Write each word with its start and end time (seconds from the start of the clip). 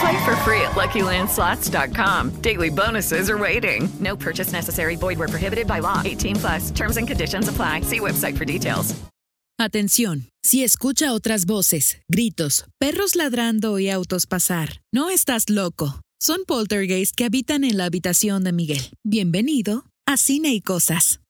Play 0.00 0.24
for 0.24 0.36
free 0.36 0.60
at 0.62 0.72
LuckyLandSlots.com. 0.72 2.30
Daily 2.40 2.70
bonuses 2.70 3.28
are 3.28 3.38
waiting. 3.38 3.88
No 4.00 4.16
purchase 4.16 4.52
necessary. 4.52 4.96
Void 4.96 5.18
where 5.18 5.28
prohibited 5.28 5.66
by 5.66 5.80
law. 5.80 6.00
18 6.04 6.36
plus. 6.36 6.70
Terms 6.70 6.96
and 6.96 7.06
conditions 7.06 7.48
apply. 7.48 7.82
See 7.82 8.00
website 8.00 8.36
for 8.36 8.44
details. 8.44 8.94
Atención. 9.58 10.30
Si 10.42 10.64
escucha 10.64 11.12
otras 11.12 11.46
voces, 11.46 11.98
gritos, 12.08 12.64
perros 12.80 13.14
ladrando 13.14 13.78
y 13.78 13.88
autos 13.88 14.26
pasar, 14.26 14.80
no 14.92 15.10
estás 15.10 15.48
loco. 15.48 16.00
Son 16.20 16.44
poltergeists 16.44 17.14
que 17.14 17.24
habitan 17.24 17.62
en 17.62 17.76
la 17.76 17.84
habitación 17.84 18.42
de 18.42 18.52
Miguel. 18.52 18.90
Bienvenido 19.04 19.84
a 20.06 20.16
Cine 20.16 20.52
y 20.52 20.60
Cosas. 20.60 21.20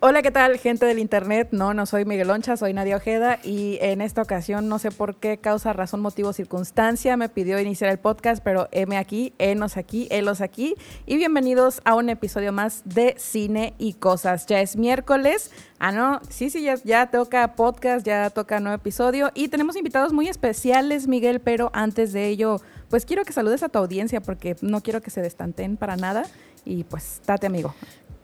Hola, 0.00 0.22
¿qué 0.22 0.30
tal, 0.30 0.58
gente 0.58 0.86
del 0.86 1.00
internet? 1.00 1.48
No, 1.50 1.74
no 1.74 1.84
soy 1.84 2.04
Miguel 2.04 2.28
Loncha, 2.28 2.56
soy 2.56 2.72
Nadia 2.72 2.98
Ojeda 2.98 3.40
y 3.42 3.78
en 3.80 4.00
esta 4.00 4.22
ocasión, 4.22 4.68
no 4.68 4.78
sé 4.78 4.92
por 4.92 5.16
qué 5.16 5.38
causa, 5.38 5.72
razón, 5.72 5.98
motivo, 5.98 6.32
circunstancia, 6.32 7.16
me 7.16 7.28
pidió 7.28 7.58
iniciar 7.58 7.90
el 7.90 7.98
podcast, 7.98 8.40
pero 8.40 8.68
M 8.70 8.96
aquí, 8.96 9.32
enos 9.38 9.76
aquí, 9.76 10.06
elos 10.12 10.40
aquí. 10.40 10.76
Y 11.04 11.16
bienvenidos 11.16 11.80
a 11.84 11.96
un 11.96 12.10
episodio 12.10 12.52
más 12.52 12.82
de 12.84 13.16
Cine 13.18 13.74
y 13.76 13.94
Cosas. 13.94 14.46
Ya 14.46 14.60
es 14.60 14.76
miércoles, 14.76 15.50
ah, 15.80 15.90
no, 15.90 16.20
sí, 16.30 16.48
sí, 16.48 16.62
ya, 16.62 16.76
ya 16.76 17.10
toca 17.10 17.56
podcast, 17.56 18.06
ya 18.06 18.30
toca 18.30 18.60
nuevo 18.60 18.76
episodio. 18.76 19.32
Y 19.34 19.48
tenemos 19.48 19.74
invitados 19.74 20.12
muy 20.12 20.28
especiales, 20.28 21.08
Miguel, 21.08 21.40
pero 21.40 21.72
antes 21.74 22.12
de 22.12 22.28
ello, 22.28 22.60
pues 22.88 23.04
quiero 23.04 23.24
que 23.24 23.32
saludes 23.32 23.64
a 23.64 23.68
tu 23.68 23.80
audiencia 23.80 24.20
porque 24.20 24.54
no 24.60 24.80
quiero 24.80 25.00
que 25.00 25.10
se 25.10 25.22
destanten 25.22 25.76
para 25.76 25.96
nada. 25.96 26.24
Y 26.64 26.84
pues 26.84 27.20
date 27.26 27.48
amigo 27.48 27.74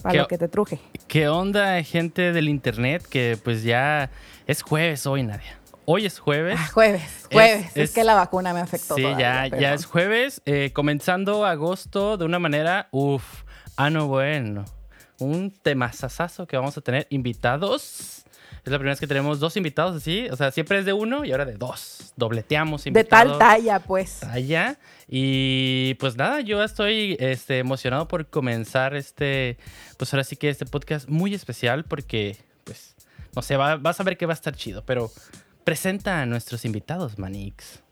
para 0.05 0.21
lo 0.21 0.29
que 0.29 0.37
te 0.37 0.49
truje. 0.49 0.79
¿Qué 1.09 1.29
onda, 1.29 1.83
gente 1.83 2.33
del 2.33 2.49
internet? 2.51 3.03
Que 3.09 3.39
pues 3.43 3.63
ya 3.63 4.11
es 4.47 4.63
jueves 4.63 5.07
hoy, 5.07 5.23
Nadia. 5.23 5.59
Hoy 5.87 6.05
es 6.05 6.19
jueves. 6.19 6.59
Ah, 6.61 6.69
jueves, 6.73 7.27
jueves. 7.33 7.75
Es, 7.75 7.93
que 7.93 8.05
la 8.05 8.15
vacuna 8.15 8.53
me 8.53 8.61
afectó. 8.61 8.97
Sí, 8.97 9.03
ya, 9.03 9.47
ya 9.49 9.73
es 9.73 9.87
jueves. 9.87 10.43
Eh, 10.45 10.71
comenzando 10.75 11.47
agosto 11.47 12.19
de 12.19 12.27
una 12.27 12.39
manera, 12.39 12.89
uff, 12.91 13.45
ah, 13.77 13.89
no, 13.89 14.07
bueno. 14.07 14.67
Un 15.19 15.51
temazazazo 15.51 16.47
que 16.47 16.59
vamos 16.59 16.77
a 16.77 16.83
tener 16.83 17.07
invitados. 17.09 18.14
Es 18.65 18.73
la 18.73 18.79
primera 18.79 18.93
vez 18.93 19.01
que 19.01 19.07
tenemos 19.07 19.41
dos 19.41 19.59
invitados 19.59 19.95
así. 19.95 20.27
O 20.31 20.37
sea, 20.37 20.51
siempre 20.51 20.79
es 20.79 20.87
de 20.87 20.95
uno 20.95 21.25
y 21.25 21.33
ahora 21.33 21.45
de 21.45 21.57
dos. 21.57 22.15
Dobleteamos 22.17 22.87
invitados. 22.87 23.35
De 23.35 23.39
tal 23.39 23.39
talla, 23.39 23.79
pues. 23.81 24.21
Talla. 24.21 24.79
Y 25.07 25.95
pues 26.01 26.17
nada, 26.17 26.41
yo 26.41 26.63
estoy 26.63 27.17
este, 27.21 27.59
emocionado 27.59 28.09
por 28.09 28.27
comenzar 28.27 28.95
este, 28.95 29.59
pues 29.99 30.15
ahora 30.15 30.25
sí 30.25 30.37
que 30.37 30.49
este 30.49 30.65
podcast 30.65 31.11
muy 31.11 31.35
especial 31.35 31.85
porque, 31.85 32.39
pues, 32.65 32.97
no 33.37 33.43
sé, 33.43 33.57
vas 33.57 34.01
a 34.01 34.03
ver 34.03 34.17
que 34.17 34.25
va 34.25 34.33
a 34.33 34.35
estar 34.35 34.57
chido, 34.57 34.83
pero 34.87 35.11
presenta 35.65 36.23
a 36.23 36.27
nuestros 36.27 36.65
invitados, 36.65 37.19
Manix. 37.19 37.83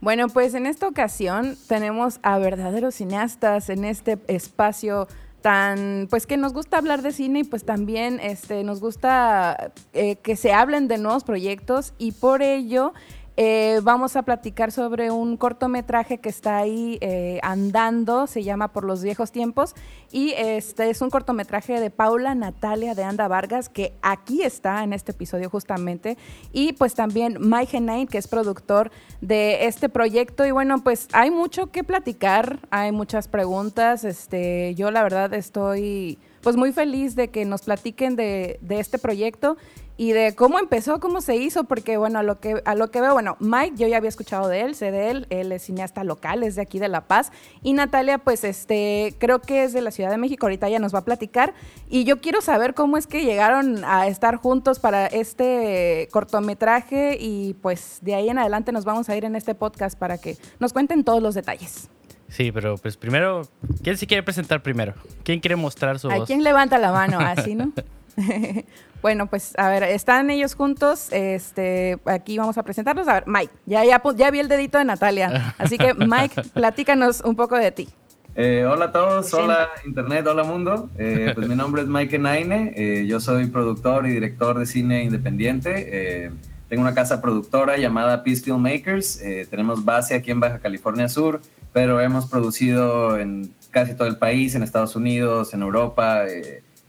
Bueno, 0.00 0.28
pues 0.28 0.54
en 0.54 0.66
esta 0.66 0.86
ocasión 0.86 1.56
tenemos 1.66 2.20
a 2.22 2.38
verdaderos 2.38 2.94
cineastas 2.94 3.70
en 3.70 3.84
este 3.84 4.18
espacio 4.28 5.08
tan, 5.44 6.06
pues 6.08 6.26
que 6.26 6.38
nos 6.38 6.54
gusta 6.54 6.78
hablar 6.78 7.02
de 7.02 7.12
cine 7.12 7.40
y 7.40 7.44
pues 7.44 7.66
también 7.66 8.18
este, 8.18 8.64
nos 8.64 8.80
gusta 8.80 9.72
eh, 9.92 10.16
que 10.16 10.36
se 10.36 10.54
hablen 10.54 10.88
de 10.88 10.96
nuevos 10.96 11.22
proyectos 11.22 11.92
y 11.98 12.12
por 12.12 12.40
ello 12.40 12.94
eh, 13.36 13.80
vamos 13.82 14.14
a 14.14 14.22
platicar 14.22 14.70
sobre 14.70 15.10
un 15.10 15.36
cortometraje 15.36 16.18
que 16.18 16.28
está 16.28 16.58
ahí 16.58 16.98
eh, 17.00 17.40
andando, 17.42 18.28
se 18.28 18.44
llama 18.44 18.68
Por 18.68 18.84
los 18.84 19.02
viejos 19.02 19.32
tiempos, 19.32 19.74
y 20.12 20.34
este 20.36 20.90
es 20.90 21.00
un 21.00 21.10
cortometraje 21.10 21.80
de 21.80 21.90
Paula 21.90 22.34
Natalia 22.36 22.94
de 22.94 23.02
Anda 23.02 23.26
Vargas, 23.26 23.68
que 23.68 23.92
aquí 24.02 24.42
está 24.42 24.84
en 24.84 24.92
este 24.92 25.10
episodio 25.12 25.50
justamente, 25.50 26.16
y 26.52 26.74
pues 26.74 26.94
también 26.94 27.36
Mike 27.40 27.72
Genine, 27.72 28.06
que 28.06 28.18
es 28.18 28.28
productor 28.28 28.92
de 29.20 29.66
este 29.66 29.88
proyecto, 29.88 30.46
y 30.46 30.52
bueno, 30.52 30.84
pues 30.84 31.08
hay 31.12 31.32
mucho 31.32 31.72
que 31.72 31.82
platicar, 31.82 32.60
hay 32.70 32.92
muchas 32.92 33.26
preguntas, 33.26 34.04
este, 34.04 34.76
yo 34.76 34.92
la 34.92 35.02
verdad 35.02 35.34
estoy 35.34 36.18
pues 36.42 36.56
muy 36.56 36.72
feliz 36.72 37.16
de 37.16 37.28
que 37.28 37.46
nos 37.46 37.62
platiquen 37.62 38.16
de 38.16 38.58
este 38.68 38.98
proyecto 38.98 39.56
y 39.96 40.12
de 40.12 40.34
cómo 40.34 40.58
empezó, 40.58 40.98
cómo 40.98 41.20
se 41.20 41.36
hizo, 41.36 41.64
porque 41.64 41.96
bueno, 41.96 42.18
a 42.18 42.22
lo 42.22 42.40
que 42.40 42.60
a 42.64 42.74
lo 42.74 42.90
que 42.90 43.00
veo, 43.00 43.12
bueno, 43.12 43.36
Mike 43.38 43.76
yo 43.76 43.86
ya 43.86 43.98
había 43.98 44.08
escuchado 44.08 44.48
de 44.48 44.62
él, 44.62 44.74
sé 44.74 44.90
de 44.90 45.10
él, 45.10 45.26
él 45.30 45.52
es 45.52 45.62
cineasta 45.62 46.02
local, 46.02 46.42
es 46.42 46.56
de 46.56 46.62
aquí 46.62 46.78
de 46.78 46.88
La 46.88 47.02
Paz 47.02 47.30
y 47.62 47.74
Natalia 47.74 48.18
pues 48.18 48.42
este 48.44 49.14
creo 49.18 49.40
que 49.40 49.64
es 49.64 49.72
de 49.72 49.80
la 49.80 49.90
Ciudad 49.92 50.10
de 50.10 50.18
México, 50.18 50.46
ahorita 50.46 50.68
ya 50.68 50.78
nos 50.80 50.94
va 50.94 51.00
a 51.00 51.04
platicar 51.04 51.54
y 51.88 52.04
yo 52.04 52.20
quiero 52.20 52.40
saber 52.40 52.74
cómo 52.74 52.96
es 52.96 53.06
que 53.06 53.24
llegaron 53.24 53.84
a 53.84 54.08
estar 54.08 54.36
juntos 54.36 54.80
para 54.80 55.06
este 55.06 56.08
cortometraje 56.10 57.16
y 57.20 57.54
pues 57.54 57.98
de 58.02 58.14
ahí 58.14 58.28
en 58.28 58.38
adelante 58.38 58.72
nos 58.72 58.84
vamos 58.84 59.08
a 59.08 59.16
ir 59.16 59.24
en 59.24 59.36
este 59.36 59.54
podcast 59.54 59.96
para 59.98 60.18
que 60.18 60.36
nos 60.58 60.72
cuenten 60.72 61.04
todos 61.04 61.22
los 61.22 61.34
detalles. 61.34 61.88
Sí, 62.28 62.50
pero 62.50 62.76
pues 62.78 62.96
primero, 62.96 63.42
¿quién 63.82 63.96
se 63.96 64.08
quiere 64.08 64.24
presentar 64.24 64.60
primero? 64.60 64.94
¿Quién 65.22 65.38
quiere 65.38 65.54
mostrar 65.54 66.00
su 66.00 66.08
voz? 66.08 66.22
¿A 66.22 66.26
quién 66.26 66.42
levanta 66.42 66.78
la 66.78 66.90
mano? 66.90 67.20
Así, 67.20 67.54
¿no? 67.54 67.72
Bueno, 69.04 69.26
pues 69.26 69.52
a 69.58 69.68
ver, 69.68 69.82
están 69.82 70.30
ellos 70.30 70.54
juntos. 70.54 71.08
Este, 71.12 71.98
aquí 72.06 72.38
vamos 72.38 72.56
a 72.56 72.62
presentarlos. 72.62 73.06
A 73.06 73.12
ver, 73.12 73.24
Mike, 73.26 73.52
ya, 73.66 73.84
ya, 73.84 74.02
ya 74.16 74.30
vi 74.30 74.38
el 74.38 74.48
dedito 74.48 74.78
de 74.78 74.86
Natalia. 74.86 75.54
Así 75.58 75.76
que, 75.76 75.92
Mike, 75.92 76.40
platícanos 76.54 77.20
un 77.20 77.36
poco 77.36 77.54
de 77.58 77.70
ti. 77.70 77.90
Eh, 78.34 78.64
hola 78.66 78.86
a 78.86 78.92
todos, 78.92 79.34
hola 79.34 79.68
Internet, 79.84 80.26
hola 80.26 80.42
mundo. 80.44 80.88
Eh, 80.96 81.32
pues 81.34 81.46
mi 81.46 81.54
nombre 81.54 81.82
es 81.82 81.88
Mike 81.88 82.18
Naine, 82.18 82.72
eh, 82.76 83.06
yo 83.06 83.20
soy 83.20 83.44
productor 83.48 84.06
y 84.06 84.10
director 84.12 84.58
de 84.58 84.64
cine 84.64 85.04
independiente. 85.04 86.32
tengo 86.70 86.80
una 86.80 86.94
casa 86.94 87.20
productora 87.20 87.76
llamada 87.76 88.24
Peace 88.24 88.40
Filmmakers. 88.40 89.20
tenemos 89.50 89.84
base 89.84 90.14
aquí 90.14 90.30
en 90.30 90.40
Baja 90.40 90.60
California 90.60 91.10
Sur, 91.10 91.42
pero 91.74 92.00
hemos 92.00 92.24
producido 92.24 93.18
en 93.18 93.52
casi 93.70 93.92
todo 93.92 94.08
el 94.08 94.16
país, 94.16 94.54
en 94.54 94.62
Estados 94.62 94.96
Unidos, 94.96 95.52
en 95.52 95.60
Europa 95.60 96.24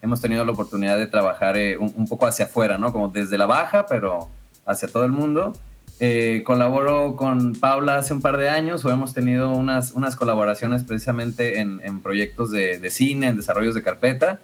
hemos 0.05 0.21
tenido 0.21 0.45
la 0.45 0.51
oportunidad 0.51 0.97
de 0.97 1.07
trabajar 1.07 1.57
eh, 1.57 1.77
un, 1.77 2.07
poco 2.07 2.27
hacia 2.27 2.45
afuera, 2.45 2.77
¿no? 2.77 2.93
Como 2.93 3.09
desde 3.09 3.37
la 3.37 3.45
baja, 3.45 3.85
pero 3.87 4.29
hacia 4.65 4.87
todo 4.87 5.03
el 5.03 5.11
mundo. 5.11 5.53
Eh, 5.99 6.43
colaboro 6.45 7.15
con 7.15 7.53
Paula 7.53 7.97
hace 7.97 8.13
un 8.13 8.21
par 8.21 8.37
de 8.37 8.49
años 8.49 8.83
o 8.83 8.91
hemos 8.91 9.13
tenido 9.13 9.51
unas, 9.51 9.93
unas 9.93 10.15
colaboraciones 10.15 10.83
precisamente 10.83 11.59
en, 11.59 11.79
en 11.83 12.01
proyectos 12.01 12.51
de, 12.51 12.79
de, 12.79 12.89
cine, 12.89 13.27
en 13.27 13.37
desarrollos 13.37 13.75
de 13.75 13.83
carpeta. 13.83 14.39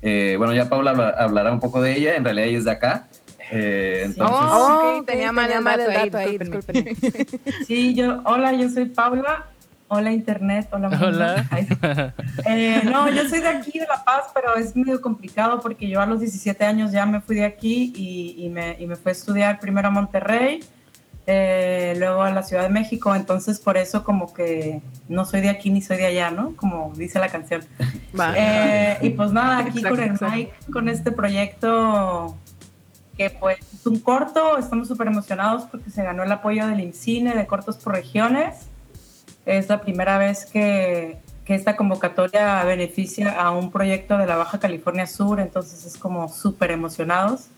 Eh, 0.00 0.36
bueno, 0.38 0.54
ya 0.54 0.68
Paula 0.68 0.90
hablará 1.18 1.52
un 1.52 1.60
poco 1.60 1.82
de 1.82 1.96
ella, 1.96 2.16
en 2.16 2.24
realidad 2.24 2.48
ella 2.48 2.58
es 2.58 2.64
de 2.64 2.70
acá. 2.70 3.08
Eh, 3.50 4.02
entonces... 4.06 4.36
Oh, 4.50 5.02
tenía 5.06 5.30
mal, 5.30 5.50
el 5.50 5.62
dato 5.92 6.16
ahí, 6.16 6.38
disculpen. 6.38 6.96
Sí, 7.66 7.94
yo, 7.94 8.22
hola, 8.24 8.52
yo 8.52 8.68
soy 8.70 8.86
Paula, 8.86 9.46
Hola 9.94 10.10
Internet, 10.10 10.68
hola. 10.72 10.88
Hola. 10.88 11.44
Eh, 12.46 12.80
no, 12.84 13.10
yo 13.10 13.28
soy 13.28 13.40
de 13.40 13.48
aquí, 13.48 13.78
de 13.78 13.86
La 13.86 14.02
Paz, 14.02 14.30
pero 14.34 14.56
es 14.56 14.74
medio 14.74 15.02
complicado 15.02 15.60
porque 15.60 15.86
yo 15.86 16.00
a 16.00 16.06
los 16.06 16.20
17 16.20 16.64
años 16.64 16.92
ya 16.92 17.04
me 17.04 17.20
fui 17.20 17.36
de 17.36 17.44
aquí 17.44 17.92
y, 17.94 18.48
me, 18.48 18.74
y 18.80 18.86
me, 18.86 18.96
fui 18.96 19.10
a 19.10 19.12
estudiar 19.12 19.60
primero 19.60 19.88
a 19.88 19.90
Monterrey, 19.90 20.64
eh, 21.26 21.94
luego 21.98 22.22
a 22.22 22.30
la 22.30 22.42
Ciudad 22.42 22.62
de 22.62 22.70
México, 22.70 23.14
entonces 23.14 23.60
por 23.60 23.76
eso 23.76 24.02
como 24.02 24.32
que 24.32 24.80
no 25.10 25.26
soy 25.26 25.42
de 25.42 25.50
aquí 25.50 25.68
ni 25.68 25.82
soy 25.82 25.98
de 25.98 26.06
allá, 26.06 26.30
¿no? 26.30 26.56
Como 26.56 26.94
dice 26.96 27.18
la 27.18 27.28
canción. 27.28 27.62
Eh, 28.34 28.96
y 29.02 29.10
pues 29.10 29.30
nada, 29.30 29.58
aquí 29.58 29.82
con 29.82 30.00
el 30.00 30.18
Mike, 30.18 30.52
con 30.72 30.88
este 30.88 31.12
proyecto 31.12 32.34
que 33.18 33.28
pues 33.28 33.58
es 33.74 33.86
un 33.86 33.98
corto, 33.98 34.56
estamos 34.56 34.88
súper 34.88 35.08
emocionados 35.08 35.64
porque 35.64 35.90
se 35.90 36.02
ganó 36.02 36.22
el 36.22 36.32
apoyo 36.32 36.66
del 36.66 36.80
INCINE 36.80 37.34
de 37.34 37.46
cortos 37.46 37.76
por 37.76 37.92
regiones. 37.92 38.71
Es 39.44 39.68
la 39.68 39.80
primera 39.80 40.18
vez 40.18 40.46
que, 40.46 41.18
que 41.44 41.54
esta 41.54 41.76
convocatoria 41.76 42.62
beneficia 42.64 43.30
a 43.32 43.50
un 43.50 43.70
proyecto 43.70 44.18
de 44.18 44.26
la 44.26 44.36
Baja 44.36 44.60
California 44.60 45.06
Sur, 45.06 45.40
entonces 45.40 45.84
es 45.84 45.96
como 45.96 46.28
súper 46.28 46.70
emocionados. 46.70 47.48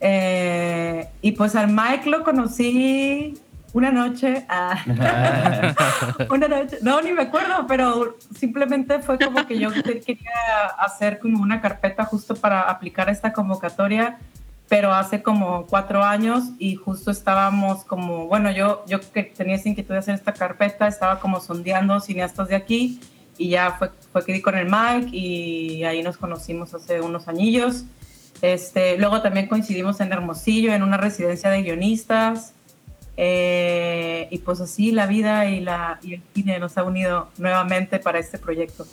Eh, 0.00 1.08
y 1.22 1.32
pues 1.32 1.56
al 1.56 1.68
Mike 1.68 2.10
lo 2.10 2.22
conocí 2.22 3.40
una 3.72 3.90
noche, 3.90 4.46
ah, 4.48 4.78
una 6.30 6.48
noche, 6.48 6.78
no, 6.82 7.00
ni 7.02 7.12
me 7.12 7.22
acuerdo, 7.22 7.66
pero 7.66 8.16
simplemente 8.38 9.00
fue 9.00 9.18
como 9.18 9.46
que 9.46 9.58
yo 9.58 9.70
quería 9.72 10.66
hacer 10.78 11.18
como 11.18 11.42
una 11.42 11.60
carpeta 11.60 12.04
justo 12.04 12.34
para 12.34 12.62
aplicar 12.62 13.08
esta 13.10 13.32
convocatoria, 13.32 14.18
pero 14.68 14.92
hace 14.92 15.22
como 15.22 15.66
cuatro 15.66 16.02
años 16.02 16.44
y 16.58 16.74
justo 16.74 17.10
estábamos 17.10 17.84
como, 17.84 18.26
bueno, 18.26 18.50
yo, 18.50 18.84
yo 18.86 19.00
que 19.12 19.22
tenía 19.22 19.56
esa 19.56 19.68
inquietud 19.68 19.94
de 19.94 19.98
hacer 19.98 20.14
esta 20.16 20.34
carpeta, 20.34 20.88
estaba 20.88 21.20
como 21.20 21.40
sondeando 21.40 22.00
cineastas 22.00 22.48
de 22.48 22.56
aquí 22.56 23.00
y 23.38 23.50
ya 23.50 23.76
fue, 23.78 23.90
fue 24.12 24.24
que 24.24 24.32
di 24.32 24.42
con 24.42 24.56
el 24.56 24.66
Mike 24.66 25.16
y 25.16 25.84
ahí 25.84 26.02
nos 26.02 26.16
conocimos 26.16 26.74
hace 26.74 27.00
unos 27.00 27.28
añillos. 27.28 27.84
Este, 28.42 28.98
luego 28.98 29.22
también 29.22 29.46
coincidimos 29.46 30.00
en 30.00 30.12
Hermosillo, 30.12 30.72
en 30.72 30.82
una 30.82 30.96
residencia 30.96 31.50
de 31.50 31.62
guionistas. 31.62 32.52
Eh, 33.18 34.28
y 34.30 34.38
pues 34.38 34.60
así 34.60 34.92
la 34.92 35.06
vida 35.06 35.48
y, 35.48 35.60
la, 35.60 35.98
y 36.02 36.14
el 36.14 36.22
cine 36.34 36.58
nos 36.58 36.76
ha 36.76 36.82
unido 36.82 37.30
nuevamente 37.38 37.98
para 37.98 38.18
este 38.18 38.38
proyecto. 38.38 38.86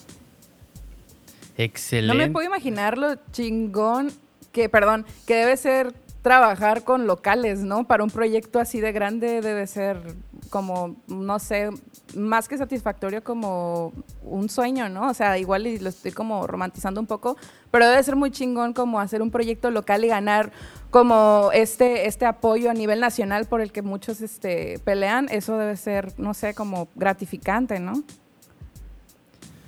Excelente. 1.57 2.17
No 2.17 2.17
me 2.17 2.31
puedo 2.31 2.47
imaginar 2.47 2.97
lo 2.97 3.15
chingón 3.31 4.11
que, 4.53 4.69
perdón, 4.69 5.05
que 5.27 5.35
debe 5.35 5.57
ser 5.57 5.93
trabajar 6.21 6.85
con 6.85 7.05
locales, 7.05 7.59
¿no? 7.59 7.83
Para 7.83 8.03
un 8.03 8.09
proyecto 8.09 8.59
así 8.59 8.79
de 8.79 8.93
grande 8.93 9.41
debe 9.41 9.67
ser 9.67 10.15
como, 10.49 10.95
no 11.07 11.37
sé, 11.39 11.69
más 12.15 12.47
que 12.47 12.57
satisfactorio 12.57 13.23
como 13.23 13.91
un 14.23 14.47
sueño, 14.47 14.87
¿no? 14.87 15.09
O 15.09 15.13
sea, 15.13 15.37
igual 15.37 15.67
y 15.67 15.79
lo 15.79 15.89
estoy 15.89 16.13
como 16.13 16.47
romantizando 16.47 17.01
un 17.01 17.07
poco, 17.07 17.35
pero 17.71 17.89
debe 17.89 18.01
ser 18.03 18.15
muy 18.15 18.31
chingón 18.31 18.71
como 18.71 19.01
hacer 19.01 19.21
un 19.21 19.31
proyecto 19.31 19.69
local 19.69 20.05
y 20.05 20.07
ganar 20.07 20.53
como 20.91 21.49
este, 21.53 22.07
este 22.07 22.25
apoyo 22.25 22.69
a 22.69 22.73
nivel 22.73 23.01
nacional 23.01 23.45
por 23.45 23.59
el 23.59 23.73
que 23.73 23.81
muchos 23.81 24.21
este, 24.21 24.79
pelean. 24.85 25.27
Eso 25.29 25.57
debe 25.57 25.75
ser, 25.75 26.17
no 26.17 26.33
sé, 26.33 26.53
como 26.53 26.87
gratificante, 26.95 27.79
¿no? 27.79 28.01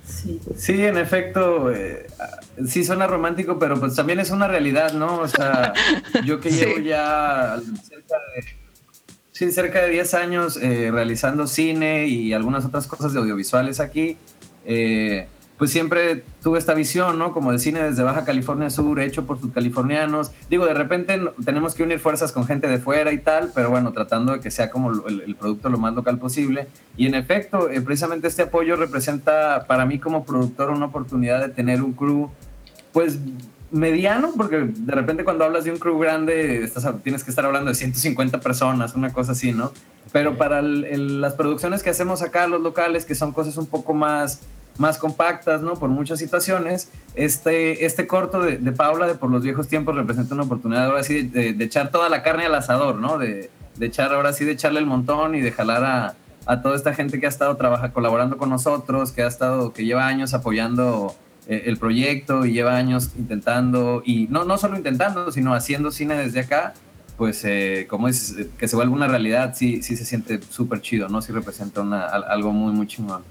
Sí, 0.06 0.40
sí 0.56 0.84
en 0.84 0.98
efecto, 0.98 1.72
eh, 1.72 2.06
sí 2.66 2.84
suena 2.84 3.06
romántico, 3.06 3.58
pero 3.58 3.78
pues 3.78 3.94
también 3.94 4.20
es 4.20 4.30
una 4.30 4.46
realidad, 4.46 4.92
¿no? 4.92 5.18
O 5.18 5.28
sea, 5.28 5.72
yo 6.24 6.40
que 6.40 6.50
llevo 6.52 6.78
ya 6.78 7.60
cerca 7.82 8.16
de 8.34 8.66
Sí, 9.36 9.52
cerca 9.52 9.82
de 9.82 9.90
10 9.90 10.14
años 10.14 10.56
eh, 10.56 10.90
realizando 10.90 11.46
cine 11.46 12.06
y 12.06 12.32
algunas 12.32 12.64
otras 12.64 12.86
cosas 12.86 13.12
de 13.12 13.18
audiovisuales 13.18 13.80
aquí. 13.80 14.16
Eh, 14.64 15.28
pues 15.58 15.70
siempre 15.70 16.22
tuve 16.42 16.58
esta 16.58 16.74
visión, 16.74 17.18
¿no? 17.18 17.32
Como 17.32 17.50
de 17.50 17.58
cine 17.58 17.82
desde 17.82 18.02
Baja 18.02 18.24
California 18.24 18.68
Sur, 18.68 19.00
hecho 19.00 19.24
por 19.24 19.40
sus 19.40 19.52
californianos. 19.52 20.32
Digo, 20.50 20.66
de 20.66 20.74
repente 20.74 21.18
tenemos 21.44 21.74
que 21.74 21.82
unir 21.82 21.98
fuerzas 21.98 22.32
con 22.32 22.46
gente 22.46 22.68
de 22.68 22.78
fuera 22.78 23.12
y 23.12 23.18
tal, 23.18 23.52
pero 23.54 23.70
bueno, 23.70 23.92
tratando 23.92 24.32
de 24.32 24.40
que 24.40 24.50
sea 24.50 24.70
como 24.70 24.90
el, 24.90 25.34
producto 25.36 25.70
lo 25.70 25.78
más 25.78 25.94
local 25.94 26.18
posible. 26.18 26.68
Y 26.96 27.06
en 27.06 27.14
efecto, 27.14 27.70
eh, 27.70 27.80
precisamente 27.80 28.28
este 28.28 28.42
apoyo 28.42 28.76
representa 28.76 29.66
para 29.66 29.86
mí 29.86 29.98
como 29.98 30.24
productor 30.24 30.70
una 30.70 30.86
oportunidad 30.86 31.40
de 31.40 31.48
tener 31.48 31.82
un 31.82 31.94
crew, 31.94 32.30
pues 32.92 33.18
mediano, 33.70 34.32
porque 34.36 34.58
de 34.58 34.92
repente 34.92 35.24
cuando 35.24 35.44
hablas 35.44 35.64
de 35.64 35.72
un 35.72 35.78
crew 35.78 35.98
grande 35.98 36.62
estás, 36.64 36.86
tienes 37.02 37.24
que 37.24 37.30
estar 37.30 37.44
hablando 37.44 37.70
de 37.70 37.74
150 37.74 38.40
personas, 38.40 38.94
una 38.94 39.12
cosa 39.12 39.32
así, 39.32 39.52
¿no? 39.52 39.72
Pero 40.12 40.36
para 40.36 40.62
las 40.62 41.34
producciones 41.34 41.82
que 41.82 41.90
hacemos 41.90 42.22
acá, 42.22 42.46
los 42.46 42.60
locales, 42.60 43.04
que 43.04 43.14
son 43.14 43.32
cosas 43.32 43.56
un 43.56 43.66
poco 43.66 43.92
más, 43.92 44.40
más 44.78 44.98
compactas, 44.98 45.62
¿no? 45.62 45.74
Por 45.74 45.90
muchas 45.90 46.18
situaciones, 46.18 46.90
este, 47.14 47.84
este 47.86 48.06
corto 48.06 48.40
de, 48.40 48.58
Paula, 48.72 49.06
de 49.06 49.14
Por 49.14 49.30
los 49.30 49.42
viejos 49.42 49.68
tiempos, 49.68 49.94
representa 49.94 50.34
una 50.34 50.44
oportunidad 50.44 50.86
ahora 50.86 51.02
sí 51.02 51.22
de, 51.22 51.50
echar 51.64 51.90
toda 51.90 52.08
la 52.08 52.22
carne 52.22 52.46
al 52.46 52.54
asador, 52.54 52.96
¿no? 52.96 53.18
De, 53.18 53.50
de, 53.76 53.86
echar 53.86 54.12
ahora 54.12 54.32
sí, 54.32 54.44
de 54.44 54.52
echarle 54.52 54.80
el 54.80 54.86
montón 54.86 55.34
y 55.34 55.40
de 55.40 55.52
jalar 55.52 55.84
a, 55.84 56.14
a 56.46 56.62
toda 56.62 56.76
esta 56.76 56.94
gente 56.94 57.20
que 57.20 57.26
ha 57.26 57.28
estado 57.28 57.56
trabaja, 57.56 57.92
colaborando 57.92 58.38
con 58.38 58.48
nosotros, 58.48 59.12
que 59.12 59.22
ha 59.22 59.26
estado, 59.26 59.72
que 59.72 59.84
lleva 59.84 60.06
años 60.06 60.32
apoyando 60.32 61.14
eh, 61.48 61.64
el 61.66 61.76
proyecto 61.76 62.46
y 62.46 62.52
lleva 62.52 62.76
años 62.76 63.10
intentando, 63.16 64.02
y 64.04 64.28
no, 64.28 64.44
no 64.44 64.56
solo 64.56 64.76
intentando, 64.76 65.30
sino 65.32 65.54
haciendo 65.54 65.90
cine 65.90 66.14
desde 66.14 66.40
acá, 66.40 66.74
pues 67.16 67.44
eh, 67.44 67.86
como 67.88 68.08
es 68.08 68.36
eh, 68.38 68.50
que 68.58 68.68
se 68.68 68.76
vuelve 68.76 68.92
una 68.92 69.08
realidad, 69.08 69.54
sí, 69.56 69.82
sí 69.82 69.96
se 69.96 70.04
siente 70.04 70.40
súper 70.42 70.80
chido, 70.80 71.08
¿no? 71.08 71.20
Sí 71.20 71.32
representa 71.32 71.80
una, 71.80 72.06
algo 72.06 72.52
muy, 72.52 72.72
muy 72.72 72.86
chingón. 72.86 73.22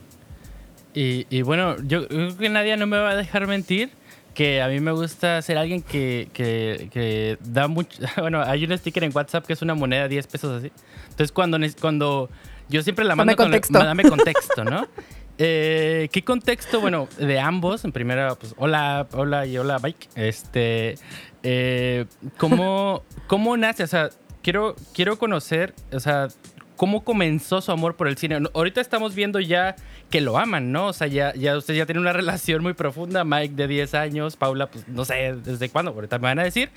Y, 0.95 1.27
y, 1.29 1.41
bueno, 1.41 1.75
yo, 1.83 2.07
creo 2.07 2.37
que 2.37 2.49
nadie 2.49 2.75
no 2.77 2.87
me 2.87 2.97
va 2.97 3.11
a 3.11 3.15
dejar 3.15 3.45
mentir 3.47 3.91
que 4.33 4.61
a 4.61 4.67
mí 4.67 4.79
me 4.79 4.91
gusta 4.91 5.41
ser 5.41 5.57
alguien 5.57 5.81
que, 5.81 6.29
que, 6.33 6.89
que, 6.91 7.37
da 7.43 7.67
mucho... 7.67 8.01
Bueno, 8.17 8.41
hay 8.41 8.65
un 8.65 8.77
sticker 8.77 9.03
en 9.03 9.11
WhatsApp 9.13 9.45
que 9.45 9.53
es 9.53 9.61
una 9.61 9.75
moneda 9.75 10.03
de 10.03 10.09
10 10.09 10.27
pesos 10.27 10.57
así. 10.57 10.71
Entonces 11.03 11.31
cuando, 11.31 11.57
cuando 11.79 12.29
yo 12.69 12.81
siempre 12.81 13.05
la 13.05 13.15
mando 13.15 13.31
dame 13.31 13.35
contexto. 13.35 13.79
dame 13.79 14.03
contexto, 14.03 14.63
¿no? 14.63 14.87
Eh, 15.37 16.07
¿Qué 16.13 16.23
contexto? 16.23 16.79
Bueno, 16.79 17.09
de 17.17 17.41
ambos. 17.41 17.83
En 17.83 17.91
primera, 17.91 18.35
pues, 18.35 18.55
hola, 18.57 19.05
hola 19.11 19.45
y 19.45 19.57
hola, 19.57 19.79
Mike. 19.83 20.07
Este, 20.15 20.95
eh, 21.43 22.05
¿cómo, 22.37 23.03
¿Cómo 23.27 23.57
nace? 23.57 23.83
O 23.83 23.87
sea, 23.87 24.11
quiero, 24.41 24.77
quiero 24.93 25.19
conocer, 25.19 25.73
o 25.91 25.99
sea, 25.99 26.29
cómo 26.75 27.03
comenzó 27.03 27.61
su 27.61 27.71
amor 27.71 27.95
por 27.95 28.07
el 28.07 28.17
cine. 28.17 28.39
Ahorita 28.53 28.81
estamos 28.81 29.15
viendo 29.15 29.39
ya 29.39 29.75
que 30.09 30.21
lo 30.21 30.37
aman, 30.37 30.71
¿no? 30.71 30.87
O 30.87 30.93
sea, 30.93 31.07
ya, 31.07 31.33
ya 31.35 31.57
usted 31.57 31.73
ya 31.73 31.85
tiene 31.85 32.01
una 32.01 32.13
relación 32.13 32.63
muy 32.63 32.73
profunda. 32.73 33.23
Mike 33.23 33.55
de 33.55 33.67
10 33.67 33.93
años, 33.95 34.35
Paula, 34.35 34.67
pues 34.67 34.87
no 34.87 35.05
sé 35.05 35.35
desde 35.43 35.69
cuándo, 35.69 35.91
ahorita 35.91 36.17
me 36.19 36.23
van 36.23 36.39
a 36.39 36.43
decir. 36.43 36.69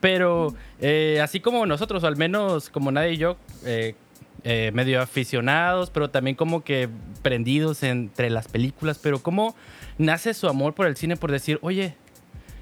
Pero 0.00 0.54
eh, 0.80 1.20
así 1.22 1.40
como 1.40 1.66
nosotros, 1.66 2.04
o 2.04 2.06
al 2.06 2.16
menos 2.16 2.70
como 2.70 2.92
nadie 2.92 3.12
y 3.12 3.16
yo, 3.16 3.36
eh, 3.64 3.94
eh, 4.44 4.70
medio 4.74 5.00
aficionados, 5.00 5.90
pero 5.90 6.10
también 6.10 6.36
como 6.36 6.62
que 6.62 6.88
prendidos 7.22 7.82
entre 7.82 8.30
las 8.30 8.48
películas. 8.48 8.98
Pero 9.02 9.20
¿cómo 9.20 9.56
nace 9.98 10.34
su 10.34 10.48
amor 10.48 10.74
por 10.74 10.86
el 10.86 10.96
cine 10.96 11.16
por 11.16 11.32
decir, 11.32 11.58
oye, 11.62 11.96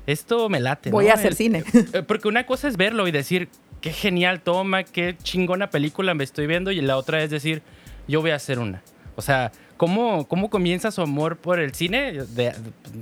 esto 0.06 0.48
me 0.48 0.60
late? 0.60 0.90
Voy 0.90 1.08
a 1.08 1.14
hacer 1.14 1.34
cine. 1.34 1.64
Eh, 1.92 2.02
porque 2.02 2.28
una 2.28 2.46
cosa 2.46 2.68
es 2.68 2.76
verlo 2.76 3.06
y 3.06 3.12
decir, 3.12 3.48
qué 3.84 3.92
genial 3.92 4.40
toma, 4.40 4.82
qué 4.82 5.14
chingona 5.22 5.68
película 5.68 6.14
me 6.14 6.24
estoy 6.24 6.46
viendo, 6.46 6.72
y 6.72 6.80
la 6.80 6.96
otra 6.96 7.22
es 7.22 7.28
decir, 7.28 7.60
yo 8.08 8.22
voy 8.22 8.30
a 8.30 8.36
hacer 8.36 8.58
una. 8.58 8.82
O 9.14 9.20
sea, 9.20 9.52
¿cómo, 9.76 10.26
cómo 10.26 10.48
comienza 10.48 10.90
su 10.90 11.02
amor 11.02 11.36
por 11.36 11.60
el 11.60 11.74
cine? 11.74 12.12
De, 12.12 12.54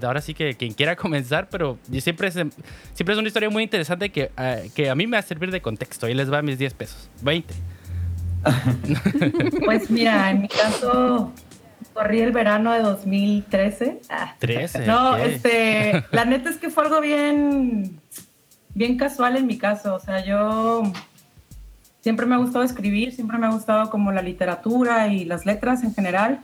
ahora 0.02 0.20
sí 0.20 0.34
que 0.34 0.56
quien 0.56 0.72
quiera 0.72 0.96
comenzar, 0.96 1.48
pero 1.48 1.78
siempre 2.00 2.26
es, 2.26 2.34
siempre 2.34 3.12
es 3.12 3.16
una 3.16 3.28
historia 3.28 3.48
muy 3.48 3.62
interesante 3.62 4.10
que, 4.10 4.32
eh, 4.36 4.70
que 4.74 4.90
a 4.90 4.96
mí 4.96 5.06
me 5.06 5.12
va 5.12 5.20
a 5.20 5.22
servir 5.22 5.52
de 5.52 5.62
contexto. 5.62 6.06
Ahí 6.06 6.14
les 6.14 6.32
va 6.32 6.42
mis 6.42 6.58
10 6.58 6.74
pesos. 6.74 7.08
20. 7.22 7.54
Pues 9.64 9.88
mira, 9.88 10.32
en 10.32 10.42
mi 10.42 10.48
caso 10.48 11.32
corrí 11.94 12.22
el 12.22 12.32
verano 12.32 12.72
de 12.72 12.80
2013. 12.80 14.00
13. 14.40 14.78
Ah. 14.78 14.84
No, 14.84 15.16
este, 15.16 16.04
la 16.10 16.24
neta 16.24 16.50
es 16.50 16.56
que 16.56 16.70
fue 16.70 16.86
algo 16.86 17.00
bien, 17.00 18.01
bien 18.74 18.96
casual 18.96 19.36
en 19.36 19.46
mi 19.46 19.58
caso. 19.58 19.94
O 19.94 20.00
sea, 20.00 20.24
yo 20.24 20.82
siempre 22.00 22.26
me 22.26 22.34
ha 22.34 22.38
gustado 22.38 22.64
escribir, 22.64 23.12
siempre 23.12 23.38
me 23.38 23.46
ha 23.46 23.50
gustado 23.50 23.90
como 23.90 24.12
la 24.12 24.22
literatura 24.22 25.08
y 25.08 25.24
las 25.24 25.46
letras 25.46 25.82
en 25.84 25.94
general. 25.94 26.40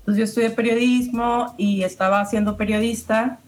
Entonces 0.00 0.18
yo 0.18 0.24
estudié 0.24 0.50
periodismo 0.50 1.54
y 1.58 1.82
estaba 1.82 2.24
siendo 2.24 2.56
periodista, 2.56 3.38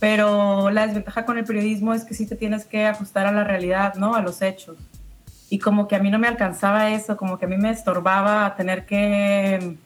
pero 0.00 0.70
la 0.70 0.86
desventaja 0.86 1.24
con 1.24 1.38
el 1.38 1.44
periodismo 1.44 1.94
es 1.94 2.04
que 2.04 2.14
sí 2.14 2.26
te 2.26 2.36
tienes 2.36 2.64
que 2.64 2.86
ajustar 2.86 3.26
a 3.26 3.32
la 3.32 3.44
realidad, 3.44 3.94
¿no? 3.94 4.14
A 4.14 4.20
los 4.20 4.42
hechos 4.42 4.76
y 5.50 5.58
como 5.58 5.88
que 5.88 5.96
a 5.96 5.98
mí 5.98 6.10
no 6.10 6.18
me 6.18 6.28
alcanzaba 6.28 6.90
eso, 6.90 7.16
como 7.16 7.38
que 7.38 7.46
a 7.46 7.48
mí 7.48 7.56
me 7.56 7.70
estorbaba 7.70 8.54
tener 8.56 8.84
que 8.84 9.76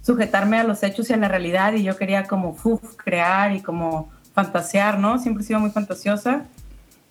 sujetarme 0.00 0.58
a 0.58 0.64
los 0.64 0.82
hechos 0.82 1.10
y 1.10 1.12
a 1.12 1.16
la 1.16 1.28
realidad 1.28 1.74
y 1.74 1.82
yo 1.82 1.96
quería 1.96 2.24
como 2.26 2.56
crear 2.96 3.52
y 3.52 3.60
como 3.60 4.10
fantasear, 4.34 4.98
¿no? 4.98 5.18
Siempre 5.18 5.44
he 5.44 5.46
sido 5.46 5.60
muy 5.60 5.70
fantasiosa. 5.70 6.44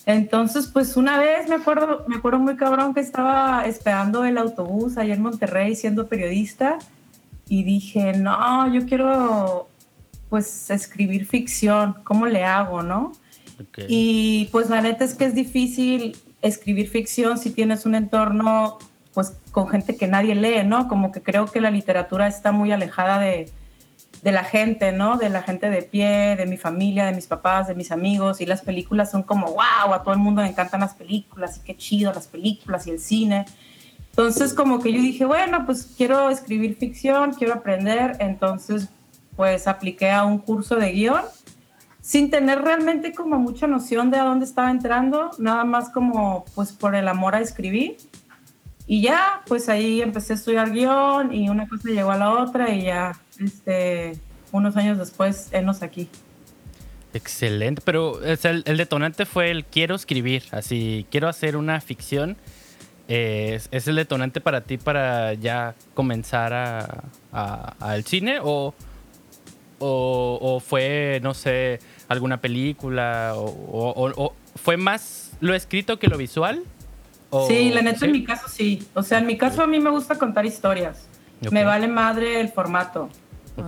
Entonces, 0.05 0.67
pues 0.67 0.97
una 0.97 1.19
vez 1.19 1.47
me 1.47 1.55
acuerdo, 1.55 2.05
me 2.07 2.15
acuerdo 2.15 2.39
muy 2.39 2.55
cabrón 2.55 2.93
que 2.93 3.01
estaba 3.01 3.65
esperando 3.65 4.25
el 4.25 4.37
autobús 4.37 4.97
allá 4.97 5.13
en 5.13 5.21
Monterrey 5.21 5.75
siendo 5.75 6.07
periodista 6.07 6.79
y 7.47 7.63
dije, 7.63 8.13
no, 8.13 8.73
yo 8.73 8.85
quiero 8.85 9.67
pues 10.29 10.69
escribir 10.69 11.27
ficción, 11.27 11.97
¿cómo 12.03 12.25
le 12.25 12.43
hago, 12.45 12.81
no? 12.81 13.11
Y 13.87 14.49
pues 14.51 14.69
la 14.69 14.81
neta 14.81 15.03
es 15.03 15.13
que 15.13 15.25
es 15.25 15.35
difícil 15.35 16.17
escribir 16.41 16.89
ficción 16.89 17.37
si 17.37 17.51
tienes 17.51 17.85
un 17.85 17.93
entorno 17.93 18.79
pues 19.13 19.33
con 19.51 19.67
gente 19.67 19.97
que 19.97 20.07
nadie 20.07 20.33
lee, 20.33 20.63
¿no? 20.65 20.87
Como 20.87 21.11
que 21.11 21.21
creo 21.21 21.45
que 21.45 21.61
la 21.61 21.69
literatura 21.69 22.27
está 22.27 22.51
muy 22.51 22.71
alejada 22.71 23.19
de, 23.19 23.51
de 24.21 24.31
la 24.31 24.43
gente, 24.43 24.91
¿no? 24.91 25.17
De 25.17 25.29
la 25.29 25.41
gente 25.41 25.69
de 25.69 25.81
pie, 25.81 26.35
de 26.35 26.45
mi 26.45 26.57
familia, 26.57 27.05
de 27.05 27.13
mis 27.13 27.27
papás, 27.27 27.67
de 27.67 27.75
mis 27.75 27.91
amigos. 27.91 28.41
Y 28.41 28.45
las 28.45 28.61
películas 28.61 29.11
son 29.11 29.23
como, 29.23 29.47
wow, 29.47 29.93
a 29.93 30.03
todo 30.03 30.13
el 30.13 30.19
mundo 30.19 30.41
le 30.41 30.49
encantan 30.49 30.81
las 30.81 30.93
películas 30.93 31.57
y 31.57 31.61
qué 31.61 31.75
chido 31.75 32.13
las 32.13 32.27
películas 32.27 32.87
y 32.87 32.91
el 32.91 32.99
cine. 32.99 33.45
Entonces 34.09 34.53
como 34.53 34.81
que 34.81 34.91
yo 34.91 35.01
dije, 35.01 35.25
bueno, 35.25 35.65
pues 35.65 35.93
quiero 35.97 36.29
escribir 36.29 36.75
ficción, 36.75 37.33
quiero 37.33 37.53
aprender. 37.53 38.17
Entonces 38.19 38.89
pues 39.35 39.67
apliqué 39.67 40.11
a 40.11 40.25
un 40.25 40.37
curso 40.37 40.75
de 40.75 40.91
guion 40.91 41.23
sin 42.01 42.29
tener 42.29 42.61
realmente 42.61 43.13
como 43.13 43.39
mucha 43.39 43.67
noción 43.67 44.11
de 44.11 44.17
a 44.17 44.23
dónde 44.23 44.45
estaba 44.45 44.71
entrando, 44.71 45.31
nada 45.37 45.63
más 45.63 45.89
como 45.89 46.45
pues 46.55 46.71
por 46.73 46.95
el 46.95 47.07
amor 47.07 47.35
a 47.35 47.39
escribir. 47.39 47.97
Y 48.87 49.01
ya, 49.01 49.41
pues 49.47 49.69
ahí 49.69 50.01
empecé 50.01 50.33
a 50.33 50.35
estudiar 50.35 50.71
guion 50.71 51.33
y 51.33 51.47
una 51.47 51.67
cosa 51.67 51.89
llegó 51.89 52.11
a 52.11 52.17
la 52.17 52.31
otra 52.31 52.71
y 52.71 52.83
ya, 52.83 53.13
este, 53.43 54.13
unos 54.51 54.75
años 54.77 54.97
después, 54.97 55.49
enos 55.51 55.81
aquí. 55.81 56.09
Excelente, 57.13 57.81
pero 57.83 58.21
el, 58.23 58.77
detonante 58.77 59.25
fue 59.25 59.51
el 59.51 59.65
quiero 59.65 59.95
escribir, 59.95 60.43
así, 60.51 61.05
quiero 61.11 61.27
hacer 61.27 61.57
una 61.57 61.81
ficción. 61.81 62.37
¿Es, 63.07 63.67
el 63.71 63.95
detonante 63.95 64.39
para 64.39 64.61
ti 64.61 64.77
para 64.77 65.33
ya 65.33 65.75
comenzar 65.93 66.53
al 66.53 67.11
a, 67.33 68.01
cine 68.05 68.39
o, 68.41 68.73
o, 69.79 70.61
fue, 70.65 71.19
no 71.21 71.33
sé, 71.33 71.79
alguna 72.07 72.39
película 72.39 73.33
o, 73.35 74.33
fue 74.55 74.77
más 74.77 75.31
lo 75.41 75.53
escrito 75.53 75.99
que 75.99 76.07
lo 76.07 76.17
visual? 76.17 76.63
sí, 77.47 77.71
la 77.71 77.81
neta 77.81 78.05
en 78.05 78.11
mi 78.11 78.23
caso 78.23 78.47
sí. 78.47 78.87
O 78.93 79.03
sea, 79.03 79.19
en 79.19 79.25
mi 79.25 79.37
caso 79.37 79.61
a 79.61 79.67
mí 79.67 79.79
me 79.79 79.89
gusta 79.89 80.17
contar 80.17 80.45
historias. 80.45 81.07
Me 81.49 81.65
vale 81.65 81.87
madre 81.87 82.39
el 82.39 82.49
formato. 82.49 83.09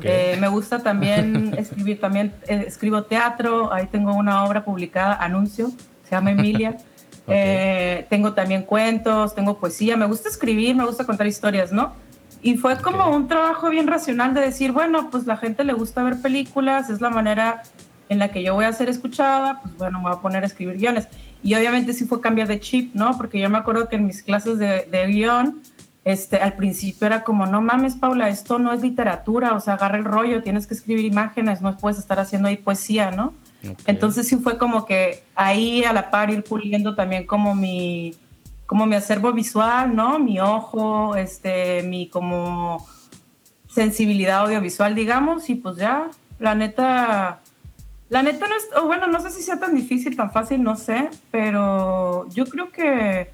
Eh, 0.01 0.37
me 0.39 0.47
gusta 0.47 0.79
también 0.79 1.53
escribir, 1.57 1.99
también 1.99 2.33
eh, 2.47 2.65
escribo 2.67 3.03
teatro, 3.03 3.73
ahí 3.73 3.87
tengo 3.87 4.13
una 4.13 4.43
obra 4.45 4.63
publicada, 4.63 5.15
anuncio, 5.15 5.71
se 6.03 6.11
llama 6.11 6.31
Emilia. 6.31 6.77
Eh, 7.25 8.05
tengo 8.09 8.33
también 8.33 8.63
cuentos, 8.63 9.33
tengo 9.33 9.57
poesía, 9.57 9.95
me 9.95 10.05
gusta 10.05 10.27
escribir, 10.27 10.75
me 10.75 10.85
gusta 10.85 11.05
contar 11.05 11.25
historias, 11.25 11.71
¿no? 11.71 11.93
Y 12.41 12.57
fue 12.57 12.75
como 12.81 13.09
un 13.15 13.29
trabajo 13.29 13.69
bien 13.69 13.87
racional 13.87 14.33
de 14.33 14.41
decir, 14.41 14.73
bueno, 14.73 15.09
pues 15.09 15.25
la 15.25 15.37
gente 15.37 15.63
le 15.63 15.71
gusta 15.71 16.03
ver 16.03 16.21
películas, 16.21 16.89
es 16.89 16.99
la 16.99 17.09
manera 17.09 17.63
en 18.09 18.19
la 18.19 18.27
que 18.27 18.43
yo 18.43 18.53
voy 18.55 18.65
a 18.65 18.73
ser 18.73 18.89
escuchada, 18.89 19.61
pues 19.61 19.77
bueno, 19.77 19.99
me 19.99 20.09
voy 20.09 20.17
a 20.17 20.21
poner 20.21 20.43
a 20.43 20.47
escribir 20.47 20.75
guiones. 20.75 21.07
Y 21.41 21.55
obviamente 21.55 21.93
sí 21.93 22.03
fue 22.03 22.19
cambiar 22.19 22.49
de 22.49 22.59
chip, 22.59 22.93
¿no? 22.93 23.15
Porque 23.17 23.39
yo 23.39 23.49
me 23.49 23.57
acuerdo 23.57 23.87
que 23.87 23.95
en 23.95 24.05
mis 24.05 24.21
clases 24.21 24.59
de, 24.59 24.87
de 24.91 25.07
guion, 25.07 25.61
este, 26.05 26.37
al 26.37 26.53
principio 26.53 27.07
era 27.07 27.23
como, 27.23 27.45
no 27.45 27.61
mames, 27.61 27.95
Paula, 27.95 28.27
esto 28.27 28.59
no 28.59 28.73
es 28.73 28.81
literatura, 28.81 29.53
o 29.53 29.59
sea, 29.61 29.75
agarra 29.75 29.97
el 29.97 30.03
rollo, 30.03 30.43
tienes 30.43 30.67
que 30.67 30.73
escribir 30.73 31.05
imágenes, 31.05 31.61
no 31.61 31.77
puedes 31.77 31.97
estar 31.97 32.19
haciendo 32.19 32.49
ahí 32.49 32.57
poesía, 32.57 33.11
¿no? 33.11 33.33
Entonces 33.87 34.27
sí 34.27 34.35
fue 34.35 34.57
como 34.57 34.85
que 34.85 35.23
ahí 35.35 35.85
a 35.85 35.93
la 35.93 36.11
par 36.11 36.29
ir 36.29 36.43
puliendo 36.43 36.95
también 36.95 37.25
como 37.25 37.55
mi, 37.55 38.13
como 38.65 38.85
mi 38.85 38.95
acervo 38.95 39.31
visual, 39.31 39.95
¿no? 39.95 40.19
Mi 40.19 40.41
ojo, 40.41 41.15
este, 41.15 41.83
mi 41.83 42.09
como 42.09 42.85
sensibilidad 43.69 44.39
audiovisual, 44.39 44.95
digamos, 44.95 45.49
y 45.49 45.55
pues 45.55 45.77
ya, 45.77 46.09
la 46.39 46.53
neta, 46.53 47.39
la 48.09 48.23
neta 48.23 48.47
no 48.49 48.55
es, 48.55 48.85
bueno, 48.85 49.07
no 49.07 49.21
sé 49.21 49.31
si 49.31 49.41
sea 49.41 49.57
tan 49.57 49.73
difícil, 49.73 50.17
tan 50.17 50.31
fácil, 50.31 50.61
no 50.61 50.75
sé, 50.75 51.09
pero 51.31 52.27
yo 52.29 52.45
creo 52.45 52.69
que 52.71 53.31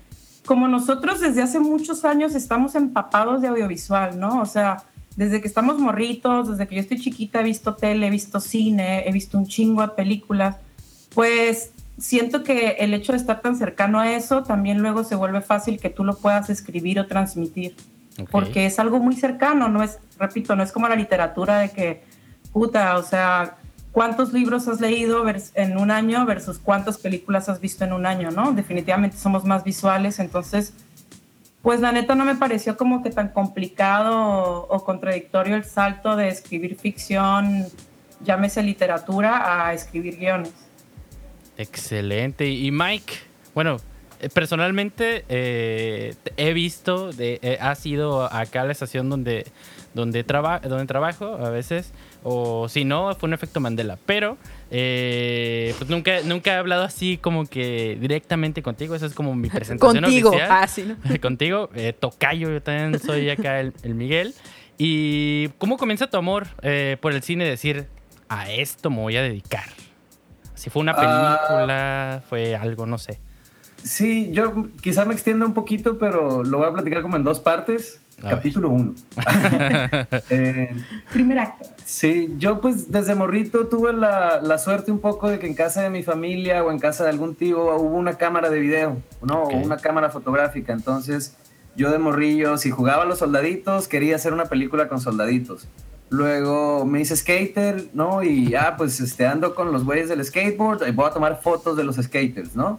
como 0.49 0.67
nosotros 0.67 1.19
desde 1.19 1.43
hace 1.43 1.59
muchos 1.59 2.03
años 2.05 2.33
estamos 2.33 2.73
empapados 2.73 3.39
de 3.39 3.49
audiovisual, 3.49 4.19
¿no? 4.19 4.41
O 4.41 4.47
sea, 4.47 4.81
desde 5.15 5.41
que 5.41 5.47
estamos 5.47 5.77
morritos, 5.77 6.49
desde 6.49 6.67
que 6.67 6.73
yo 6.73 6.81
estoy 6.81 6.99
chiquita, 6.99 7.41
he 7.41 7.43
visto 7.43 7.75
tele, 7.75 8.07
he 8.07 8.09
visto 8.09 8.39
cine, 8.39 9.07
he 9.07 9.11
visto 9.11 9.37
un 9.37 9.45
chingo 9.45 9.83
de 9.83 9.89
películas, 9.89 10.55
pues 11.13 11.69
siento 11.99 12.43
que 12.43 12.77
el 12.79 12.95
hecho 12.95 13.11
de 13.11 13.19
estar 13.19 13.41
tan 13.41 13.57
cercano 13.57 13.99
a 13.99 14.11
eso 14.11 14.41
también 14.41 14.81
luego 14.81 15.03
se 15.03 15.13
vuelve 15.13 15.41
fácil 15.41 15.79
que 15.79 15.91
tú 15.91 16.03
lo 16.03 16.17
puedas 16.17 16.49
escribir 16.49 16.99
o 16.99 17.05
transmitir, 17.05 17.75
porque 18.31 18.65
es 18.65 18.79
algo 18.79 18.97
muy 18.97 19.15
cercano, 19.15 19.69
no 19.69 19.83
es, 19.83 19.99
repito, 20.17 20.55
no 20.55 20.63
es 20.63 20.71
como 20.71 20.87
la 20.87 20.95
literatura 20.95 21.59
de 21.59 21.69
que, 21.69 22.03
puta, 22.51 22.97
o 22.97 23.03
sea, 23.03 23.57
cuántos 23.91 24.33
libros 24.33 24.67
has 24.67 24.79
leído 24.79 25.25
en 25.55 25.77
un 25.77 25.91
año 25.91 26.25
versus 26.25 26.59
cuántas 26.59 26.97
películas 26.97 27.49
has 27.49 27.59
visto 27.59 27.83
en 27.83 27.93
un 27.93 28.05
año, 28.05 28.31
¿no? 28.31 28.51
Definitivamente 28.51 29.17
somos 29.17 29.45
más 29.45 29.63
visuales, 29.63 30.19
entonces, 30.19 30.73
pues 31.61 31.79
la 31.79 31.91
neta 31.91 32.15
no 32.15 32.25
me 32.25 32.35
pareció 32.35 32.77
como 32.77 33.03
que 33.03 33.09
tan 33.09 33.29
complicado 33.29 34.67
o, 34.67 34.83
contradictorio 34.85 35.55
el 35.55 35.65
salto 35.65 36.15
de 36.15 36.29
escribir 36.29 36.75
ficción, 36.77 37.65
llámese 38.23 38.63
literatura, 38.63 39.67
a 39.67 39.73
escribir 39.73 40.17
guiones. 40.17 40.53
Excelente. 41.57 42.47
Y 42.47 42.71
Mike, 42.71 43.13
bueno, 43.53 43.77
eh, 44.21 44.29
personalmente 44.29 45.25
eh, 45.27 46.15
he 46.37 46.53
visto, 46.53 47.11
de, 47.11 47.39
eh, 47.41 47.57
ha 47.59 47.75
sido 47.75 48.23
acá 48.33 48.63
la 48.63 48.71
estación 48.71 49.09
donde, 49.09 49.45
donde, 49.93 50.23
donde 50.23 50.85
trabajo 50.85 51.25
a 51.25 51.49
veces 51.49 51.91
o 52.23 52.67
si 52.67 52.85
no, 52.85 53.13
fue 53.15 53.27
un 53.27 53.33
efecto 53.33 53.59
Mandela. 53.59 53.97
Pero 54.05 54.37
eh, 54.71 55.73
pues 55.77 55.89
nunca, 55.89 56.21
nunca 56.23 56.53
he 56.53 56.55
hablado 56.55 56.83
así 56.83 57.17
como 57.17 57.45
que 57.45 57.97
directamente 57.99 58.61
contigo. 58.61 58.95
Esa 58.95 59.05
es 59.05 59.13
como 59.13 59.35
mi 59.35 59.49
presentación 59.49 60.03
Contigo. 60.03 60.29
oficial. 60.29 60.49
Ah, 60.51 60.67
sí, 60.67 60.95
contigo. 61.21 61.69
Eh, 61.75 61.93
tocayo, 61.93 62.49
yo 62.49 62.61
también 62.61 62.99
soy 62.99 63.29
acá 63.29 63.59
el, 63.59 63.73
Miguel. 63.95 64.33
¿Y 64.77 65.49
cómo 65.57 65.77
comienza 65.77 66.07
tu 66.07 66.17
amor 66.17 66.47
eh, 66.61 66.97
por 67.01 67.13
el 67.13 67.21
cine? 67.23 67.45
Decir, 67.45 67.87
a 68.29 68.49
esto 68.49 68.89
me 68.89 68.97
voy 68.97 69.17
a 69.17 69.21
dedicar. 69.21 69.65
Si 70.55 70.69
fue 70.69 70.81
una 70.81 70.93
ah. 70.93 71.39
película, 71.47 72.23
fue 72.27 72.55
algo, 72.55 72.85
no 72.85 72.97
sé. 72.97 73.19
Sí, 73.83 74.29
yo 74.33 74.67
quizá 74.81 75.05
me 75.05 75.13
extienda 75.13 75.45
un 75.45 75.53
poquito, 75.53 75.97
pero 75.97 76.43
lo 76.43 76.57
voy 76.57 76.67
a 76.67 76.73
platicar 76.73 77.01
como 77.01 77.15
en 77.15 77.23
dos 77.23 77.39
partes. 77.39 78.01
Capítulo 78.21 78.69
1. 78.69 78.95
eh, 80.29 80.75
Primer 81.11 81.39
acto. 81.39 81.65
Sí, 81.85 82.33
yo 82.37 82.61
pues 82.61 82.91
desde 82.91 83.15
morrito 83.15 83.67
tuve 83.67 83.93
la, 83.93 84.41
la, 84.41 84.57
suerte 84.57 84.91
un 84.91 84.99
poco 84.99 85.29
de 85.29 85.39
que 85.39 85.47
en 85.47 85.53
casa 85.53 85.81
de 85.81 85.89
mi 85.89 86.03
familia 86.03 86.63
o 86.63 86.71
en 86.71 86.79
casa 86.79 87.03
de 87.03 87.09
algún 87.09 87.35
tío 87.35 87.75
hubo 87.75 87.97
una 87.97 88.15
cámara 88.15 88.49
de 88.49 88.59
video, 88.59 88.97
¿no? 89.21 89.43
O 89.43 89.57
una 89.57 89.77
cámara 89.77 90.09
fotográfica. 90.09 90.73
Entonces 90.73 91.35
yo 91.75 91.91
de 91.91 91.97
morrillo, 91.97 92.57
si 92.57 92.71
jugaba 92.71 93.03
a 93.03 93.05
los 93.05 93.19
soldaditos, 93.19 93.87
quería 93.87 94.17
hacer 94.17 94.33
una 94.33 94.45
película 94.45 94.87
con 94.87 94.99
soldaditos. 94.99 95.67
Luego 96.09 96.85
me 96.85 97.01
hice 97.01 97.15
skater, 97.15 97.89
¿no? 97.93 98.23
Y 98.23 98.55
ah, 98.55 98.75
pues 98.77 98.99
este, 98.99 99.25
ando 99.27 99.53
con 99.55 99.71
los 99.71 99.85
güeyes 99.85 100.09
del 100.09 100.23
skateboard 100.25 100.87
y 100.87 100.91
voy 100.91 101.05
a 101.05 101.11
tomar 101.11 101.39
fotos 101.41 101.77
de 101.77 101.83
los 101.83 101.95
skaters, 101.95 102.55
¿no? 102.55 102.77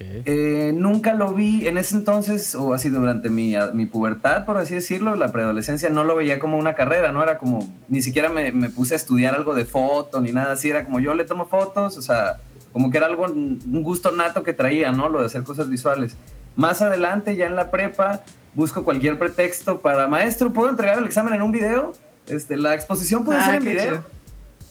Eh, 0.00 0.72
nunca 0.74 1.14
lo 1.14 1.32
vi 1.34 1.68
en 1.68 1.78
ese 1.78 1.96
entonces, 1.96 2.54
o 2.54 2.74
así 2.74 2.88
durante 2.88 3.30
mi, 3.30 3.54
mi, 3.74 3.86
pubertad, 3.86 4.44
por 4.44 4.56
así 4.56 4.74
decirlo, 4.74 5.14
la 5.14 5.30
preadolescencia, 5.30 5.88
no 5.88 6.02
lo 6.02 6.16
veía 6.16 6.38
como 6.38 6.58
una 6.58 6.74
carrera, 6.74 7.12
no 7.12 7.22
era 7.22 7.38
como, 7.38 7.68
ni 7.88 8.02
siquiera 8.02 8.28
me, 8.28 8.50
me, 8.50 8.70
puse 8.70 8.94
a 8.94 8.96
estudiar 8.96 9.34
algo 9.34 9.54
de 9.54 9.64
foto 9.64 10.20
ni 10.20 10.32
nada 10.32 10.52
así, 10.52 10.70
era 10.70 10.84
como 10.84 10.98
yo 10.98 11.14
le 11.14 11.24
tomo 11.24 11.46
fotos, 11.46 11.96
o 11.96 12.02
sea, 12.02 12.38
como 12.72 12.90
que 12.90 12.98
era 12.98 13.06
algo, 13.06 13.26
un 13.26 13.82
gusto 13.82 14.10
nato 14.10 14.42
que 14.42 14.52
traía, 14.52 14.90
¿no? 14.92 15.08
Lo 15.08 15.20
de 15.20 15.26
hacer 15.26 15.42
cosas 15.44 15.68
visuales. 15.68 16.16
Más 16.56 16.82
adelante, 16.82 17.36
ya 17.36 17.46
en 17.46 17.54
la 17.54 17.70
prepa, 17.70 18.22
busco 18.54 18.84
cualquier 18.84 19.18
pretexto 19.18 19.80
para, 19.80 20.08
maestro, 20.08 20.52
¿puedo 20.52 20.70
entregar 20.70 20.98
el 20.98 21.04
examen 21.04 21.34
en 21.34 21.42
un 21.42 21.52
video? 21.52 21.92
Este, 22.26 22.56
la 22.56 22.74
exposición 22.74 23.24
puede 23.24 23.38
ah, 23.38 23.44
ser 23.44 23.54
en 23.56 23.64
video. 23.64 24.04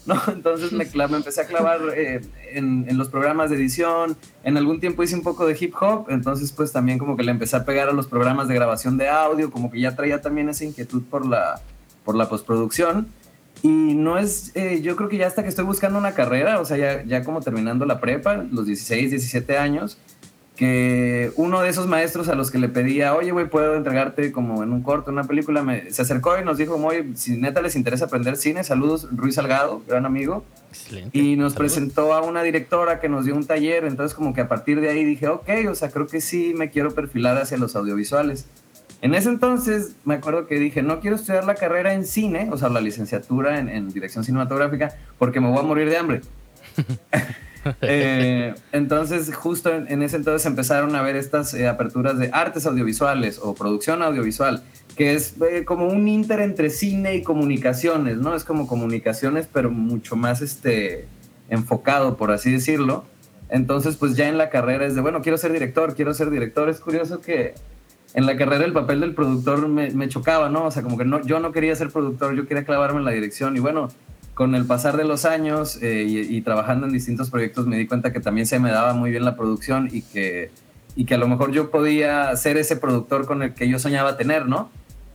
¿No? 0.08 0.22
Entonces 0.28 0.72
me, 0.72 0.86
me, 0.86 1.18
empecé 1.18 1.42
a 1.42 1.46
clavar 1.46 1.82
eh, 1.96 2.22
en, 2.52 2.86
en, 2.90 2.98
los 2.98 3.10
programas 3.10 3.50
de 3.50 3.58
edición, 3.58 4.18
en 4.44 4.58
algún 4.58 4.80
tiempo 4.80 5.04
hice 5.04 5.16
un 5.16 5.24
poco 5.24 5.46
de 5.46 5.56
hip 5.60 5.76
hop, 5.80 6.08
entonces 6.10 6.52
pues 6.52 6.72
también 6.72 6.98
como 6.98 7.16
que 7.18 7.24
le 7.24 7.32
empecé 7.32 7.58
a 7.58 7.66
pegar 7.66 7.90
a 7.90 7.92
los 7.92 8.08
programas 8.08 8.48
de 8.48 8.56
grabación 8.56 8.98
de 8.98 9.10
audio, 9.10 9.52
como 9.52 9.70
que 9.70 9.80
ya 9.80 9.96
traía 9.96 10.22
también 10.22 10.50
esa 10.50 10.64
inquietud 10.64 11.04
por 11.04 11.26
la, 11.26 11.62
por 12.04 12.16
la 12.16 12.30
postproducción. 12.30 13.08
Y 13.64 13.68
no 13.68 14.20
es, 14.20 14.52
eh, 14.56 14.82
yo 14.82 14.96
creo 14.96 15.10
que 15.10 15.18
ya 15.18 15.28
hasta 15.28 15.42
que 15.42 15.50
estoy 15.50 15.66
buscando 15.66 15.98
una 15.98 16.14
carrera, 16.14 16.60
o 16.60 16.66
sea, 16.66 16.78
ya, 16.78 17.04
ya 17.04 17.24
como 17.24 17.42
terminando 17.42 17.86
la 17.86 18.00
prepa, 18.00 18.46
los 18.52 18.68
16, 18.68 19.10
17 19.10 19.58
años, 19.58 19.98
que 20.58 21.32
uno 21.36 21.62
de 21.62 21.70
esos 21.70 21.88
maestros 21.88 22.28
a 22.30 22.36
los 22.36 22.50
que 22.50 22.58
le 22.58 22.68
pedía, 22.68 23.14
oye, 23.16 23.32
güey, 23.32 23.48
puedo 23.48 23.76
entregarte 23.76 24.32
como 24.32 24.64
en 24.64 24.74
un 24.74 24.82
corto, 24.82 25.12
una 25.12 25.24
película, 25.24 25.62
me, 25.62 25.92
se 25.92 26.02
acercó 26.02 26.38
y 26.38 26.44
nos 26.44 26.58
dijo, 26.58 26.76
oye, 26.76 27.06
si 27.14 27.38
neta 27.38 27.62
les 27.62 27.76
interesa 27.76 28.06
aprender 28.06 28.36
cine, 28.38 28.64
saludos, 28.64 29.08
Ruiz 29.12 29.36
Salgado, 29.36 29.84
gran 29.88 30.08
amigo. 30.08 30.44
Excelente. 30.70 31.18
Y 31.18 31.36
nos 31.36 31.54
presentó 31.54 32.12
a 32.14 32.24
una 32.24 32.42
directora 32.42 33.00
que 33.00 33.08
nos 33.08 33.26
dio 33.26 33.36
un 33.36 33.46
taller, 33.46 33.86
entonces 33.86 34.16
como 34.16 34.34
que 34.34 34.42
a 34.42 34.48
partir 34.48 34.82
de 34.82 34.90
ahí 34.90 35.06
dije, 35.06 35.28
ok, 35.28 35.48
o 35.70 35.76
sea, 35.76 35.92
creo 35.92 36.08
que 36.08 36.22
sí 36.22 36.54
me 36.58 36.72
quiero 36.72 36.92
perfilar 36.92 37.38
hacia 37.38 37.58
los 37.58 37.76
audiovisuales. 37.76 38.48
En 39.04 39.14
ese 39.14 39.30
entonces 39.30 39.96
me 40.06 40.16
acuerdo 40.16 40.48
que 40.48 40.56
dije, 40.56 40.82
no 40.82 41.00
quiero 41.02 41.18
estudiar 41.18 41.46
la 41.46 41.54
carrera 41.54 41.94
en 41.94 42.04
cine, 42.04 42.50
o 42.52 42.58
sea, 42.58 42.70
la 42.70 42.82
licenciatura 42.82 43.60
en, 43.60 43.70
en 43.70 43.90
dirección 43.94 44.24
cinematográfica, 44.24 44.96
porque 45.20 45.40
me 45.40 45.50
voy 45.50 45.60
a 45.60 45.62
morir 45.62 45.88
de 45.88 45.98
hambre. 45.98 46.22
Eh, 47.82 48.54
entonces, 48.72 49.34
justo 49.34 49.74
en, 49.74 50.02
ese 50.02 50.18
entonces 50.18 50.46
empezaron 50.46 50.96
a 50.96 51.02
ver 51.02 51.16
estas 51.16 51.54
eh, 51.54 51.68
aperturas 51.68 52.18
de 52.18 52.30
artes 52.34 52.66
audiovisuales 52.66 53.40
o 53.42 53.54
producción 53.56 54.02
audiovisual, 54.02 54.64
que 54.96 55.14
es 55.14 55.36
eh, 55.42 55.64
como 55.64 55.88
un 55.88 56.08
inter 56.08 56.40
entre 56.40 56.70
cine 56.70 57.16
y 57.16 57.24
comunicaciones, 57.24 58.18
¿no? 58.18 58.36
Es 58.36 58.44
como 58.44 58.68
comunicaciones, 58.68 59.48
pero 59.52 59.70
mucho 59.70 60.16
más 60.16 60.42
este, 60.42 61.08
enfocado, 61.50 62.18
por 62.18 62.32
así 62.32 62.52
decirlo. 62.52 63.06
Entonces, 63.50 63.96
pues 63.96 64.16
ya 64.16 64.28
en 64.28 64.38
la 64.38 64.50
carrera 64.50 64.86
es 64.86 64.96
de, 64.96 65.02
bueno, 65.02 65.22
quiero 65.22 65.38
ser 65.38 65.54
director, 65.54 65.96
quiero 65.96 66.14
ser 66.14 66.30
director. 66.30 66.70
Es 66.70 66.80
curioso 66.80 67.22
que 67.22 67.56
en 68.14 68.26
la 68.26 68.36
carrera 68.36 68.66
el 68.66 68.74
papel 68.74 69.00
del 69.00 69.14
productor 69.14 69.68
me, 69.68 69.92
me 69.92 70.10
chocaba, 70.10 70.50
¿no? 70.50 70.66
O 70.66 70.72
sea, 70.72 70.84
como 70.84 70.98
que 70.98 71.06
no, 71.06 71.22
yo 71.24 71.40
no 71.40 71.52
quería 71.52 71.76
ser 71.76 71.90
productor, 71.90 72.36
yo 72.36 72.48
quería 72.48 72.66
clavarme 72.66 73.00
en 73.00 73.06
la 73.06 73.12
dirección. 73.12 73.56
Y 73.56 73.60
bueno, 73.60 73.90
con 74.38 74.54
el 74.54 74.66
pasar 74.66 74.98
de 74.98 75.04
los 75.04 75.26
años 75.26 75.80
eh, 75.82 76.06
y, 76.08 76.42
trabajando 76.42 76.86
en 76.86 76.94
distintos 76.94 77.32
proyectos 77.32 77.66
me 77.66 77.76
di 77.76 77.88
cuenta 77.88 78.14
que 78.14 78.20
también 78.20 78.46
se 78.46 78.60
me 78.60 78.70
daba 78.70 78.94
muy 78.94 79.10
bien 79.10 79.26
la 79.26 79.36
producción 79.36 79.90
y 79.92 80.04
que, 80.04 80.52
y 80.96 81.06
que 81.06 81.16
a 81.16 81.18
lo 81.18 81.28
mejor 81.28 81.52
yo 81.52 81.72
podía 81.72 82.36
ser 82.36 82.56
ese 82.58 82.76
productor 82.76 83.26
con 83.26 83.42
el 83.42 83.56
que 83.56 83.68
yo 83.68 83.80
soñaba 83.80 84.16
tener, 84.16 84.46
¿no? 84.46 84.70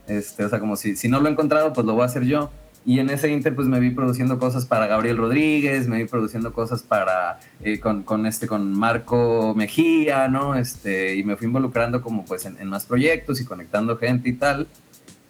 Este, 0.09 0.45
o 0.45 0.49
sea, 0.49 0.59
como 0.59 0.75
si, 0.75 0.97
si 0.97 1.07
no 1.07 1.21
lo 1.21 1.29
he 1.29 1.31
encontrado, 1.31 1.73
pues 1.73 1.87
lo 1.87 1.93
voy 1.93 2.03
a 2.03 2.07
hacer 2.07 2.25
yo. 2.25 2.51
Y 2.85 2.99
en 2.99 3.11
ese 3.11 3.31
inter, 3.31 3.55
pues 3.55 3.69
me 3.69 3.79
vi 3.79 3.91
produciendo 3.91 4.41
cosas 4.41 4.67
para 4.67 4.89
Gabriel 4.89 5.17
Rodríguez, 5.17 5.87
me 5.87 5.99
vi 5.99 6.07
produciendo 6.07 6.53
cosas 6.53 6.83
para, 6.83 7.39
eh, 7.63 7.79
con, 7.79 8.03
con, 8.03 8.27
este, 8.27 8.49
con 8.49 8.77
Marco 8.77 9.55
Mejía, 9.55 10.27
¿no? 10.27 10.57
Este, 10.57 11.15
y 11.15 11.23
me 11.23 11.37
fui 11.37 11.47
involucrando 11.47 12.03
como 12.03 12.25
pues 12.25 12.45
en, 12.45 12.67
más 12.67 12.87
proyectos 12.87 13.41
y 13.41 13.45
conectando 13.45 13.97
gente 13.99 14.31
y 14.31 14.33
tal. 14.33 14.67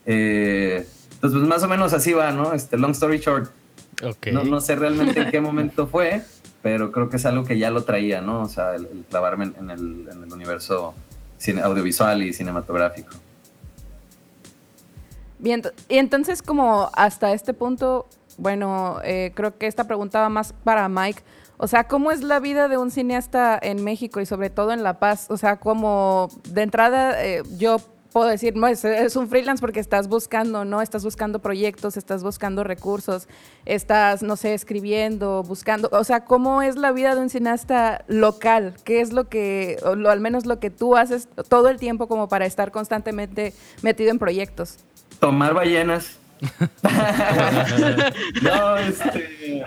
Eh, 0.06 0.86
entonces, 1.12 1.38
pues 1.38 1.46
más 1.46 1.62
o 1.62 1.68
menos 1.68 1.92
así 1.92 2.14
va, 2.14 2.32
¿no? 2.32 2.54
Este, 2.54 2.78
long 2.78 2.92
story 2.92 3.18
short, 3.18 3.50
no, 4.32 4.44
no, 4.44 4.60
sé 4.60 4.76
realmente 4.76 5.20
en 5.20 5.30
qué 5.30 5.40
momento 5.42 5.86
fue, 5.86 6.22
pero 6.62 6.92
creo 6.92 7.08
que 7.08 7.16
es 7.16 7.26
algo 7.26 7.44
que 7.44 7.58
ya 7.58 7.70
lo 7.70 7.84
traía, 7.84 8.20
¿no? 8.20 8.42
O 8.42 8.48
sea, 8.48 8.74
el, 8.74 8.88
clavarme 9.08 9.52
en, 9.58 9.70
el, 9.70 10.08
en, 10.10 10.22
el, 10.24 10.32
universo 10.32 10.94
audiovisual 11.62 12.22
y 12.22 12.32
cinematográfico. 12.32 13.10
Bien, 15.38 15.62
y 15.88 15.98
entonces 15.98 16.40
como 16.40 16.90
hasta 16.92 17.32
este 17.32 17.52
punto, 17.52 18.06
bueno, 18.38 19.00
eh, 19.04 19.32
creo 19.34 19.58
que 19.58 19.66
esta 19.66 19.84
pregunta 19.84 20.20
va 20.20 20.28
más 20.28 20.52
para 20.64 20.88
Mike. 20.88 21.22
O 21.56 21.66
sea, 21.66 21.84
¿cómo 21.84 22.10
es 22.10 22.22
la 22.22 22.40
vida 22.40 22.68
de 22.68 22.76
un 22.76 22.90
cineasta 22.90 23.58
en 23.60 23.84
México 23.84 24.20
y 24.20 24.26
sobre 24.26 24.50
todo 24.50 24.72
en 24.72 24.82
La 24.82 24.98
Paz? 24.98 25.26
O 25.30 25.36
sea, 25.36 25.58
como 25.58 26.28
de 26.48 26.62
entrada 26.62 27.24
eh, 27.24 27.42
yo 27.56 27.78
puedo 28.12 28.26
decir, 28.26 28.54
no, 28.56 28.66
es, 28.66 28.84
es, 28.84 29.16
un 29.16 29.28
freelance 29.28 29.60
porque 29.60 29.80
estás 29.80 30.08
buscando, 30.08 30.64
¿no? 30.64 30.82
Estás 30.82 31.04
buscando 31.04 31.38
proyectos, 31.40 31.96
estás 31.96 32.22
buscando 32.22 32.62
recursos, 32.62 33.26
estás, 33.64 34.22
no 34.22 34.36
sé, 34.36 34.54
escribiendo, 34.54 35.42
buscando, 35.42 35.88
o 35.92 36.04
sea, 36.04 36.24
¿cómo 36.24 36.62
es 36.62 36.76
la 36.76 36.92
vida 36.92 37.14
de 37.14 37.22
un 37.22 37.30
cineasta 37.30 38.04
local? 38.08 38.74
¿Qué 38.84 39.00
es 39.00 39.12
lo 39.12 39.28
que, 39.28 39.78
o 39.84 39.94
lo, 39.94 40.10
al 40.10 40.20
menos 40.20 40.46
lo 40.46 40.60
que 40.60 40.70
tú 40.70 40.96
haces 40.96 41.28
todo 41.48 41.68
el 41.68 41.78
tiempo 41.78 42.06
como 42.08 42.28
para 42.28 42.46
estar 42.46 42.70
constantemente 42.70 43.54
metido 43.82 44.10
en 44.10 44.18
proyectos? 44.18 44.78
Tomar 45.18 45.54
ballenas. 45.54 46.18
no, 48.42 48.76
este... 48.76 49.64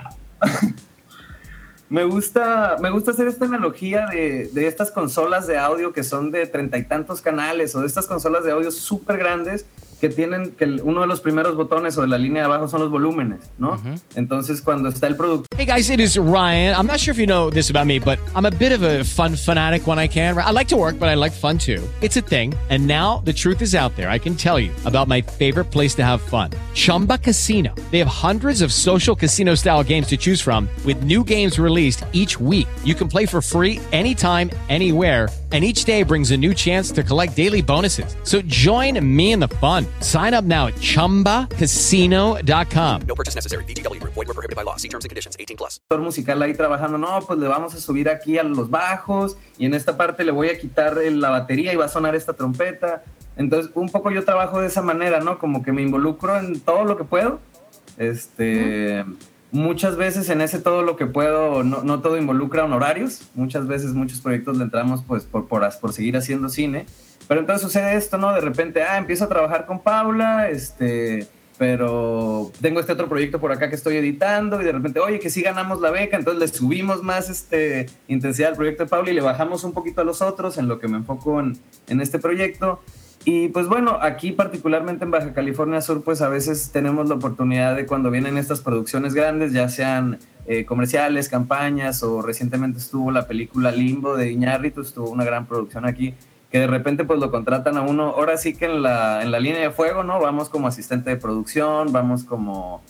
Me 1.87 2.03
gusta, 2.03 2.77
me 2.81 2.89
gusta 2.89 3.11
hacer 3.11 3.27
esta 3.27 3.45
analogía 3.45 4.07
de, 4.07 4.49
de, 4.51 4.67
estas 4.67 4.89
consolas 4.89 5.45
de 5.45 5.57
audio 5.59 5.93
que 5.93 6.03
son 6.03 6.31
de 6.31 6.47
treinta 6.47 6.79
y 6.79 6.83
tantos 6.83 7.21
canales 7.21 7.75
o 7.75 7.81
de 7.81 7.87
estas 7.87 8.07
consolas 8.07 8.43
de 8.43 8.51
audio 8.51 8.71
súper 8.71 9.17
grandes 9.17 9.67
que 9.99 10.09
tienen 10.09 10.51
que 10.51 10.65
uno 10.83 11.01
de 11.01 11.07
los 11.07 11.21
primeros 11.21 11.55
botones 11.55 11.97
o 11.97 12.01
de 12.01 12.07
la 12.07 12.17
línea 12.17 12.43
de 12.43 12.45
abajo 12.45 12.67
son 12.67 12.81
los 12.81 12.89
volúmenes, 12.89 13.51
¿no? 13.57 13.79
Entonces 14.15 14.61
cuando 14.61 14.89
está 14.89 15.07
el 15.07 15.15
producto. 15.15 15.47
Hey 15.57 15.65
guys, 15.65 15.89
it 15.89 15.99
is 15.99 16.17
Ryan. 16.17 16.75
I'm 16.75 16.87
not 16.87 16.99
sure 16.99 17.11
if 17.11 17.19
you 17.19 17.25
know 17.25 17.49
this 17.49 17.69
about 17.69 17.85
me, 17.87 17.99
but 17.99 18.19
I'm 18.35 18.45
a 18.45 18.51
bit 18.51 18.71
of 18.71 18.83
a 18.83 19.03
fun 19.03 19.35
fanatic 19.35 19.87
when 19.87 19.99
I 19.99 20.07
can. 20.07 20.37
I 20.37 20.51
like 20.51 20.67
to 20.69 20.77
work, 20.77 20.99
but 20.99 21.07
I 21.07 21.15
like 21.15 21.31
fun 21.31 21.57
too. 21.57 21.81
It's 22.01 22.17
a 22.17 22.21
thing. 22.21 22.53
And 22.69 22.87
now 22.87 23.21
the 23.25 23.33
truth 23.33 23.61
is 23.61 23.73
out 23.73 23.95
there. 23.95 24.09
I 24.09 24.19
can 24.19 24.35
tell 24.35 24.59
you 24.59 24.71
about 24.85 25.07
my 25.07 25.21
favorite 25.21 25.71
place 25.71 25.95
to 25.95 26.03
have 26.03 26.21
fun. 26.21 26.51
Chumba 26.73 27.17
Casino. 27.17 27.73
They 27.91 27.99
have 27.99 28.07
hundreds 28.07 28.61
of 28.61 28.73
social 28.73 29.15
casino 29.15 29.55
style 29.55 29.83
games 29.83 30.07
to 30.07 30.17
choose 30.17 30.41
from 30.41 30.67
with 30.83 31.03
new 31.03 31.23
games 31.23 31.57
released 31.57 32.03
each 32.11 32.39
week. 32.39 32.67
You 32.83 32.95
can 32.95 33.07
play 33.07 33.25
for 33.25 33.41
free 33.41 33.79
anytime, 33.91 34.49
anywhere 34.69 35.29
and 35.55 35.63
each 35.63 35.85
day 35.85 36.03
brings 36.03 36.31
a 36.31 36.37
new 36.37 36.53
chance 36.53 36.91
to 36.91 37.01
collect 37.01 37.33
daily 37.33 37.61
bonuses. 37.61 38.17
So 38.23 38.41
join 38.41 38.99
me 39.15 39.31
in 39.31 39.39
the 39.39 39.47
fun. 39.47 39.84
Sign 40.01 40.33
up 40.33 40.43
now 40.43 40.67
at 40.67 40.73
ChumbaCasino.com. 40.75 43.01
No 43.07 43.15
purchase 43.15 43.35
necessary. 43.35 43.63
BGW. 43.65 44.01
Void 44.01 44.27
were 44.27 44.33
prohibited 44.33 44.55
by 44.55 44.63
law. 44.63 44.77
See 44.77 44.89
terms 44.89 45.05
and 45.05 45.09
conditions. 45.09 45.37
18 45.39 45.55
plus. 45.55 45.79
musical 45.97 46.41
ahí 46.41 46.53
trabajando. 46.53 46.97
No, 46.97 47.21
pues 47.21 47.39
le 47.39 47.47
vamos 47.47 47.73
a 47.75 47.79
subir 47.79 48.09
aquí 48.09 48.37
a 48.37 48.43
los 48.43 48.69
bajos 48.69 49.37
y 49.57 49.65
en 49.65 49.73
esta 49.73 49.97
parte 49.97 50.23
le 50.23 50.31
voy 50.31 50.49
a 50.49 50.57
quitar 50.57 50.97
la 50.97 51.29
batería 51.29 51.73
y 51.73 51.75
va 51.75 51.85
a 51.85 51.89
sonar 51.89 52.15
esta 52.15 52.33
trompeta. 52.33 53.03
Entonces, 53.37 53.71
un 53.75 53.89
poco 53.89 54.11
yo 54.11 54.23
trabajo 54.23 54.61
de 54.61 54.67
esa 54.67 54.81
manera, 54.81 55.19
¿no? 55.19 55.39
Como 55.39 55.63
que 55.63 55.71
me 55.71 55.81
involucro 55.81 56.37
en 56.37 56.59
todo 56.59 56.85
lo 56.85 56.97
que 56.97 57.03
puedo. 57.03 57.39
Este... 57.97 59.05
Muchas 59.51 59.95
veces 59.95 60.29
en 60.29 60.41
ese 60.41 60.59
todo 60.59 60.81
lo 60.81 60.97
que 60.97 61.05
puedo, 61.05 61.63
no, 61.63 61.81
no, 61.81 62.01
todo 62.01 62.17
involucra 62.17 62.65
honorarios. 62.65 63.21
Muchas 63.35 63.67
veces 63.67 63.93
muchos 63.93 64.19
proyectos 64.19 64.57
le 64.57 64.65
entramos 64.65 65.01
pues 65.07 65.23
por, 65.23 65.47
por, 65.47 65.63
por, 65.79 65.93
seguir 65.93 66.17
haciendo 66.17 66.49
cine. 66.49 66.87
Pero 67.27 67.39
entonces 67.39 67.61
sucede 67.61 67.95
esto, 67.95 68.17
¿no? 68.17 68.33
De 68.33 68.41
repente, 68.41 68.83
ah, 68.83 68.97
empiezo 68.97 69.25
a 69.25 69.29
trabajar 69.29 69.65
con 69.65 69.79
Paula, 69.79 70.49
este, 70.49 71.27
pero 71.57 72.51
tengo 72.61 72.79
este 72.79 72.93
otro 72.93 73.07
proyecto 73.07 73.39
por 73.39 73.51
acá 73.51 73.69
que 73.69 73.75
estoy 73.75 73.97
editando 73.97 74.61
y 74.61 74.65
de 74.65 74.71
repente, 74.71 74.99
oye, 74.99 75.19
que 75.19 75.29
sí 75.29 75.41
ganamos 75.41 75.81
la 75.81 75.89
beca, 75.89 76.17
entonces 76.17 76.39
le 76.39 76.47
subimos 76.47 77.01
más 77.03 77.29
este, 77.29 77.87
intensidad 78.07 78.49
al 78.49 78.55
proyecto 78.55 78.83
de 78.83 78.89
Paula 78.89 79.11
y 79.11 79.13
le 79.13 79.21
bajamos 79.21 79.63
un 79.63 79.73
poquito 79.73 80.01
a 80.01 80.03
los 80.03 80.21
otros 80.21 80.57
en 80.57 80.67
lo 80.67 80.79
que 80.79 80.87
me 80.87 80.97
enfoco 80.97 81.39
en, 81.39 81.57
en 81.87 82.01
este 82.01 82.19
proyecto. 82.19 82.81
Y 83.27 83.47
pues 83.47 83.65
bueno, 83.67 83.97
aquí 84.01 84.31
particularmente 84.31 85.03
en 85.03 85.09
Baja 85.09 85.33
California 85.33 85.81
Sur, 85.81 86.03
pues 86.03 86.21
a 86.21 86.29
veces 86.29 86.69
tenemos 86.71 87.09
la 87.09 87.15
oportunidad 87.15 87.75
de 87.75 87.87
cuando 87.87 88.11
vienen 88.11 88.37
estas 88.37 88.61
producciones 88.61 89.15
grandes, 89.15 89.51
ya 89.51 89.67
sean 89.67 90.19
eh, 90.45 90.63
comerciales, 90.65 91.27
campañas 91.27 92.03
o 92.03 92.21
recientemente 92.21 92.77
estuvo 92.77 93.09
la 93.09 93.25
película 93.25 93.71
Limbo 93.71 94.15
de 94.15 94.31
Iñárritu, 94.31 94.81
estuvo 94.81 95.09
una 95.09 95.23
gran 95.23 95.47
producción 95.47 95.87
aquí, 95.87 96.13
de 96.59 96.67
repente 96.67 97.03
pues 97.03 97.19
lo 97.19 97.31
contratan 97.31 97.77
a 97.77 97.81
uno, 97.81 98.09
ahora 98.09 98.37
sí 98.37 98.55
que 98.55 98.65
en 98.65 98.81
la, 98.81 99.23
en 99.23 99.31
la 99.31 99.39
línea 99.39 99.61
de 99.61 99.71
fuego, 99.71 100.03
¿no? 100.03 100.19
Vamos 100.19 100.49
como 100.49 100.67
asistente 100.67 101.09
de 101.09 101.17
producción, 101.17 101.91
vamos 101.91 102.23
como 102.23 102.81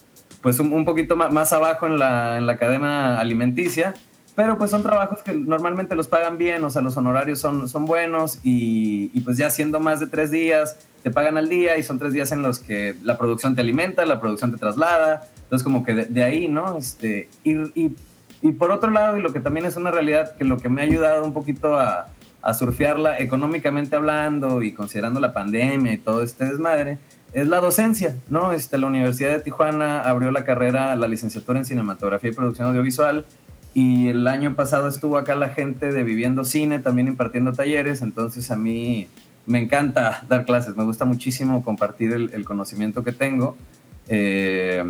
pues 0.42 0.60
un, 0.60 0.86
poquito 0.86 1.16
más, 1.16 1.54
abajo 1.54 1.88
en 1.88 1.98
la, 1.98 2.38
en 2.38 2.46
la 2.46 2.58
cadena 2.58 3.20
alimenticia 3.20 3.96
pero 4.36 4.58
pues 4.58 4.70
son 4.70 4.84
trabajos 4.84 5.24
que 5.24 5.34
normalmente 5.34 5.96
los 5.96 6.10
pagan 6.10 6.38
bien, 6.38 6.64
o 6.66 6.70
sea, 6.70 6.82
los 6.82 6.98
honorarios 6.98 7.40
son, 7.40 7.70
son 7.70 7.86
buenos 7.86 8.40
y, 8.44 9.08
pues 9.22 9.38
ya 9.38 9.50
siendo 9.50 9.80
más 9.80 10.02
de 10.02 10.08
tres 10.08 10.30
días, 10.30 10.78
te 11.04 11.10
pagan 11.10 11.38
al 11.38 11.48
día 11.48 11.78
y 11.78 11.84
son 11.84 12.00
tres 12.00 12.12
días 12.12 12.34
en 12.34 12.42
los 12.42 12.60
que 12.60 12.96
la 13.02 13.18
producción 13.18 13.56
te 13.56 13.62
alimenta, 13.62 14.06
la 14.06 14.20
producción 14.20 14.52
te 14.52 14.58
traslada, 14.58 15.26
entonces 15.44 15.64
como 15.64 15.86
que 15.86 15.94
de, 15.94 16.24
ahí, 16.24 16.50
¿no? 16.50 16.78
Este, 16.78 17.30
y, 17.46 17.56
y, 18.42 18.52
por 18.52 18.72
otro 18.72 18.92
lado, 18.92 19.18
y 19.18 19.22
lo 19.22 19.32
que 19.32 19.40
también 19.40 19.66
es 19.66 19.78
una 19.78 19.90
realidad, 19.90 20.36
que 20.36 20.44
lo 20.44 20.58
que 20.58 20.68
me 20.68 20.82
ha 20.82 20.84
ayudado 20.84 21.24
un 21.24 21.34
poquito 21.34 21.80
a, 21.80 22.08
a 22.46 22.54
surfearla 22.54 23.18
económicamente 23.18 23.96
hablando 23.96 24.62
y 24.62 24.72
considerando 24.72 25.20
la 25.20 25.34
pandemia 25.34 25.94
y 25.94 25.98
todo 25.98 26.22
este 26.22 26.46
desmadre, 26.46 27.00
es 27.34 27.48
la 27.48 27.60
docencia, 27.60 28.16
¿no? 28.30 28.54
Este, 28.54 28.78
la 28.78 28.86
Universidad 28.86 29.32
de 29.32 29.40
Tijuana 29.40 30.02
abrió 30.02 30.30
la 30.30 30.44
carrera, 30.44 30.96
la 30.96 31.08
licenciatura 31.08 31.58
en 31.58 31.66
cinematografía 31.66 32.30
y 32.30 32.34
producción 32.34 32.68
audiovisual, 32.68 33.26
y 33.74 34.10
el 34.10 34.28
año 34.28 34.56
pasado 34.56 34.88
estuvo 34.88 35.18
acá 35.18 35.34
la 35.36 35.50
gente 35.50 35.92
de 35.92 36.04
Viviendo 36.04 36.46
Cine 36.46 36.78
también 36.78 37.08
impartiendo 37.08 37.52
talleres, 37.52 38.04
entonces 38.04 38.52
a 38.52 38.56
mí 38.56 39.08
me 39.48 39.60
encanta 39.60 40.24
dar 40.30 40.46
clases, 40.46 40.78
me 40.78 40.84
gusta 40.84 41.04
muchísimo 41.04 41.64
compartir 41.64 42.14
el, 42.14 42.46
conocimiento 42.46 43.04
que 43.04 43.12
tengo. 43.12 43.58
Eh, 44.08 44.84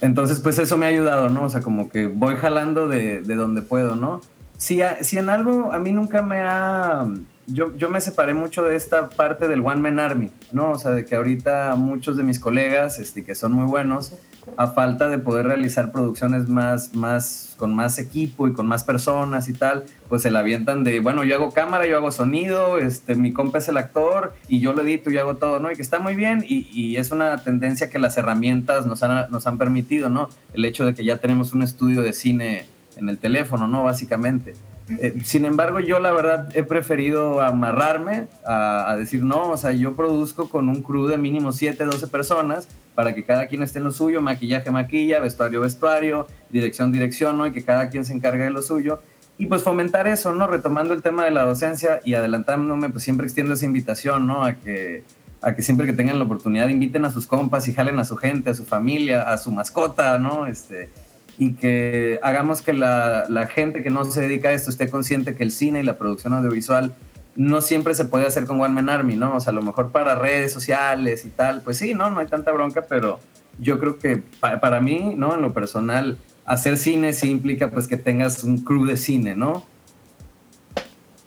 entonces, 0.00 0.40
pues 0.40 0.58
eso 0.58 0.76
me 0.76 0.86
ha 0.86 0.88
ayudado, 0.88 1.28
¿no? 1.28 1.44
O 1.44 1.48
sea, 1.48 1.60
como 1.60 1.88
que 1.88 2.08
voy 2.08 2.34
jalando 2.34 2.88
de, 2.88 3.22
de 3.22 3.34
donde 3.36 3.62
puedo, 3.62 3.94
¿no? 3.94 4.20
Si, 4.64 4.80
si 5.02 5.18
en 5.18 5.28
algo 5.28 5.74
a 5.74 5.78
mí 5.78 5.92
nunca 5.92 6.22
me 6.22 6.40
ha 6.40 7.06
yo, 7.46 7.76
yo 7.76 7.90
me 7.90 8.00
separé 8.00 8.32
mucho 8.32 8.62
de 8.62 8.76
esta 8.76 9.10
parte 9.10 9.46
del 9.46 9.60
One 9.60 9.76
Man 9.82 10.00
Army, 10.00 10.30
¿no? 10.52 10.70
O 10.70 10.78
sea, 10.78 10.92
de 10.92 11.04
que 11.04 11.16
ahorita 11.16 11.74
muchos 11.76 12.16
de 12.16 12.22
mis 12.22 12.40
colegas, 12.40 12.98
este, 12.98 13.24
que 13.24 13.34
son 13.34 13.52
muy 13.52 13.66
buenos, 13.66 14.14
a 14.56 14.68
falta 14.68 15.10
de 15.10 15.18
poder 15.18 15.48
realizar 15.48 15.92
producciones 15.92 16.48
más, 16.48 16.94
más, 16.94 17.54
con 17.58 17.74
más 17.74 17.98
equipo 17.98 18.48
y 18.48 18.54
con 18.54 18.66
más 18.66 18.84
personas 18.84 19.50
y 19.50 19.52
tal, 19.52 19.84
pues 20.08 20.22
se 20.22 20.30
la 20.30 20.38
avientan 20.38 20.82
de, 20.82 21.00
bueno, 21.00 21.24
yo 21.24 21.34
hago 21.34 21.52
cámara, 21.52 21.86
yo 21.86 21.98
hago 21.98 22.10
sonido, 22.10 22.78
este, 22.78 23.16
mi 23.16 23.34
compa 23.34 23.58
es 23.58 23.68
el 23.68 23.76
actor 23.76 24.32
y 24.48 24.60
yo 24.60 24.72
lo 24.72 24.80
edito 24.80 25.10
y 25.10 25.18
hago 25.18 25.36
todo, 25.36 25.60
¿no? 25.60 25.70
Y 25.70 25.76
que 25.76 25.82
está 25.82 25.98
muy 25.98 26.14
bien 26.14 26.42
y, 26.48 26.68
y 26.72 26.96
es 26.96 27.10
una 27.10 27.36
tendencia 27.44 27.90
que 27.90 27.98
las 27.98 28.16
herramientas 28.16 28.86
nos 28.86 29.02
han, 29.02 29.30
nos 29.30 29.46
han 29.46 29.58
permitido, 29.58 30.08
¿no? 30.08 30.30
El 30.54 30.64
hecho 30.64 30.86
de 30.86 30.94
que 30.94 31.04
ya 31.04 31.18
tenemos 31.18 31.52
un 31.52 31.62
estudio 31.62 32.00
de 32.00 32.14
cine 32.14 32.73
en 32.96 33.08
el 33.08 33.18
teléfono, 33.18 33.68
¿no? 33.68 33.84
Básicamente. 33.84 34.54
Eh, 34.88 35.14
sin 35.24 35.46
embargo, 35.46 35.80
yo 35.80 35.98
la 35.98 36.12
verdad 36.12 36.48
he 36.54 36.62
preferido 36.62 37.40
amarrarme 37.40 38.28
a, 38.46 38.94
decir, 38.98 39.22
no, 39.22 39.50
o 39.50 39.56
sea, 39.56 39.72
yo 39.72 39.96
produzco 39.96 40.48
con 40.48 40.68
un 40.68 40.82
crew 40.82 41.06
de 41.06 41.16
mínimo 41.16 41.52
7, 41.52 41.84
12 41.84 42.06
personas 42.08 42.68
para 42.94 43.14
que 43.14 43.24
cada 43.24 43.46
quien 43.46 43.62
esté 43.62 43.78
en 43.78 43.84
lo 43.84 43.92
suyo, 43.92 44.20
maquillaje, 44.20 44.70
maquilla, 44.70 45.20
vestuario, 45.20 45.60
vestuario, 45.62 46.26
dirección, 46.50 46.92
dirección, 46.92 47.38
¿no? 47.38 47.46
Y 47.46 47.52
que 47.52 47.64
cada 47.64 47.88
quien 47.88 48.04
se 48.04 48.12
encargue 48.12 48.44
de 48.44 48.50
lo 48.50 48.62
suyo. 48.62 49.00
Y 49.36 49.46
pues 49.46 49.62
fomentar 49.62 50.06
eso, 50.06 50.32
¿no? 50.34 50.46
Retomando 50.46 50.94
el 50.94 51.02
tema 51.02 51.24
de 51.24 51.30
la 51.30 51.44
docencia 51.44 52.00
y 52.04 52.14
adelantándome, 52.14 52.90
pues 52.90 53.02
siempre 53.02 53.26
extiendo 53.26 53.54
esa 53.54 53.64
invitación, 53.64 54.26
¿no? 54.26 54.44
A 54.44 54.54
que, 54.54 55.02
a 55.40 55.54
que 55.56 55.62
siempre 55.62 55.86
que 55.86 55.92
tengan 55.92 56.18
la 56.18 56.24
oportunidad 56.24 56.68
inviten 56.68 57.04
a 57.04 57.10
sus 57.10 57.26
compas 57.26 57.66
y 57.66 57.74
jalen 57.74 57.98
a 57.98 58.04
su 58.04 58.16
gente, 58.16 58.50
a 58.50 58.54
su 58.54 58.64
familia, 58.64 59.22
a 59.22 59.38
su 59.38 59.50
mascota, 59.50 60.18
¿no? 60.18 60.46
Este, 60.46 60.90
y 61.38 61.54
que 61.54 62.20
hagamos 62.22 62.62
que 62.62 62.72
la, 62.72 63.26
la, 63.28 63.46
gente 63.46 63.82
que 63.82 63.90
no 63.90 64.04
se 64.04 64.20
dedica 64.20 64.50
a 64.50 64.52
esto 64.52 64.70
esté 64.70 64.88
consciente 64.88 65.34
que 65.34 65.42
el 65.42 65.50
cine 65.50 65.80
y 65.80 65.82
la 65.82 65.98
producción 65.98 66.32
audiovisual 66.32 66.94
no 67.36 67.60
siempre 67.60 67.94
se 67.94 68.04
puede 68.04 68.26
hacer 68.26 68.46
con 68.46 68.60
One 68.60 68.74
Man 68.74 68.88
Army, 68.88 69.16
¿no? 69.16 69.36
O 69.36 69.40
sea, 69.40 69.50
a 69.50 69.54
lo 69.54 69.62
mejor 69.62 69.90
para 69.90 70.14
redes 70.14 70.52
sociales 70.52 71.24
y 71.24 71.30
tal, 71.30 71.62
pues 71.62 71.78
sí, 71.78 71.94
¿no? 71.94 72.10
No 72.10 72.20
hay 72.20 72.26
tanta 72.26 72.52
bronca, 72.52 72.86
pero 72.88 73.18
yo 73.58 73.78
creo 73.78 73.98
que 73.98 74.22
para 74.40 74.80
mí, 74.80 75.14
¿no? 75.16 75.34
En 75.34 75.42
lo 75.42 75.52
personal, 75.52 76.18
hacer 76.44 76.76
cine 76.76 77.12
sí 77.12 77.30
implica 77.30 77.70
pues 77.70 77.88
que 77.88 77.96
tengas 77.96 78.44
un 78.44 78.58
crew 78.58 78.86
de 78.86 78.96
cine, 78.96 79.34
¿no? 79.34 79.64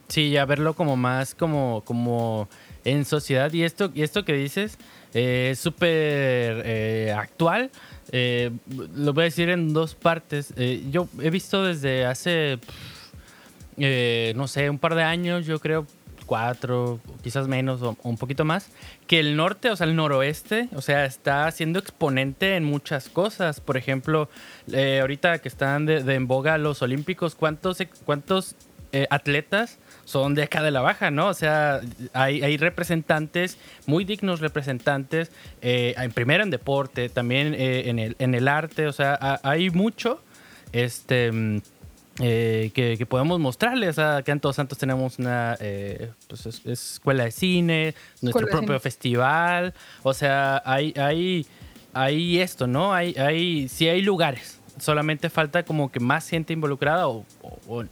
Sí, 0.08 0.30
ya 0.30 0.46
verlo 0.46 0.74
como 0.74 0.96
más 0.96 1.36
como, 1.36 1.84
como 1.86 2.48
en 2.86 3.04
sociedad. 3.04 3.52
Y 3.52 3.64
esto, 3.64 3.92
y 3.94 4.04
esto 4.04 4.24
que 4.24 4.34
dices 4.34 4.78
eh, 5.18 5.56
súper 5.56 6.62
eh, 6.66 7.16
actual 7.18 7.72
eh, 8.12 8.52
lo 8.70 9.14
voy 9.14 9.24
a 9.24 9.26
decir 9.26 9.50
en 9.50 9.74
dos 9.74 9.96
partes. 9.96 10.54
Eh, 10.56 10.86
yo 10.92 11.08
he 11.22 11.30
visto 11.30 11.64
desde 11.64 12.06
hace, 12.06 12.60
no 13.78 14.48
sé, 14.48 14.70
un 14.70 14.80
par 14.80 14.96
de 14.96 15.04
años, 15.04 15.46
yo 15.46 15.60
creo, 15.60 15.86
cuatro, 16.26 17.00
quizás 17.24 17.48
menos 17.48 17.82
o, 17.82 17.98
un 18.04 18.18
poquito 18.18 18.46
más, 18.46 18.70
que 19.08 19.20
el 19.20 19.36
norte, 19.36 19.70
o 19.70 19.76
sea, 19.76 19.88
el 19.88 19.96
noroeste, 19.96 20.70
o 20.76 20.82
sea, 20.82 21.06
está 21.06 21.50
siendo 21.52 21.80
exponente 21.80 22.56
en 22.56 22.64
muchas 22.64 23.10
cosas. 23.10 23.60
Por 23.60 23.78
ejemplo, 23.78 24.30
ahorita 25.02 25.40
que 25.40 25.48
están 25.48 25.86
de, 25.86 26.04
de, 26.04 26.16
en 26.16 26.28
boga 26.28 26.58
los 26.58 26.82
olímpicos, 26.82 27.36
¿cuántos, 27.36 27.80
cuántos 28.06 28.56
atletas 29.10 29.80
son 30.08 30.36
de 30.36 30.44
acá 30.44 30.64
de 30.64 30.72
la 30.72 30.80
baja, 30.80 31.12
¿no? 31.12 31.28
O 31.28 31.34
sea, 31.34 31.82
hay, 32.14 32.56
representantes, 32.56 33.58
muy 33.86 34.06
dignos 34.06 34.40
representantes, 34.40 35.32
eh, 35.62 35.96
primero 36.14 36.44
en 36.44 36.50
deporte, 36.50 37.10
también 37.10 37.54
eh, 37.54 37.90
en, 37.90 38.00
el, 38.00 38.16
en 38.18 38.34
el 38.34 38.48
arte, 38.48 38.88
o 38.88 38.94
sea, 38.94 39.40
hay 39.44 39.70
mucho 39.70 40.22
este, 40.72 41.30
mm, 41.30 41.62
eh, 42.22 42.72
que, 42.74 43.06
podemos 43.06 43.38
mostrarles. 43.42 44.00
Acá 44.00 44.32
en 44.32 44.40
Todos 44.40 44.56
Santos 44.56 44.78
tenemos 44.78 45.20
una 45.20 45.58
pues, 46.30 46.46
escuela 46.66 47.26
de 47.26 47.32
cine, 47.32 47.94
nuestro 48.22 48.48
propio 48.48 48.80
festival, 48.80 49.74
o 50.04 50.14
sea, 50.14 50.64
hay, 50.66 50.94
hay, 50.96 51.46
hay 51.92 52.40
esto, 52.40 52.66
¿no? 52.66 52.94
Hay, 52.94 53.14
hay, 53.18 53.68
sí 53.68 53.90
hay 53.90 54.02
lugares 54.02 54.58
solamente 54.80 55.30
falta 55.30 55.64
como 55.64 55.92
que 55.92 56.00
más 56.00 56.28
gente 56.30 56.54
involucrada 56.54 57.08
o, 57.08 57.26
o, 57.68 57.84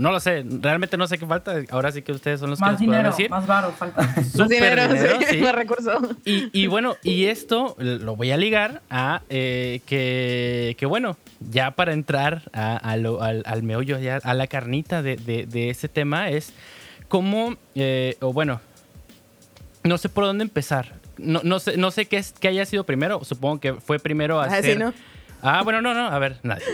no 0.00 0.10
lo 0.10 0.20
sé. 0.20 0.44
Realmente 0.60 0.96
no 0.96 1.06
sé 1.06 1.18
qué 1.18 1.26
falta. 1.26 1.54
Ahora 1.70 1.92
sí 1.92 2.02
que 2.02 2.12
ustedes 2.12 2.40
son 2.40 2.50
los 2.50 2.58
que 2.58 2.66
nos 2.66 2.82
pueden 2.82 3.02
decir. 3.04 3.30
Más 3.30 3.46
varo 3.46 3.72
falta. 3.72 4.02
más 4.36 4.48
dinero, 4.48 4.82
sí, 5.28 5.38
más 5.38 5.54
recursos. 5.54 6.02
Y, 6.24 6.50
y, 6.52 6.66
bueno, 6.66 6.96
y 7.02 7.26
esto 7.26 7.76
lo 7.78 8.16
voy 8.16 8.30
a 8.30 8.36
ligar 8.36 8.82
a 8.90 9.22
eh, 9.28 9.80
que, 9.86 10.76
que, 10.78 10.86
bueno, 10.86 11.16
ya 11.50 11.72
para 11.72 11.92
entrar 11.92 12.42
a, 12.52 12.76
al, 12.76 13.06
al, 13.44 13.62
meollo, 13.62 13.98
ya 13.98 14.18
a 14.22 14.34
la 14.34 14.46
carnita 14.46 15.02
de, 15.02 15.16
de, 15.16 15.70
ese 15.70 15.88
tema 15.88 16.30
es 16.30 16.52
cómo, 17.08 17.56
eh, 17.74 18.16
o 18.20 18.32
bueno, 18.32 18.60
no 19.84 19.98
sé 19.98 20.08
por 20.08 20.24
dónde 20.24 20.44
empezar. 20.44 21.00
No, 21.18 21.40
no 21.44 21.58
sé, 21.58 21.76
no 21.76 21.90
sé 21.90 22.06
qué, 22.06 22.16
es, 22.16 22.32
qué 22.32 22.48
haya 22.48 22.64
sido 22.64 22.84
primero. 22.84 23.22
Supongo 23.24 23.60
que 23.60 23.74
fue 23.74 23.98
primero 23.98 24.40
ah, 24.40 24.46
hacer... 24.46 24.78
¿no? 24.78 24.92
Ah, 25.42 25.62
bueno, 25.64 25.82
no, 25.82 25.92
no, 25.92 26.06
a 26.06 26.18
ver, 26.18 26.38
nadie. 26.42 26.64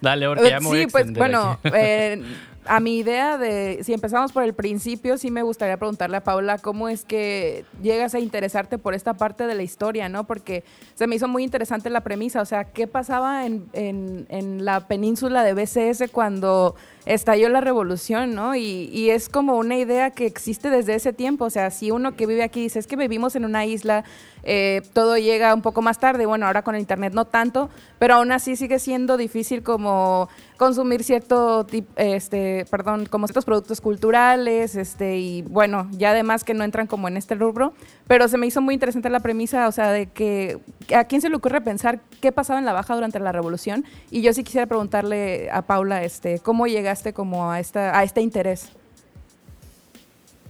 Dale, 0.00 0.26
porque 0.34 0.48
ya 0.48 0.60
me 0.60 0.70
Sí, 0.70 0.86
pues 0.90 1.12
bueno, 1.12 1.58
eh, 1.64 2.22
a 2.68 2.80
mi 2.80 2.98
idea 2.98 3.38
de, 3.38 3.80
si 3.82 3.92
empezamos 3.92 4.32
por 4.32 4.44
el 4.44 4.54
principio, 4.54 5.18
sí 5.18 5.30
me 5.30 5.42
gustaría 5.42 5.76
preguntarle 5.76 6.18
a 6.18 6.24
Paula 6.24 6.58
cómo 6.58 6.88
es 6.88 7.04
que 7.04 7.64
llegas 7.82 8.14
a 8.14 8.20
interesarte 8.20 8.78
por 8.78 8.94
esta 8.94 9.14
parte 9.14 9.46
de 9.46 9.54
la 9.54 9.62
historia, 9.62 10.08
¿no? 10.08 10.24
Porque 10.24 10.64
se 10.94 11.06
me 11.06 11.16
hizo 11.16 11.26
muy 11.26 11.42
interesante 11.42 11.90
la 11.90 12.02
premisa, 12.02 12.40
o 12.42 12.44
sea, 12.44 12.64
¿qué 12.64 12.86
pasaba 12.86 13.46
en, 13.46 13.66
en, 13.72 14.26
en 14.28 14.64
la 14.64 14.86
península 14.86 15.42
de 15.42 15.54
BCS 15.54 16.10
cuando 16.12 16.76
estalló 17.06 17.48
la 17.48 17.60
revolución, 17.60 18.34
¿no? 18.34 18.54
Y, 18.54 18.90
y, 18.92 19.10
es 19.10 19.28
como 19.28 19.56
una 19.56 19.76
idea 19.76 20.10
que 20.10 20.26
existe 20.26 20.68
desde 20.68 20.94
ese 20.94 21.12
tiempo, 21.12 21.46
o 21.46 21.50
sea, 21.50 21.70
si 21.70 21.90
uno 21.90 22.14
que 22.16 22.26
vive 22.26 22.42
aquí 22.42 22.60
dice, 22.60 22.78
es 22.78 22.86
que 22.86 22.96
vivimos 22.96 23.34
en 23.34 23.46
una 23.46 23.64
isla, 23.64 24.04
eh, 24.42 24.82
todo 24.92 25.16
llega 25.16 25.54
un 25.54 25.62
poco 25.62 25.82
más 25.82 25.98
tarde, 25.98 26.26
bueno, 26.26 26.46
ahora 26.46 26.62
con 26.62 26.74
el 26.74 26.80
Internet 26.80 27.12
no 27.14 27.24
tanto, 27.24 27.70
pero 27.98 28.14
aún 28.14 28.32
así 28.32 28.56
sigue 28.56 28.78
siendo 28.78 29.16
difícil 29.16 29.62
como 29.62 30.28
consumir 30.56 31.04
cierto 31.04 31.64
tipo, 31.66 31.92
este, 31.96 32.66
perdón, 32.70 33.06
como 33.06 33.26
ciertos 33.26 33.44
productos 33.44 33.80
culturales, 33.80 34.74
este, 34.74 35.18
y 35.18 35.42
bueno, 35.42 35.88
ya 35.92 36.10
además 36.10 36.44
que 36.44 36.54
no 36.54 36.64
entran 36.64 36.86
como 36.86 37.08
en 37.08 37.16
este 37.16 37.34
rubro, 37.34 37.74
pero 38.06 38.28
se 38.28 38.38
me 38.38 38.46
hizo 38.46 38.60
muy 38.60 38.74
interesante 38.74 39.10
la 39.10 39.20
premisa, 39.20 39.68
o 39.68 39.72
sea, 39.72 39.92
de 39.92 40.06
que 40.06 40.58
a 40.94 41.04
quién 41.04 41.20
se 41.20 41.28
le 41.28 41.36
ocurre 41.36 41.60
pensar 41.60 42.00
qué 42.20 42.32
pasaba 42.32 42.58
en 42.58 42.64
la 42.64 42.72
baja 42.72 42.94
durante 42.94 43.20
la 43.20 43.32
revolución, 43.32 43.84
y 44.10 44.22
yo 44.22 44.32
sí 44.32 44.44
quisiera 44.44 44.66
preguntarle 44.66 45.48
a 45.50 45.62
Paula, 45.62 46.02
este, 46.04 46.38
¿cómo 46.40 46.66
llegaste 46.66 47.12
como 47.12 47.50
a 47.50 47.60
esta, 47.60 47.98
a 47.98 48.02
este 48.02 48.20
interés? 48.20 48.72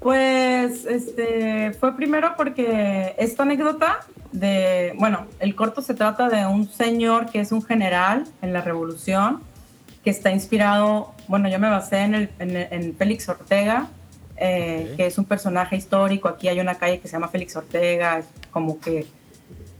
Pues 0.00 0.84
este 0.84 1.72
fue 1.72 1.96
primero 1.96 2.34
porque 2.36 3.14
esta 3.18 3.42
anécdota 3.42 4.00
de, 4.32 4.94
bueno, 4.96 5.26
el 5.40 5.54
corto 5.56 5.82
se 5.82 5.94
trata 5.94 6.28
de 6.28 6.46
un 6.46 6.68
señor 6.68 7.30
que 7.30 7.40
es 7.40 7.50
un 7.50 7.62
general 7.62 8.24
en 8.40 8.52
la 8.52 8.60
revolución, 8.60 9.40
que 10.04 10.10
está 10.10 10.30
inspirado, 10.30 11.14
bueno, 11.26 11.48
yo 11.48 11.58
me 11.58 11.68
basé 11.68 11.98
en, 12.00 12.14
el, 12.14 12.30
en, 12.38 12.94
Félix 12.96 13.28
Ortega, 13.28 13.88
eh, 14.36 14.94
que 14.96 15.06
es 15.06 15.18
un 15.18 15.24
personaje 15.24 15.76
histórico, 15.76 16.28
aquí 16.28 16.46
hay 16.46 16.60
una 16.60 16.76
calle 16.76 17.00
que 17.00 17.08
se 17.08 17.12
llama 17.14 17.28
Félix 17.28 17.56
Ortega, 17.56 18.18
es 18.18 18.26
como 18.52 18.78
que 18.78 19.06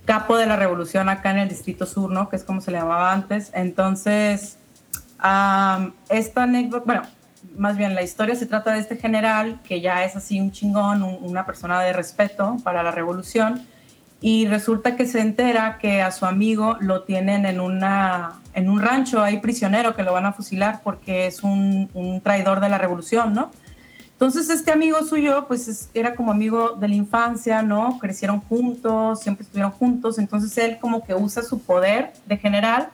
capo 0.05 0.37
de 0.37 0.47
la 0.47 0.57
revolución 0.57 1.09
acá 1.09 1.31
en 1.31 1.39
el 1.39 1.49
Distrito 1.49 1.87
Sur, 1.87 2.11
¿no? 2.11 2.29
Que 2.29 2.37
es 2.37 2.43
como 2.43 2.63
se 2.63 2.71
le 2.71 2.79
llamaba 2.79 3.13
antes. 3.13 3.51
Entonces, 3.53 4.57
esta 5.19 6.43
anécdota, 6.43 6.85
bueno, 6.87 7.03
más 7.59 7.77
bien 7.77 7.95
la 7.95 8.03
historia 8.03 8.35
se 8.35 8.47
trata 8.47 8.73
de 8.73 8.81
este 8.81 8.97
general 8.97 9.61
que 9.63 9.81
ya 9.81 10.05
es 10.05 10.17
así 10.17 10.41
un 10.41 10.53
chingón, 10.53 11.03
una 11.03 11.45
persona 11.45 11.83
de 11.83 11.93
respeto 11.93 12.57
para 12.65 12.83
la 12.83 12.91
revolución 12.91 13.67
y 14.21 14.47
resulta 14.47 14.97
que 14.97 15.07
se 15.07 15.21
entera 15.21 15.79
que 15.79 16.03
a 16.03 16.11
su 16.11 16.25
amigo 16.25 16.77
lo 16.81 17.03
tienen 17.03 17.47
en, 17.47 17.61
una, 17.61 18.41
en 18.55 18.69
un 18.69 18.81
rancho 18.81 19.23
ahí 19.23 19.39
prisionero 19.39 19.95
que 19.95 20.03
lo 20.03 20.13
van 20.13 20.27
a 20.27 20.33
fusilar 20.33 20.81
porque 20.83 21.27
es 21.27 21.43
un 21.43 22.21
traidor 22.25 22.61
de 22.61 22.69
la 22.69 22.79
revolución, 22.79 23.35
¿no? 23.35 23.51
Entonces 24.19 24.51
este 24.51 24.73
amigo 24.73 25.05
suyo 25.05 25.45
pues 25.47 25.91
era 25.95 26.17
como 26.17 26.33
amigo 26.33 26.71
de 26.71 26.89
la 26.89 26.97
infancia, 26.97 27.63
¿no? 27.63 28.01
Crecieron 28.01 28.41
juntos, 28.41 29.21
siempre 29.21 29.45
estuvieron 29.45 29.71
juntos, 29.71 30.19
entonces 30.19 30.59
él 30.59 30.79
como 30.81 31.05
que 31.05 31.15
usa 31.15 31.45
su 31.45 31.61
poder 31.61 32.13
de 32.27 32.37
general 32.37 32.89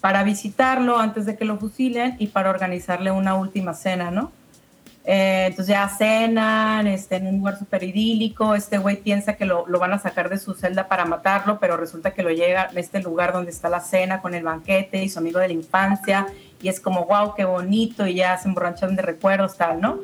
para 0.00 0.22
visitarlo 0.22 0.98
antes 0.98 1.26
de 1.26 1.36
que 1.36 1.44
lo 1.44 1.58
fusilen 1.58 2.16
y 2.18 2.28
para 2.28 2.50
organizarle 2.50 3.10
una 3.10 3.34
última 3.34 3.74
cena, 3.74 4.10
¿no? 4.10 4.32
Eh, 5.04 5.46
entonces 5.48 5.74
ya 5.74 5.88
cenan 5.88 6.86
este, 6.86 7.16
en 7.16 7.26
un 7.26 7.38
lugar 7.38 7.58
súper 7.58 7.82
idílico, 7.82 8.54
este 8.54 8.76
güey 8.76 8.96
piensa 8.96 9.34
que 9.34 9.46
lo, 9.46 9.66
lo, 9.66 9.78
van 9.78 9.94
a 9.94 9.98
sacar 9.98 10.28
de 10.28 10.38
su 10.38 10.54
celda 10.54 10.88
para 10.88 11.06
matarlo, 11.06 11.58
pero 11.58 11.78
resulta 11.78 12.12
que 12.12 12.22
lo 12.22 12.30
llega 12.30 12.64
a 12.64 12.78
este 12.78 13.00
lugar 13.00 13.32
donde 13.32 13.50
está 13.50 13.70
la 13.70 13.80
cena 13.80 14.20
con 14.20 14.34
el 14.34 14.44
banquete 14.44 15.02
y 15.02 15.08
su 15.08 15.18
amigo 15.18 15.38
de 15.38 15.48
la 15.48 15.54
infancia, 15.54 16.26
y 16.62 16.68
es 16.68 16.80
como, 16.80 17.06
wow, 17.06 17.34
qué 17.34 17.44
bonito, 17.46 18.06
y 18.06 18.16
ya 18.16 18.36
se 18.36 18.48
emborrachan 18.48 18.94
de 18.94 19.02
recuerdos, 19.02 19.56
tal, 19.56 19.80
¿no? 19.80 19.98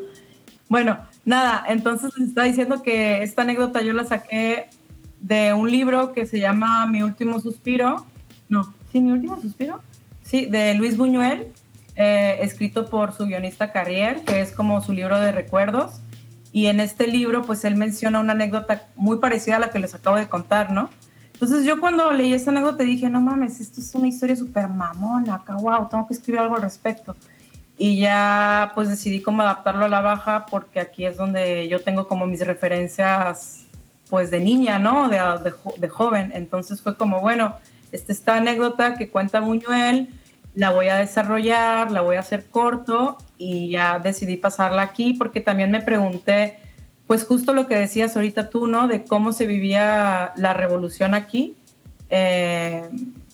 Bueno, 0.68 0.98
nada, 1.24 1.64
entonces 1.68 2.10
les 2.16 2.28
está 2.28 2.44
diciendo 2.44 2.82
que 2.82 3.22
esta 3.22 3.42
anécdota 3.42 3.82
yo 3.82 3.92
la 3.92 4.04
saqué 4.04 4.70
de 5.20 5.52
un 5.52 5.70
libro 5.70 6.12
que 6.12 6.26
se 6.26 6.40
llama 6.40 6.86
Mi 6.86 7.02
último 7.02 7.38
suspiro, 7.40 8.06
no, 8.48 8.74
sí, 8.96 9.02
Mi 9.02 9.12
último 9.12 9.40
suspiro, 9.40 9.80
Sí, 10.22 10.46
de 10.46 10.74
Luis 10.74 10.96
Buñuel, 10.96 11.52
eh, 11.94 12.38
escrito 12.40 12.86
por 12.86 13.12
su 13.12 13.26
guionista 13.26 13.70
Carrier, 13.70 14.22
que 14.22 14.40
es 14.40 14.50
como 14.50 14.80
su 14.80 14.92
libro 14.92 15.20
de 15.20 15.30
recuerdos. 15.30 16.00
Y 16.52 16.66
en 16.66 16.80
este 16.80 17.06
libro, 17.06 17.42
pues 17.42 17.64
él 17.64 17.76
menciona 17.76 18.18
una 18.18 18.32
anécdota 18.32 18.88
muy 18.96 19.18
parecida 19.18 19.56
a 19.56 19.58
la 19.60 19.70
que 19.70 19.78
les 19.78 19.94
acabo 19.94 20.16
de 20.16 20.26
contar, 20.26 20.72
¿no? 20.72 20.90
Entonces 21.34 21.64
yo 21.64 21.78
cuando 21.78 22.10
leí 22.12 22.32
esa 22.32 22.50
anécdota 22.50 22.82
dije, 22.82 23.10
no 23.10 23.20
mames, 23.20 23.60
esto 23.60 23.80
es 23.80 23.94
una 23.94 24.08
historia 24.08 24.34
súper 24.34 24.68
mamona, 24.68 25.34
acá, 25.34 25.54
wow, 25.54 25.86
tengo 25.88 26.08
que 26.08 26.14
escribir 26.14 26.40
algo 26.40 26.56
al 26.56 26.62
respecto. 26.62 27.14
Y 27.76 27.98
ya 27.98 28.72
pues 28.74 28.88
decidí 28.88 29.20
cómo 29.20 29.42
adaptarlo 29.42 29.84
a 29.84 29.88
la 29.88 30.00
baja 30.00 30.46
porque 30.46 30.80
aquí 30.80 31.04
es 31.04 31.18
donde 31.18 31.68
yo 31.68 31.82
tengo 31.82 32.08
como 32.08 32.26
mis 32.26 32.44
referencias 32.44 33.66
pues 34.08 34.30
de 34.30 34.40
niña, 34.40 34.78
¿no? 34.78 35.08
De, 35.10 35.18
de, 35.18 35.52
de 35.76 35.88
joven. 35.88 36.32
Entonces 36.34 36.80
fue 36.80 36.96
como, 36.96 37.20
bueno, 37.20 37.54
esta, 37.96 38.12
esta 38.12 38.36
anécdota 38.36 38.94
que 38.94 39.10
cuenta 39.10 39.40
Buñuel 39.40 40.08
la 40.54 40.70
voy 40.70 40.88
a 40.88 40.96
desarrollar, 40.96 41.92
la 41.92 42.00
voy 42.00 42.16
a 42.16 42.20
hacer 42.20 42.46
corto 42.46 43.18
y 43.36 43.70
ya 43.70 43.98
decidí 43.98 44.36
pasarla 44.36 44.82
aquí 44.82 45.12
porque 45.12 45.40
también 45.40 45.70
me 45.70 45.82
pregunté, 45.82 46.58
pues 47.06 47.24
justo 47.24 47.52
lo 47.52 47.66
que 47.66 47.76
decías 47.76 48.16
ahorita 48.16 48.48
tú, 48.48 48.66
¿no? 48.66 48.88
De 48.88 49.04
cómo 49.04 49.32
se 49.32 49.46
vivía 49.46 50.32
la 50.36 50.54
revolución 50.54 51.12
aquí. 51.12 51.56
Eh, 52.08 52.88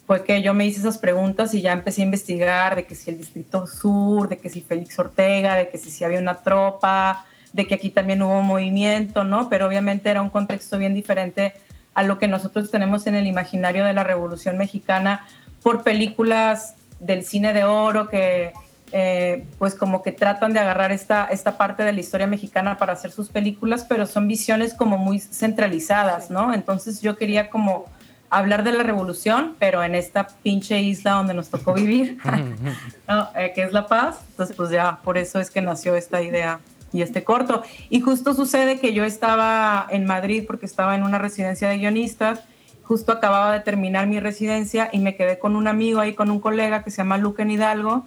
fue 0.05 0.25
que 0.25 0.42
yo 0.42 0.53
me 0.53 0.66
hice 0.66 0.81
esas 0.81 0.98
preguntas 0.98 1.55
y 1.55 1.62
ya 1.62 1.72
empecé 1.72 2.03
a 2.03 2.07
investigar 2.07 2.75
de 2.75 2.87
que 2.87 2.96
si 2.96 3.11
el 3.11 3.18
Distrito 3.18 3.68
Sur, 3.68 4.29
de 4.29 4.38
que 4.38 4.51
si 4.51 4.61
Félix 4.61 4.98
Ortega, 4.98 5.55
de 5.55 5.68
que 5.68 5.79
si, 5.79 5.92
si 5.92 6.03
había 6.03 6.18
una 6.18 6.42
tropa, 6.42 7.25
de 7.53 7.68
que 7.68 7.75
aquí 7.75 7.90
también 7.90 8.20
hubo 8.22 8.42
movimiento, 8.42 9.22
¿no? 9.22 9.48
Pero 9.48 9.68
obviamente 9.68 10.11
era 10.11 10.22
un 10.22 10.31
contexto 10.31 10.77
bien 10.77 10.92
diferente 10.92 11.55
a 11.94 12.02
lo 12.02 12.18
que 12.18 12.28
nosotros 12.28 12.70
tenemos 12.70 13.07
en 13.07 13.14
el 13.14 13.26
imaginario 13.26 13.85
de 13.85 13.92
la 13.92 14.05
Revolución 14.05 14.59
Mexicana 14.59 15.26
por 15.62 15.83
películas 15.83 16.74
del 17.00 17.24
cine 17.24 17.52
de 17.52 17.64
oro 17.64 18.09
que 18.09 18.52
eh, 18.94 19.46
pues 19.59 19.74
como 19.74 20.02
que 20.02 20.12
tratan 20.12 20.52
de 20.52 20.61
agarrar 20.61 20.92
esta, 20.92 21.24
esta 21.26 21.57
parte 21.57 21.83
de 21.83 21.92
la 21.92 22.00
historia 22.00 22.26
mexicana 22.26 22.76
para 22.76 22.92
hacer 22.92 23.11
sus 23.11 23.31
películas, 23.31 23.87
pero 23.88 24.07
son 24.07 24.28
visiones 24.28 24.74
como 24.74 24.98
muy 24.98 25.18
centralizadas, 25.18 26.31
¿no? 26.31 26.52
Entonces 26.52 27.00
yo 27.00 27.16
quería 27.16 27.48
como 27.48 27.87
hablar 28.28 28.64
de 28.64 28.72
la 28.72 28.83
revolución, 28.83 29.57
pero 29.59 29.83
en 29.83 29.94
esta 29.94 30.26
pinche 30.42 30.81
isla 30.81 31.12
donde 31.12 31.33
nos 31.33 31.48
tocó 31.48 31.72
vivir, 31.72 32.18
eh, 33.35 33.52
que 33.55 33.62
es 33.62 33.72
La 33.72 33.87
Paz. 33.87 34.18
Entonces 34.31 34.55
pues 34.57 34.68
ya 34.68 34.98
por 35.02 35.16
eso 35.16 35.40
es 35.40 35.50
que 35.50 35.62
nació 35.62 35.96
esta 35.96 36.20
idea 36.20 36.61
y 36.92 37.02
este 37.02 37.24
corto. 37.24 37.62
Y 37.90 38.00
justo 38.00 38.35
sucede 38.35 38.78
que 38.78 38.92
yo 38.92 39.05
estaba 39.05 39.87
en 39.90 40.05
Madrid 40.05 40.44
porque 40.46 40.66
estaba 40.66 40.94
en 40.94 41.02
una 41.02 41.18
residencia 41.18 41.68
de 41.68 41.78
guionistas, 41.78 42.40
justo 42.83 43.12
acababa 43.12 43.52
de 43.52 43.61
terminar 43.61 44.07
mi 44.07 44.20
residencia 44.20 44.90
y 44.92 44.98
me 44.98 45.16
quedé 45.16 45.38
con 45.38 45.57
un 45.57 45.68
amigo 45.68 46.00
ahí, 46.00 46.14
con 46.14 46.31
un 46.31 46.40
colega 46.40 46.83
que 46.85 46.90
se 46.90 46.98
llama 46.98 47.18
Luque 47.18 47.42
Hidalgo, 47.42 48.05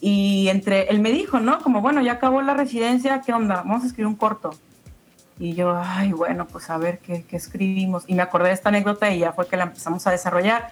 y 0.00 0.48
entre, 0.48 0.88
él 0.90 1.00
me 1.00 1.12
dijo, 1.12 1.40
¿no? 1.40 1.60
Como, 1.60 1.80
bueno, 1.80 2.02
ya 2.02 2.12
acabó 2.12 2.42
la 2.42 2.52
residencia, 2.52 3.22
¿qué 3.24 3.32
onda? 3.32 3.56
Vamos 3.56 3.84
a 3.84 3.86
escribir 3.86 4.08
un 4.08 4.16
corto. 4.16 4.50
Y 5.38 5.54
yo, 5.54 5.74
ay, 5.82 6.12
bueno, 6.12 6.46
pues 6.46 6.68
a 6.68 6.76
ver 6.76 6.98
qué, 6.98 7.24
qué 7.24 7.36
escribimos. 7.36 8.04
Y 8.06 8.14
me 8.14 8.22
acordé 8.22 8.48
de 8.48 8.54
esta 8.54 8.68
anécdota 8.68 9.10
y 9.10 9.20
ya 9.20 9.32
fue 9.32 9.46
que 9.46 9.56
la 9.56 9.64
empezamos 9.64 10.06
a 10.06 10.10
desarrollar. 10.10 10.70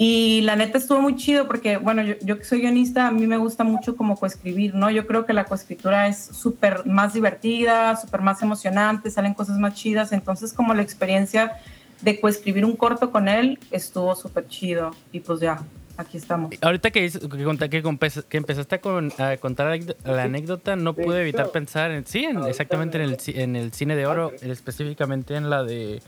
Y 0.00 0.42
la 0.42 0.54
neta 0.54 0.78
estuvo 0.78 1.00
muy 1.00 1.16
chido 1.16 1.48
porque, 1.48 1.76
bueno, 1.76 2.02
yo, 2.02 2.14
yo 2.22 2.38
que 2.38 2.44
soy 2.44 2.60
guionista, 2.60 3.08
a 3.08 3.10
mí 3.10 3.26
me 3.26 3.36
gusta 3.36 3.64
mucho 3.64 3.96
como 3.96 4.16
coescribir, 4.16 4.72
¿no? 4.76 4.92
Yo 4.92 5.08
creo 5.08 5.26
que 5.26 5.32
la 5.32 5.44
coescritura 5.44 6.06
es 6.06 6.24
súper 6.24 6.86
más 6.86 7.14
divertida, 7.14 7.96
súper 7.96 8.20
más 8.22 8.40
emocionante, 8.40 9.10
salen 9.10 9.34
cosas 9.34 9.58
más 9.58 9.74
chidas. 9.74 10.12
Entonces, 10.12 10.52
como 10.52 10.72
la 10.72 10.82
experiencia 10.82 11.58
de 12.00 12.20
coescribir 12.20 12.64
un 12.64 12.76
corto 12.76 13.10
con 13.10 13.26
él 13.26 13.58
estuvo 13.72 14.14
súper 14.14 14.46
chido. 14.46 14.92
Y 15.10 15.18
pues 15.18 15.40
ya, 15.40 15.58
aquí 15.96 16.16
estamos. 16.16 16.54
Ahorita 16.60 16.92
que, 16.92 17.10
que, 17.10 17.82
que, 18.28 18.36
empezaste 18.36 18.74
a, 18.76 19.36
contar 19.38 19.80
la 20.04 20.22
anécdota, 20.22 20.76
no 20.76 20.94
pude 20.94 21.22
evitar 21.22 21.50
pensar 21.50 21.90
en, 21.90 22.06
sí, 22.06 22.24
exactamente 22.46 23.02
en 23.02 23.10
el, 23.10 23.18
en 23.26 23.56
el 23.56 23.72
cine 23.72 23.96
de 23.96 24.06
oro, 24.06 24.32
específicamente 24.42 25.34
en 25.34 25.50
la 25.50 25.64
de 25.64 26.00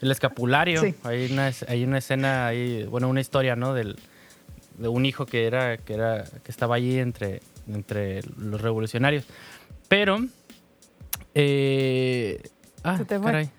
el 0.00 0.10
escapulario. 0.10 0.82
Hay, 1.02 1.30
una, 1.30 1.50
hay 1.68 1.84
una 1.84 1.98
escena 1.98 2.50
bueno, 2.88 3.08
una 3.08 3.20
historia, 3.20 3.56
¿no? 3.56 3.74
Del, 3.74 3.96
de 4.78 4.88
un 4.88 5.04
hijo 5.06 5.26
que 5.26 5.46
era, 5.46 5.76
que 5.76 5.94
era, 5.94 6.24
que 6.24 6.50
estaba 6.50 6.76
allí 6.76 6.98
entre, 6.98 7.42
entre 7.68 8.20
los 8.36 8.60
revolucionarios. 8.60 9.24
Pero, 9.88 10.24
eh, 11.34 12.40
ah, 12.84 13.00
caray. 13.06 13.50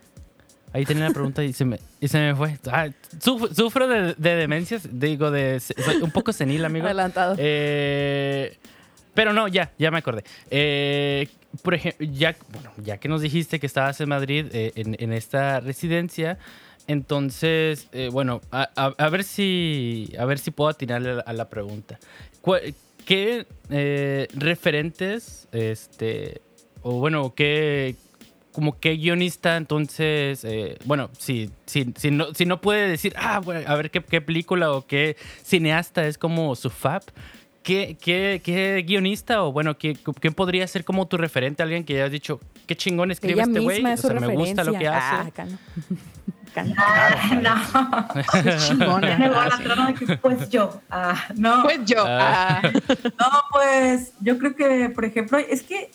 Ahí 0.72 0.86
tenía 0.86 1.06
la 1.06 1.14
pregunta 1.14 1.44
y 1.44 1.52
se 1.52 1.66
me, 1.66 1.80
y 2.00 2.08
se 2.08 2.20
me 2.20 2.36
fue. 2.36 2.60
Ah, 2.72 2.90
sufro 3.20 3.88
de, 3.88 4.14
de, 4.16 4.36
demencias, 4.36 4.88
digo, 4.92 5.32
de, 5.32 5.60
soy 5.60 5.98
un 6.02 6.12
poco 6.12 6.32
senil, 6.32 6.64
amigo. 6.64 6.86
Adelantado. 6.86 7.36
Eh, 7.40 8.58
pero 9.20 9.34
no, 9.34 9.50
ya, 9.50 9.74
ya 9.78 9.92
me 9.92 9.98
acordé. 9.98 10.24
Eh, 10.50 11.28
por 11.62 11.74
ejemplo, 11.74 12.08
ya, 12.10 12.38
ya 12.78 13.00
que 13.00 13.10
nos 13.10 13.20
dijiste 13.22 13.60
que 13.60 13.66
estabas 13.66 14.00
en 14.00 14.08
Madrid 14.08 14.46
eh, 14.54 14.72
en, 14.76 15.12
esta 15.12 15.60
residencia, 15.60 16.38
entonces, 16.88 17.90
eh, 17.92 18.08
bueno, 18.14 18.40
a, 18.50 19.10
ver 19.10 19.26
si, 19.26 20.14
a 20.18 20.24
ver 20.24 20.40
si 20.40 20.52
puedo 20.52 20.70
atinarle 20.70 21.22
a 21.26 21.34
la 21.34 21.50
pregunta. 21.50 22.00
¿Qué 23.06 23.46
referentes, 24.34 25.50
este, 25.52 26.40
o 26.82 26.94
bueno, 27.02 27.34
qué, 27.36 27.96
como 28.54 28.80
qué 28.80 28.96
guionista 28.96 29.58
entonces, 29.58 30.48
bueno, 30.86 31.10
si, 31.18 31.50
si, 31.66 31.94
si, 31.98 32.10
no, 32.10 32.34
si 32.34 32.46
no 32.46 32.62
puede 32.62 32.88
decir, 32.88 33.14
ah, 33.18 33.40
bueno, 33.40 33.68
a 33.68 33.76
ver 33.76 33.92
qué, 33.92 34.02
qué 34.02 34.22
película 34.22 34.72
o 34.72 34.88
qué 34.88 35.18
cineasta 35.44 36.08
es 36.08 36.18
como 36.18 36.56
su 36.56 36.70
fab, 36.70 37.04
¿Qué, 37.64 37.98
qué, 38.02 38.42
qué 38.44 38.84
guionista 38.88 39.44
o 39.44 39.52
bueno, 39.52 39.78
¿qué, 39.78 39.98
¿quién 40.20 40.34
podría 40.34 40.66
ser 40.68 40.86
como 40.86 41.08
tu 41.08 41.18
referente? 41.18 41.62
Alguien 41.62 41.84
que 41.84 41.96
hayas 41.96 42.12
dicho, 42.12 42.40
qué 42.66 42.76
chingón 42.76 43.12
escribe 43.12 43.42
este 43.42 43.60
güey. 43.60 43.84
O 43.84 43.98
sea, 43.98 44.20
me 44.20 44.36
gusta 44.36 44.64
lo 44.64 44.74
que 44.74 44.88
hace. 44.88 45.32
Ah, 46.78 47.40
no. 47.42 48.44
Qué 48.44 48.58
chingona. 48.68 49.34
pues 50.22 50.50
yo. 50.50 50.82
Ah, 50.90 51.28
no. 51.36 51.64
Pues 51.64 51.86
yo. 51.86 52.04
Ah. 52.06 52.62
No, 52.64 53.28
pues 53.52 54.14
yo 54.20 54.38
creo 54.40 54.56
que, 54.56 54.90
por 54.90 55.06
ejemplo, 55.06 55.38
es 55.38 55.64
que 55.64 55.92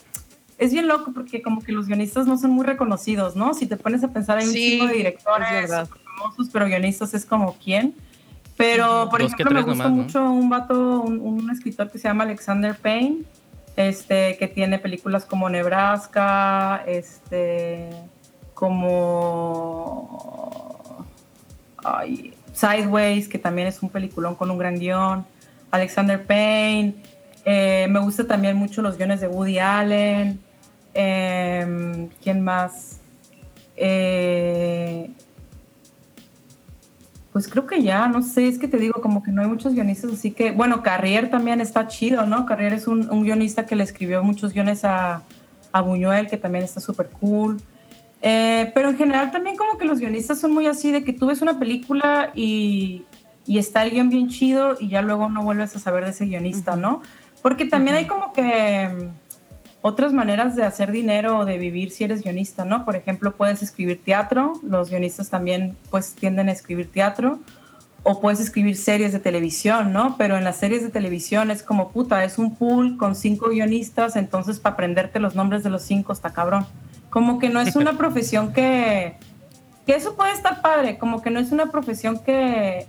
es 0.58 0.72
bien 0.72 0.86
loco 0.86 1.12
porque 1.12 1.42
como 1.42 1.62
que 1.62 1.72
los 1.72 1.86
guionistas 1.86 2.26
no 2.26 2.38
son 2.38 2.52
muy 2.52 2.64
reconocidos, 2.64 3.36
¿no? 3.36 3.54
Si 3.54 3.66
te 3.66 3.76
pones 3.76 4.04
a 4.04 4.12
pensar, 4.12 4.38
hay 4.38 4.46
un 4.46 4.52
chingo 4.52 4.86
de 4.86 4.94
directores 4.94 5.70
famosos, 5.70 6.48
pero 6.52 6.66
guionistas 6.66 7.14
es 7.14 7.24
como 7.24 7.56
quién. 7.62 7.94
Pero, 8.56 9.08
por 9.10 9.20
ejemplo, 9.20 9.50
me 9.50 9.62
gusta 9.62 9.88
mucho 9.88 10.30
un 10.30 10.48
vato, 10.48 11.02
un, 11.02 11.50
escritor 11.50 11.90
que 11.90 11.98
se 11.98 12.08
llama 12.08 12.24
Alexander 12.24 12.76
Payne, 12.76 13.22
este, 13.76 14.36
que 14.36 14.46
tiene 14.46 14.78
películas 14.78 15.24
como 15.24 15.50
Nebraska, 15.50 16.84
este, 16.86 17.90
como 18.54 21.04
Sideways, 22.52 23.28
que 23.28 23.38
también 23.38 23.68
es 23.68 23.82
un 23.82 23.88
peliculón 23.88 24.36
con 24.36 24.50
un 24.50 24.58
gran 24.58 24.78
guion. 24.78 25.26
Alexander 25.70 26.24
Payne. 26.24 26.94
Eh, 27.44 27.86
me 27.90 27.98
gusta 27.98 28.26
también 28.26 28.56
mucho 28.56 28.80
los 28.80 28.96
guiones 28.96 29.20
de 29.20 29.26
Woody 29.26 29.58
Allen. 29.58 30.40
Em, 30.94 32.08
¿Quién 32.22 32.40
más? 32.40 33.00
Eh, 33.76 35.10
pues 37.34 37.48
creo 37.48 37.66
que 37.66 37.82
ya, 37.82 38.06
no 38.06 38.22
sé, 38.22 38.46
es 38.46 38.60
que 38.60 38.68
te 38.68 38.76
digo, 38.76 39.02
como 39.02 39.20
que 39.20 39.32
no 39.32 39.42
hay 39.42 39.48
muchos 39.48 39.74
guionistas, 39.74 40.12
así 40.12 40.30
que, 40.30 40.52
bueno, 40.52 40.84
Carrier 40.84 41.30
también 41.30 41.60
está 41.60 41.88
chido, 41.88 42.26
¿no? 42.26 42.46
Carrier 42.46 42.74
es 42.74 42.86
un, 42.86 43.24
guionista 43.24 43.66
que 43.66 43.74
le 43.74 43.82
escribió 43.82 44.22
muchos 44.22 44.52
guiones 44.52 44.84
a, 44.84 45.22
a 45.72 45.80
Buñuel, 45.80 46.28
que 46.28 46.36
también 46.36 46.62
está 46.62 46.80
súper 46.80 47.08
cool. 47.08 47.60
Eh, 48.22 48.70
pero 48.72 48.90
en 48.90 48.96
general 48.96 49.32
también 49.32 49.56
como 49.56 49.76
que 49.78 49.84
los 49.84 49.98
guionistas 49.98 50.38
son 50.38 50.54
muy 50.54 50.68
así, 50.68 50.92
de 50.92 51.02
que 51.02 51.12
tú 51.12 51.26
ves 51.26 51.42
una 51.42 51.58
película 51.58 52.30
y, 52.36 53.02
y 53.46 53.58
está 53.58 53.82
el 53.82 53.90
guion 53.90 54.10
bien 54.10 54.28
chido 54.28 54.76
y 54.78 54.88
ya 54.88 55.02
luego 55.02 55.28
no 55.28 55.42
vuelves 55.42 55.74
a 55.74 55.80
saber 55.80 56.04
de 56.04 56.12
ese 56.12 56.26
guionista, 56.26 56.76
¿no? 56.76 57.02
Porque 57.42 57.64
también 57.64 57.96
hay 57.96 58.06
como 58.06 58.32
que 58.32 59.08
otras 59.86 60.14
maneras 60.14 60.56
de 60.56 60.64
hacer 60.64 60.90
dinero 60.92 61.40
o 61.40 61.44
de 61.44 61.58
vivir 61.58 61.90
si 61.90 62.04
eres 62.04 62.22
guionista, 62.22 62.64
¿no? 62.64 62.86
Por 62.86 62.96
ejemplo, 62.96 63.36
puedes 63.36 63.62
escribir 63.62 64.02
teatro, 64.02 64.54
los 64.62 64.88
guionistas 64.88 65.28
también 65.28 65.76
pues 65.90 66.14
tienden 66.14 66.48
a 66.48 66.52
escribir 66.52 66.90
teatro, 66.90 67.38
o 68.02 68.18
puedes 68.18 68.40
escribir 68.40 68.78
series 68.78 69.12
de 69.12 69.18
televisión, 69.18 69.92
¿no? 69.92 70.16
Pero 70.16 70.38
en 70.38 70.44
las 70.44 70.56
series 70.56 70.82
de 70.82 70.88
televisión 70.88 71.50
es 71.50 71.62
como 71.62 71.90
puta, 71.90 72.24
es 72.24 72.38
un 72.38 72.56
pool 72.56 72.96
con 72.96 73.14
cinco 73.14 73.50
guionistas, 73.50 74.16
entonces 74.16 74.58
para 74.58 74.72
aprenderte 74.72 75.20
los 75.20 75.34
nombres 75.34 75.62
de 75.62 75.68
los 75.68 75.82
cinco 75.82 76.14
está 76.14 76.32
cabrón. 76.32 76.66
Como 77.10 77.38
que 77.38 77.50
no 77.50 77.60
es 77.60 77.76
una 77.76 77.92
profesión 77.98 78.54
que, 78.54 79.18
que 79.84 79.96
eso 79.96 80.16
puede 80.16 80.32
estar 80.32 80.62
padre, 80.62 80.96
como 80.96 81.20
que 81.20 81.28
no 81.28 81.40
es 81.40 81.52
una 81.52 81.66
profesión 81.66 82.20
que, 82.20 82.86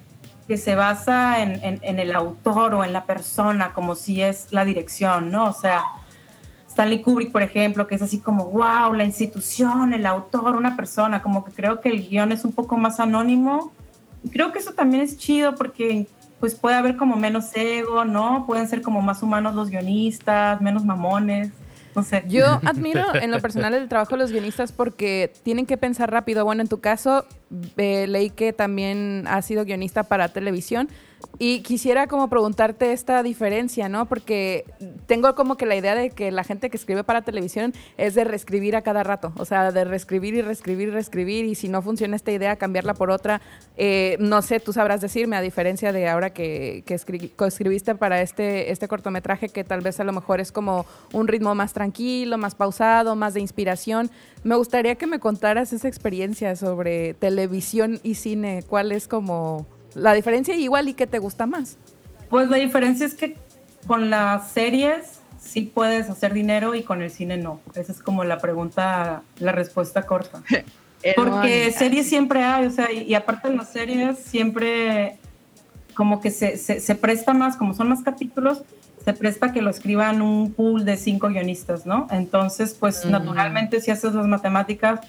que 0.48 0.56
se 0.56 0.76
basa 0.76 1.44
en, 1.44 1.62
en, 1.62 1.80
en 1.82 2.00
el 2.00 2.16
autor 2.16 2.74
o 2.74 2.86
en 2.86 2.94
la 2.94 3.04
persona, 3.04 3.74
como 3.74 3.96
si 3.96 4.22
es 4.22 4.54
la 4.54 4.64
dirección, 4.64 5.30
¿no? 5.30 5.50
O 5.50 5.54
sea, 5.54 5.84
Stanley 6.76 7.02
Kubrick, 7.02 7.32
por 7.32 7.42
ejemplo, 7.42 7.88
que 7.88 7.96
es 7.96 8.02
así 8.02 8.20
como, 8.20 8.48
wow, 8.48 8.94
la 8.94 9.06
institución, 9.06 9.94
el 9.94 10.06
autor, 10.06 10.58
una 10.58 10.76
persona, 10.76 11.22
como 11.22 11.46
que 11.46 11.54
creo 11.54 11.80
que 11.80 11.88
el 11.88 12.06
guion 12.06 12.34
es 12.34 12.44
un 12.44 12.52
poco 12.52 12.76
más 12.76 13.00
anónimo. 13.00 13.72
Y 14.26 14.30
creo 14.30 14.52
que 14.52 14.60
eso 14.60 14.74
también 14.74 15.02
es 15.02 15.18
chido 15.18 15.56
porque 15.56 16.06
pues 16.42 16.54
puede 16.54 16.76
haber 16.76 16.98
como 16.98 17.16
menos 17.16 17.56
ego, 17.56 18.04
¿no? 18.04 18.44
Pueden 18.46 18.68
ser 18.68 18.82
como 18.82 19.02
más 19.02 19.24
humanos 19.24 19.56
los 19.56 19.70
guionistas, 19.70 20.60
menos 20.60 20.84
mamones. 20.84 21.52
No 21.96 22.04
sé. 22.04 22.26
Yo 22.28 22.60
admiro 22.66 23.16
en 23.16 23.32
lo 23.32 23.40
personal 23.40 23.74
el 23.74 23.88
trabajo 23.88 24.16
de 24.16 24.18
los 24.18 24.34
guionistas 24.34 24.74
porque 24.74 25.32
tienen 25.44 25.66
que 25.66 25.78
pensar 25.78 26.12
rápido. 26.12 26.44
Bueno, 26.44 26.62
en 26.62 26.68
tu 26.68 26.82
caso, 26.82 27.26
eh, 27.78 28.06
leí 28.08 28.32
que 28.32 28.52
también 28.52 29.24
has 29.30 29.46
sido 29.46 29.64
guionista 29.64 30.04
para 30.04 30.28
televisión. 30.28 30.90
Y 31.38 31.62
quisiera 31.62 32.08
como 32.08 32.30
preguntarte 32.30 32.94
esta 32.94 33.22
diferencia, 33.22 33.90
¿no? 33.90 34.06
Porque 34.06 34.66
tengo 35.06 35.36
como 35.36 35.58
que 35.58 35.66
la 35.66 35.76
idea 35.76 35.96
de 35.96 36.10
que 36.10 36.32
la 36.32 36.44
gente 36.44 36.70
que 36.70 36.78
escribe 36.78 37.04
para 37.04 37.24
televisión 37.24 37.74
es 37.98 38.16
de 38.16 38.24
reescribir 38.24 38.76
a 38.76 38.82
cada 38.82 39.04
rato, 39.04 39.34
o 39.38 39.46
sea, 39.46 39.72
de 39.72 39.84
reescribir 39.84 40.34
y 40.36 40.42
reescribir 40.42 40.90
y 40.90 40.92
reescribir 40.92 41.46
y 41.46 41.56
si 41.56 41.68
no 41.68 41.82
funciona 41.82 42.16
esta 42.16 42.32
idea, 42.32 42.56
cambiarla 42.56 42.94
por 42.94 43.12
otra. 43.12 43.42
Eh, 43.76 44.16
no 44.20 44.42
sé, 44.42 44.60
tú 44.60 44.72
sabrás 44.72 45.02
decirme, 45.02 45.36
a 45.36 45.42
diferencia 45.42 45.92
de 45.92 46.08
ahora 46.08 46.30
que, 46.30 46.84
que 46.86 46.94
escribiste 46.94 47.96
para 47.96 48.22
este, 48.22 48.72
este 48.72 48.88
cortometraje, 48.88 49.50
que 49.50 49.64
tal 49.64 49.82
vez 49.82 50.00
a 50.00 50.04
lo 50.04 50.14
mejor 50.14 50.40
es 50.40 50.52
como 50.52 50.86
un 51.12 51.28
ritmo 51.28 51.54
más 51.54 51.74
tranquilo, 51.74 52.38
más 52.38 52.56
pausado, 52.56 53.16
más 53.16 53.34
de 53.34 53.42
inspiración. 53.42 54.10
Me 54.44 54.56
gustaría 54.56 54.96
que 54.96 55.08
me 55.08 55.20
contaras 55.20 55.74
esa 55.74 55.88
experiencia 55.88 56.56
sobre 56.56 57.14
televisión 57.16 58.00
y 58.04 58.16
cine. 58.16 58.64
¿Cuál 58.68 58.92
es 58.92 59.08
como 59.08 59.66
la 59.96 60.14
diferencia 60.14 60.56
igual 60.56 60.90
y 60.90 60.94
qué 60.94 61.08
te 61.08 61.20
gusta 61.20 61.46
más? 61.46 61.78
Pues 62.30 62.50
la 62.50 62.58
diferencia 62.58 63.06
es 63.06 63.16
que 63.16 63.38
con 63.88 64.10
las 64.10 64.52
series 64.52 65.20
sí 65.40 65.62
puedes 65.62 66.10
hacer 66.10 66.34
dinero 66.34 66.76
y 66.76 66.84
con 66.84 67.02
el 67.02 67.12
cine 67.12 67.38
no. 67.38 67.62
Esa 67.76 67.92
es 67.92 68.00
como 68.02 68.24
la 68.24 68.40
pregunta, 68.40 69.24
la 69.40 69.52
respuesta 69.52 70.04
corta. 70.04 70.44
Porque 71.16 71.72
series 71.72 72.10
siempre 72.10 72.44
hay, 72.44 72.66
o 72.66 72.72
sea, 72.72 72.92
y, 72.92 73.14
aparte 73.14 73.50
de 73.50 73.56
las 73.56 73.70
series 73.70 74.18
siempre 74.18 75.18
como 75.94 76.20
que 76.20 76.32
se, 76.32 76.58
se, 76.58 76.96
presta 76.96 77.34
más, 77.34 77.56
como 77.56 77.74
son 77.74 77.88
más 77.88 78.02
capítulos, 78.02 78.64
se 79.06 79.14
presta 79.14 79.54
que 79.54 79.62
lo 79.62 79.70
escriban 79.70 80.22
un 80.22 80.52
pool 80.52 80.84
de 80.84 80.98
cinco 80.98 81.30
guionistas, 81.30 81.86
¿no? 81.86 82.08
Entonces, 82.10 82.76
pues 82.78 83.06
naturalmente 83.06 83.80
si 83.80 83.92
haces 83.92 84.14
las 84.14 84.28
matemáticas, 84.28 85.00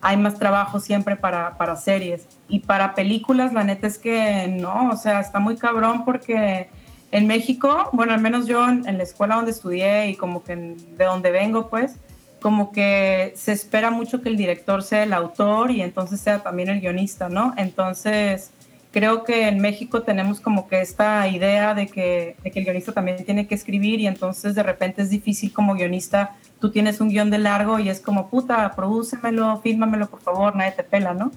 hay 0.00 0.16
más 0.16 0.38
trabajo 0.38 0.80
siempre 0.80 1.16
para, 1.16 1.56
para, 1.56 1.76
series. 1.76 2.26
Y 2.48 2.60
para 2.60 2.94
películas, 2.94 3.52
la 3.52 3.64
neta 3.64 3.86
es 3.86 3.98
que 3.98 4.48
no, 4.48 4.90
o 4.90 4.96
sea, 4.96 5.20
está 5.20 5.40
muy 5.40 5.56
cabrón 5.56 6.04
porque 6.04 6.68
en 7.12 7.26
México, 7.26 7.90
bueno, 7.92 8.12
al 8.12 8.20
menos 8.20 8.46
yo 8.46 8.66
en, 8.68 8.84
la 8.84 9.02
escuela 9.02 9.36
donde 9.36 9.50
estudié 9.50 10.08
y 10.08 10.16
como 10.16 10.42
que 10.42 10.56
de 10.56 11.04
donde 11.04 11.30
vengo, 11.30 11.68
pues, 11.68 11.96
como 12.40 12.72
que 12.72 13.34
se 13.36 13.52
espera 13.52 13.90
mucho 13.90 14.22
que 14.22 14.30
el 14.30 14.36
director 14.36 14.82
sea 14.82 15.02
el 15.02 15.12
autor 15.12 15.70
y 15.70 15.82
entonces 15.82 16.20
sea 16.20 16.42
también 16.42 16.70
el 16.70 16.80
guionista, 16.80 17.28
¿no? 17.28 17.52
Entonces, 17.56 18.52
creo 18.90 19.24
que 19.24 19.48
en 19.48 19.60
México 19.60 20.02
tenemos 20.02 20.40
como 20.40 20.68
que 20.68 20.80
esta 20.80 21.28
idea 21.28 21.74
de 21.74 21.86
que, 21.86 22.36
de 22.42 22.50
que 22.50 22.58
el 22.58 22.64
guionista 22.64 22.92
también 22.92 23.24
tiene 23.24 23.46
que 23.46 23.54
escribir 23.54 24.00
y 24.00 24.06
entonces 24.06 24.54
de 24.54 24.62
repente 24.62 25.02
es 25.02 25.10
difícil 25.10 25.52
como 25.52 25.74
guionista 25.74 26.36
tú 26.60 26.70
tienes 26.70 27.00
un 27.00 27.08
guion 27.08 27.30
de 27.30 27.38
largo 27.38 27.78
y 27.78 27.88
es 27.88 28.00
como, 28.00 28.28
puta, 28.28 28.70
prodúcemelo, 28.76 29.60
fílmamelo, 29.62 30.08
por 30.08 30.20
favor, 30.20 30.54
nadie 30.54 30.72
te 30.72 30.84
pela, 30.84 31.14
¿no? 31.14 31.32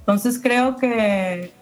Entonces 0.00 0.38
creo 0.42 0.76
que, 0.76 1.52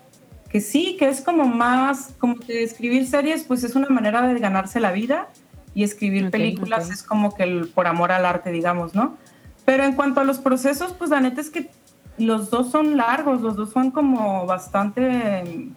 que 0.48 0.60
sí, 0.60 0.96
que 0.98 1.08
es 1.08 1.20
como 1.20 1.44
más, 1.44 2.14
como 2.18 2.36
que 2.36 2.62
escribir 2.62 3.06
series, 3.06 3.44
pues 3.44 3.62
es 3.62 3.76
una 3.76 3.88
manera 3.88 4.26
de 4.26 4.40
ganarse 4.40 4.80
la 4.80 4.90
vida 4.90 5.28
y 5.74 5.84
escribir 5.84 6.30
películas 6.30 6.90
es 6.90 7.02
como 7.02 7.34
que 7.34 7.44
el, 7.44 7.68
por 7.68 7.86
amor 7.86 8.12
al 8.12 8.26
arte, 8.26 8.50
digamos, 8.50 8.94
¿no? 8.94 9.16
Pero 9.64 9.84
en 9.84 9.92
cuanto 9.92 10.20
a 10.20 10.24
los 10.24 10.38
procesos, 10.38 10.92
pues 10.92 11.10
la 11.10 11.20
neta 11.20 11.40
es 11.40 11.50
que 11.50 11.70
los 12.18 12.50
dos 12.50 12.70
son 12.70 12.96
largos, 12.96 13.40
los 13.40 13.56
dos 13.56 13.70
son 13.70 13.90
como 13.90 14.46
bastante 14.46 15.70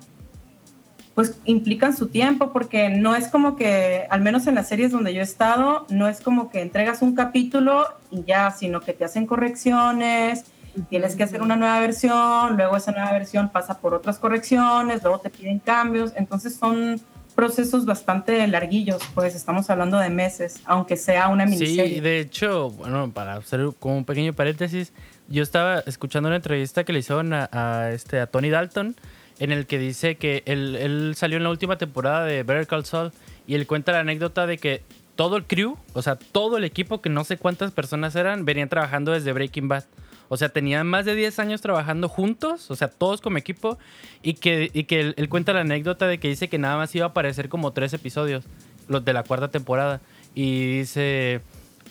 pues 1.16 1.40
implican 1.46 1.96
su 1.96 2.08
tiempo, 2.08 2.52
porque 2.52 2.90
no 2.90 3.16
es 3.16 3.30
como 3.30 3.56
que, 3.56 4.06
al 4.10 4.20
menos 4.20 4.48
en 4.48 4.56
las 4.56 4.68
series 4.68 4.92
donde 4.92 5.14
yo 5.14 5.22
he 5.22 5.24
estado, 5.24 5.86
no 5.90 6.10
es 6.10 6.20
como 6.20 6.50
que 6.50 6.62
entregas 6.62 7.02
un 7.02 7.16
capítulo 7.16 7.88
y 8.12 8.26
ya, 8.26 8.52
sino 8.52 8.82
que 8.82 8.92
te 8.92 9.06
hacen 9.06 9.26
correcciones, 9.26 10.44
tienes 10.90 11.16
que 11.16 11.24
hacer 11.24 11.42
una 11.42 11.56
nueva 11.56 11.80
versión, 11.80 12.58
luego 12.58 12.76
esa 12.76 12.92
nueva 12.92 13.14
versión 13.14 13.48
pasa 13.48 13.80
por 13.80 13.94
otras 13.94 14.20
correcciones, 14.20 15.04
luego 15.04 15.20
te 15.20 15.30
piden 15.30 15.60
cambios, 15.60 16.12
entonces 16.18 16.56
son 16.56 17.00
procesos 17.34 17.86
bastante 17.86 18.46
larguillos, 18.48 19.02
pues 19.14 19.36
estamos 19.36 19.70
hablando 19.70 19.98
de 19.98 20.10
meses, 20.10 20.62
aunque 20.66 20.98
sea 20.98 21.30
una 21.30 21.46
miniserie. 21.46 21.96
Sí, 21.96 22.00
de 22.02 22.20
hecho, 22.20 22.72
bueno, 22.72 23.10
para 23.12 23.36
hacer 23.36 23.70
como 23.80 23.98
un 23.98 24.06
pequeño 24.06 24.34
paréntesis, 24.34 24.92
yo 25.28 25.44
estaba 25.44 25.80
escuchando 25.80 26.28
una 26.28 26.36
entrevista 26.36 26.84
que 26.84 26.94
le 26.94 27.00
hicieron 27.00 27.34
a, 27.34 27.90
este, 27.92 28.20
a 28.20 28.28
Tony 28.28 28.50
Dalton, 28.50 28.96
en 29.40 29.52
el 29.52 29.66
que 29.66 29.80
dice 29.80 30.16
que 30.16 30.44
él, 30.46 31.14
salió 31.16 31.38
en 31.38 31.44
la 31.44 31.50
última 31.50 31.78
temporada 31.78 32.26
de 32.26 32.44
Better 32.44 32.68
Call 32.68 32.86
Saul 32.86 33.12
y 33.48 33.56
él 33.56 33.68
cuenta 33.68 33.92
la 33.92 34.00
anécdota 34.00 34.48
de 34.48 34.58
que 34.58 34.82
todo 35.16 35.38
el 35.38 35.46
crew, 35.46 35.78
o 35.94 36.02
sea, 36.02 36.16
todo 36.16 36.58
el 36.58 36.64
equipo, 36.64 37.02
que 37.02 37.10
no 37.10 37.24
sé 37.24 37.38
cuántas 37.38 37.72
personas 37.72 38.16
eran, 38.16 38.46
venían 38.46 38.70
trabajando 38.70 39.12
desde 39.12 39.34
Breaking 39.34 39.68
Bad. 39.68 39.86
O 40.28 40.38
sea, 40.38 40.50
tenían 40.50 40.88
más 40.88 41.06
de 41.06 41.16
10 41.16 41.40
años 41.40 41.62
trabajando 41.62 42.10
juntos, 42.10 42.72
o 42.72 42.76
sea, 42.76 42.88
todos 42.88 43.22
como 43.22 43.38
equipo, 43.38 43.78
y 44.24 44.34
que, 44.34 44.70
que 44.88 45.14
él, 45.16 45.30
cuenta 45.30 45.54
la 45.54 45.62
anécdota 45.62 46.08
de 46.08 46.18
que 46.18 46.28
dice 46.28 46.50
que 46.50 46.58
nada 46.58 46.78
más 46.78 46.94
iba 46.96 47.06
a 47.06 47.10
aparecer 47.10 47.48
como 47.48 47.72
tres 47.72 47.94
episodios, 47.94 48.44
los 48.88 49.06
de 49.06 49.14
la 49.14 49.24
cuarta 49.24 49.50
temporada, 49.50 50.02
y 50.34 50.80
dice 50.80 51.42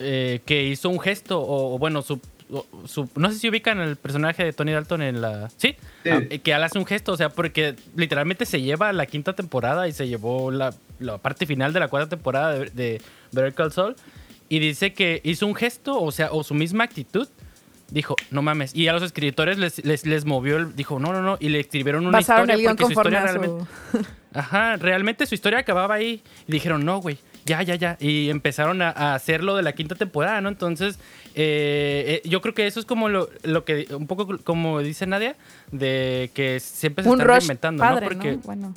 eh, 0.00 0.40
que 0.44 0.64
hizo 0.64 0.90
un 0.90 1.00
gesto, 1.00 1.40
o, 1.40 1.78
bueno, 1.78 2.02
su, 2.02 2.20
no 2.48 3.30
sé 3.30 3.38
si 3.38 3.48
ubican 3.48 3.80
el 3.80 3.96
personaje 3.96 4.44
de 4.44 4.52
Tony 4.52 4.72
Dalton 4.72 5.02
en 5.02 5.20
la. 5.20 5.48
Sí, 5.56 5.76
ah, 6.10 6.20
que 6.42 6.52
él 6.52 6.62
hace 6.62 6.78
un 6.78 6.86
gesto, 6.86 7.12
o 7.12 7.16
sea, 7.16 7.30
porque 7.30 7.74
literalmente 7.96 8.46
se 8.46 8.60
lleva 8.60 8.92
la 8.92 9.06
quinta 9.06 9.32
temporada 9.32 9.88
y 9.88 9.92
se 9.92 10.08
llevó 10.08 10.50
la, 10.50 10.74
parte 11.22 11.46
final 11.46 11.72
de 11.72 11.80
la 11.80 11.88
cuarta 11.88 12.10
temporada 12.10 12.52
de, 12.52 12.70
de 12.70 13.02
Better 13.32 13.54
Call 13.54 13.72
Saul. 13.72 13.96
Y 14.48 14.58
dice 14.58 14.92
que 14.92 15.20
hizo 15.24 15.46
un 15.46 15.54
gesto, 15.54 16.00
o 16.00 16.12
sea, 16.12 16.30
o 16.30 16.44
su 16.44 16.54
misma 16.54 16.84
actitud. 16.84 17.28
Dijo, 17.90 18.16
no 18.30 18.42
mames. 18.42 18.74
Y 18.74 18.88
a 18.88 18.92
los 18.92 19.02
escritores 19.02 19.58
les, 19.58 20.04
les, 20.04 20.24
movió 20.24 20.56
el. 20.56 20.76
Dijo, 20.76 20.98
no, 20.98 21.12
no, 21.12 21.22
no. 21.22 21.36
Y 21.40 21.48
le 21.48 21.60
escribieron 21.60 22.06
una 22.06 22.20
historia 22.20 22.56
porque 22.66 22.84
su 22.84 22.90
historia 22.90 23.22
realmente. 23.22 23.64
Ajá, 24.34 24.76
realmente 24.76 25.26
su 25.26 25.34
historia 25.34 25.60
acababa 25.60 25.94
ahí. 25.94 26.22
Y 26.46 26.52
dijeron, 26.52 26.84
no, 26.84 26.98
güey 26.98 27.18
ya, 27.44 27.62
ya, 27.62 27.74
ya. 27.74 27.96
Y 28.00 28.30
empezaron 28.30 28.82
a, 28.82 29.14
hacer 29.14 29.42
lo 29.42 29.56
de 29.56 29.62
la 29.62 29.72
quinta 29.72 29.94
temporada, 29.94 30.40
¿no? 30.40 30.48
Entonces, 30.48 30.98
eh, 31.34 32.20
eh, 32.24 32.28
yo 32.28 32.40
creo 32.40 32.54
que 32.54 32.66
eso 32.66 32.80
es 32.80 32.86
como 32.86 33.08
lo, 33.08 33.28
lo, 33.42 33.64
que, 33.64 33.86
un 33.94 34.06
poco 34.06 34.38
como 34.38 34.80
dice 34.80 35.06
Nadia, 35.06 35.36
de 35.70 36.30
que 36.34 36.60
siempre 36.60 37.04
se 37.04 37.10
está 37.10 37.24
reinventando, 37.24 37.84
¿no? 37.84 38.00
Porque, 38.00 38.38
Bueno. 38.44 38.74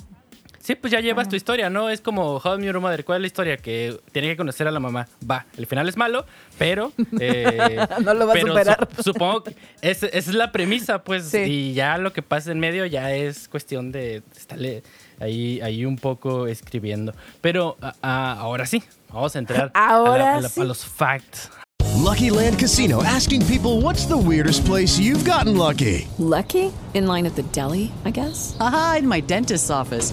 Sí, 0.68 0.74
pues 0.74 0.92
ya 0.92 1.00
llevas 1.00 1.30
tu 1.30 1.34
historia, 1.34 1.70
¿no? 1.70 1.88
Es 1.88 2.02
como 2.02 2.36
How 2.36 2.60
I 2.60 2.66
Your 2.66 2.78
Mother. 2.78 3.02
¿Cuál 3.02 3.16
es 3.16 3.20
la 3.22 3.26
historia? 3.28 3.56
Que 3.56 3.98
tiene 4.12 4.28
que 4.28 4.36
conocer 4.36 4.68
a 4.68 4.70
la 4.70 4.80
mamá. 4.80 5.08
Va, 5.28 5.46
el 5.56 5.64
final 5.66 5.88
es 5.88 5.96
malo, 5.96 6.26
pero... 6.58 6.92
Eh, 7.20 7.78
no 8.04 8.12
lo 8.12 8.26
va 8.26 8.34
a 8.34 8.38
superar. 8.38 8.88
supongo 9.02 9.44
que 9.44 9.56
esa 9.80 10.08
es 10.08 10.28
la 10.28 10.52
premisa, 10.52 11.02
pues. 11.02 11.32
Y 11.32 11.72
ya 11.72 11.96
lo 11.96 12.12
que 12.12 12.20
pasa 12.20 12.52
en 12.52 12.60
medio 12.60 12.84
ya 12.84 13.14
es 13.14 13.48
cuestión 13.48 13.92
de 13.92 14.22
estarle 14.36 14.82
ahí, 15.20 15.60
ahí 15.60 15.84
un 15.84 15.96
poco 15.96 16.46
escribiendo. 16.46 17.14
Pero 17.40 17.76
ahora 18.02 18.66
sí, 18.66 18.82
vamos 19.12 19.34
a 19.36 19.38
entrar 19.38 19.70
ahora 19.74 20.36
a, 20.36 20.38
a 20.38 20.64
los 20.64 20.84
facts. 20.84 21.50
Lucky 21.96 22.30
Land 22.30 22.58
Casino, 22.58 23.02
asking 23.02 23.44
people 23.46 23.80
what's 23.80 24.06
the 24.06 24.16
weirdest 24.16 24.64
place 24.64 24.98
you've 24.98 25.24
gotten 25.24 25.56
lucky? 25.56 26.06
Lucky? 26.18 26.72
In 26.94 27.06
line 27.06 27.26
at 27.26 27.34
the 27.34 27.42
deli, 27.52 27.90
I 28.04 28.10
guess? 28.10 28.56
Aha, 28.60 28.96
in 29.00 29.08
my 29.08 29.20
dentist's 29.20 29.70
office. 29.70 30.12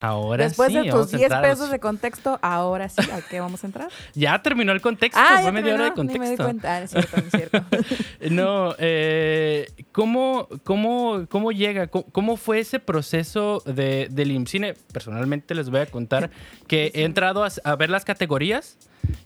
Ahora 0.00 0.44
Después 0.44 0.68
sí, 0.68 0.78
de 0.78 0.90
tus 0.90 1.10
10 1.10 1.28
pesos 1.42 1.70
de 1.72 1.80
contexto, 1.80 2.38
ahora 2.40 2.88
sí, 2.88 3.02
¿a 3.10 3.20
qué 3.20 3.40
vamos 3.40 3.64
a 3.64 3.66
entrar? 3.66 3.88
ya 4.14 4.40
terminó 4.40 4.70
el 4.70 4.80
contexto. 4.80 5.20
Ah, 5.20 5.40
fue 5.42 5.50
media 5.50 5.74
hora 5.74 5.84
de 5.86 5.92
contexto. 5.92 6.22
Ni 6.22 6.24
me 6.24 6.30
di 6.30 6.36
cuenta. 6.36 6.76
Ah, 6.76 6.82
es 6.82 6.90
cierto, 6.92 7.16
es 7.16 7.30
cierto. 7.32 7.64
no, 8.30 8.76
eh, 8.78 9.66
¿cómo, 9.90 10.46
cómo, 10.62 11.26
¿cómo 11.28 11.50
llega? 11.50 11.88
¿Cómo, 11.88 12.36
fue 12.36 12.60
ese 12.60 12.78
proceso 12.78 13.60
de, 13.66 14.06
del 14.12 14.30
IMCINE? 14.30 14.74
Personalmente 14.92 15.56
les 15.56 15.68
voy 15.68 15.80
a 15.80 15.86
contar 15.86 16.30
que 16.68 16.92
he 16.94 17.02
entrado 17.02 17.44
a, 17.44 17.76
ver 17.76 17.90
las 17.90 18.04
categorías, 18.04 18.78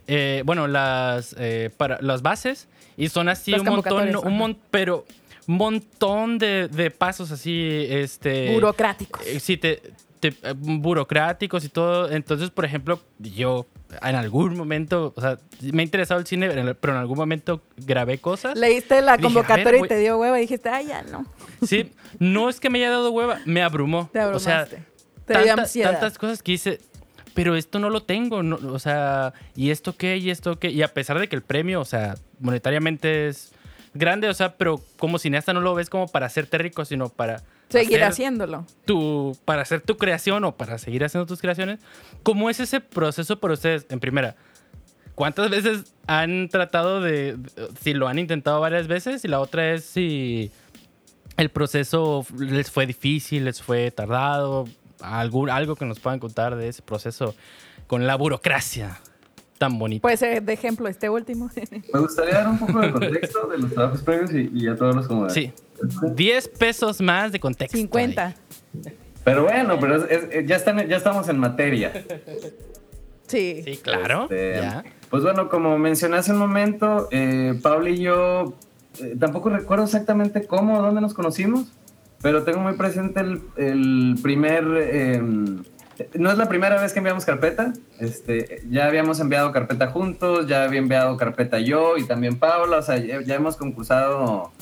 eh, 0.07 0.43
bueno, 0.47 0.69
las, 0.69 1.37
eh, 1.39 1.69
para, 1.77 2.01
las 2.01 2.23
bases, 2.23 2.69
y 2.97 3.11
son 3.11 3.29
así 3.29 3.53
un 3.53 3.67
montón, 3.67 4.17
un 4.17 4.39
montón, 4.39 4.63
pero 4.71 5.05
un 5.47 5.57
montón 5.57 6.39
de, 6.39 6.69
de, 6.69 6.91
pasos 6.91 7.31
así, 7.31 7.87
este... 7.91 8.55
Burocráticos. 8.55 9.23
Sí, 9.39 9.59
te, 9.59 9.83
eh, 10.29 10.55
burocráticos 10.57 11.65
y 11.65 11.69
todo. 11.69 12.11
Entonces, 12.11 12.51
por 12.51 12.65
ejemplo, 12.65 13.01
yo 13.19 13.67
en 14.01 14.15
algún 14.15 14.57
momento, 14.57 15.13
o 15.17 15.21
sea, 15.21 15.39
me 15.61 15.83
ha 15.83 15.85
interesado 15.85 16.21
el 16.21 16.27
cine, 16.27 16.49
pero 16.81 16.95
en 16.95 16.99
algún 16.99 17.19
momento 17.19 17.61
grabé 17.77 18.19
cosas. 18.19 18.57
Leíste 18.57 19.03
la 19.03 19.19
convocatoria 19.19 19.85
y 19.85 19.89
te 19.89 19.99
dio 19.99 20.19
hueva 20.19 20.39
y 20.39 20.43
dijiste, 20.43 20.69
ay, 20.69 20.87
ya 20.87 21.03
no. 21.03 21.27
Sí, 21.63 21.93
no 22.19 22.49
es 22.49 22.61
que 22.61 22.71
me 22.71 22.79
haya 22.79 22.91
dado 22.91 23.11
hueva, 23.11 23.41
me 23.45 23.63
abrumó. 23.63 24.09
Te 24.13 24.21
o 24.21 24.39
sea, 24.39 24.67
te 24.67 24.83
tantas 25.83 26.19
cosas 26.19 26.43
que 26.43 26.53
hice, 26.53 26.81
pero 27.35 27.57
esto 27.57 27.79
no 27.79 27.91
lo 27.91 28.03
tengo, 28.03 28.39
o 28.39 28.79
sea, 28.79 29.33
¿y 29.55 29.71
esto 29.71 29.97
qué? 29.97 30.17
¿Y 30.17 30.31
esto 30.31 30.59
qué? 30.59 30.71
Y 30.71 30.83
a 30.83 30.89
pesar 30.89 31.19
de 31.19 31.29
que 31.29 31.37
el 31.37 31.43
premio, 31.43 31.81
o 31.81 31.85
sea, 31.85 32.15
monetariamente 32.41 33.29
es 33.29 33.52
grande, 33.95 34.29
o 34.29 34.35
sea, 34.35 34.57
pero 34.57 34.81
como 34.99 35.19
cineasta 35.19 35.53
no 35.53 35.61
lo 35.61 35.75
ves 35.75 35.91
como 35.91 36.09
para 36.09 36.27
hacerte 36.27 36.59
rico, 36.59 36.85
sino 36.85 37.09
para 37.09 37.43
Seguir 37.69 38.05
haciéndolo. 38.05 38.67
tu, 38.85 39.37
para 39.45 39.63
hacer 39.63 39.81
tu 39.81 39.97
creación 39.97 40.45
o 40.45 40.57
para 40.57 40.79
seguir 40.79 41.05
haciendo 41.05 41.27
tus 41.27 41.41
creaciones. 41.41 41.81
¿Cómo 42.23 42.51
es 42.51 42.61
ese 42.61 42.81
proceso 42.81 43.39
para 43.39 43.55
ustedes? 43.55 43.87
En 43.89 44.01
primera, 44.01 44.37
¿cuántas 45.15 45.51
veces 45.51 45.95
han 46.07 46.49
tratado 46.49 47.01
de, 47.01 47.39
si 47.81 47.95
lo 47.95 48.09
han 48.09 48.19
intentado 48.19 48.61
varias 48.61 48.89
veces? 48.89 49.25
Y 49.25 49.29
la 49.29 49.41
otra 49.41 49.73
es 49.73 49.85
si 49.85 50.51
el 51.37 51.49
proceso 51.49 52.27
les 52.39 52.71
fue 52.71 52.87
difícil, 52.87 53.45
les 53.45 53.63
fue 53.63 53.91
tardado, 53.91 54.69
algún, 55.01 55.51
algo 55.51 55.77
que 55.77 55.87
nos 55.87 55.99
puedan 55.99 56.19
contar 56.19 56.57
de 56.57 56.69
ese 56.69 56.83
proceso 56.83 57.35
con 57.87 58.07
la 58.07 58.17
burocracia 58.17 59.01
tan 59.63 59.79
bonita. 59.79 60.03
Puede 60.03 60.17
ser 60.17 60.43
de 60.43 60.53
ejemplo 60.53 60.89
este 60.89 61.09
último. 61.09 61.49
Me 61.95 62.01
gustaría 62.01 62.35
dar 62.35 62.49
un 62.49 62.59
poco 62.59 62.81
de 62.81 62.91
contexto 62.91 63.47
de 63.47 63.59
los 63.59 63.73
trabajos 63.73 64.03
previos 64.03 64.33
y, 64.35 64.51
y 64.53 64.67
a 64.67 64.75
todos 64.77 64.97
los 64.97 65.07
como... 65.07 65.31
Sí. 65.31 65.53
10 66.15 66.49
pesos 66.49 67.01
más 67.01 67.31
de 67.31 67.39
contexto. 67.39 67.77
50. 67.79 68.35
Pero 69.23 69.45
bueno, 69.45 69.79
pero 69.81 70.05
es- 70.05 70.27
es- 70.33 70.47
ya, 70.49 70.57
están, 70.57 70.85
ya 70.89 70.97
estamos 70.97 71.29
en 71.29 71.39
materia. 71.39 71.93
Sí. 73.29 73.63
Sí, 73.65 73.77
claro. 73.77 74.23
Este, 74.25 74.55
ya. 74.57 74.85
Pues 75.11 75.23
bueno, 75.23 75.49
como 75.49 75.79
mencioné 75.79 76.17
hace 76.17 76.33
un 76.33 76.39
momento, 76.39 77.09
eh, 77.13 77.55
Pablo 77.63 77.89
y 77.89 77.99
yo 77.99 78.55
eh, 79.01 79.15
tampoco 79.19 79.49
recuerdo 79.51 79.85
exactamente 79.85 80.45
cómo 80.47 80.79
o 80.79 80.83
dónde 80.83 81.01
nos 81.01 81.15
conocimos, 81.15 81.69
pero 82.21 82.43
tengo 82.43 82.61
muy 82.61 82.75
presente 82.75 83.21
el, 83.21 83.41
el 83.57 84.17
primer... 84.23 84.65
eh, 84.77 85.23
no 86.15 86.31
es 86.31 86.39
la 86.39 86.49
primera 86.49 86.81
vez 86.81 86.93
que 86.93 86.99
enviamos 86.99 87.25
carpeta, 87.25 87.73
este, 87.99 88.63
ya 88.69 88.87
habíamos 88.87 89.21
enviado 89.21 89.53
carpeta 89.53 89.89
juntos, 89.89 90.47
ya 90.47 90.65
había 90.65 90.79
enviado 90.79 91.17
carpeta 91.17 91.59
yo 91.61 91.97
y 91.97 92.05
también 92.05 92.39
Paula, 92.39 92.79
o 92.79 92.83
sea, 92.83 92.97
ya, 92.99 93.35
hemos 93.35 93.57
concursado 93.57 94.53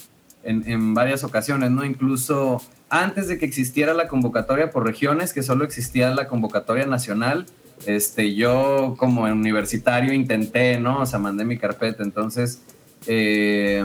en, 0.43 0.69
en 0.71 0.95
varias 0.95 1.25
ocasiones, 1.25 1.71
¿no? 1.71 1.85
Incluso 1.85 2.63
antes 2.89 3.29
de 3.29 3.39
que 3.39 3.47
existiera 3.47 3.95
la 3.95 4.09
convocatoria 4.09 4.71
por 4.71 4.85
regiones, 4.85 5.33
que 5.33 5.43
solo 5.43 5.65
existía 5.65 6.11
la 6.11 6.27
convocatoria 6.27 6.87
nacional, 6.87 7.47
este, 7.87 8.35
yo 8.35 8.95
como 8.99 9.23
universitario 9.23 10.13
intenté, 10.13 10.79
¿no? 10.79 11.01
O 11.01 11.07
sea, 11.07 11.19
mandé 11.19 11.45
mi 11.45 11.57
carpeta, 11.57 12.03
entonces, 12.03 12.63
eh, 13.07 13.85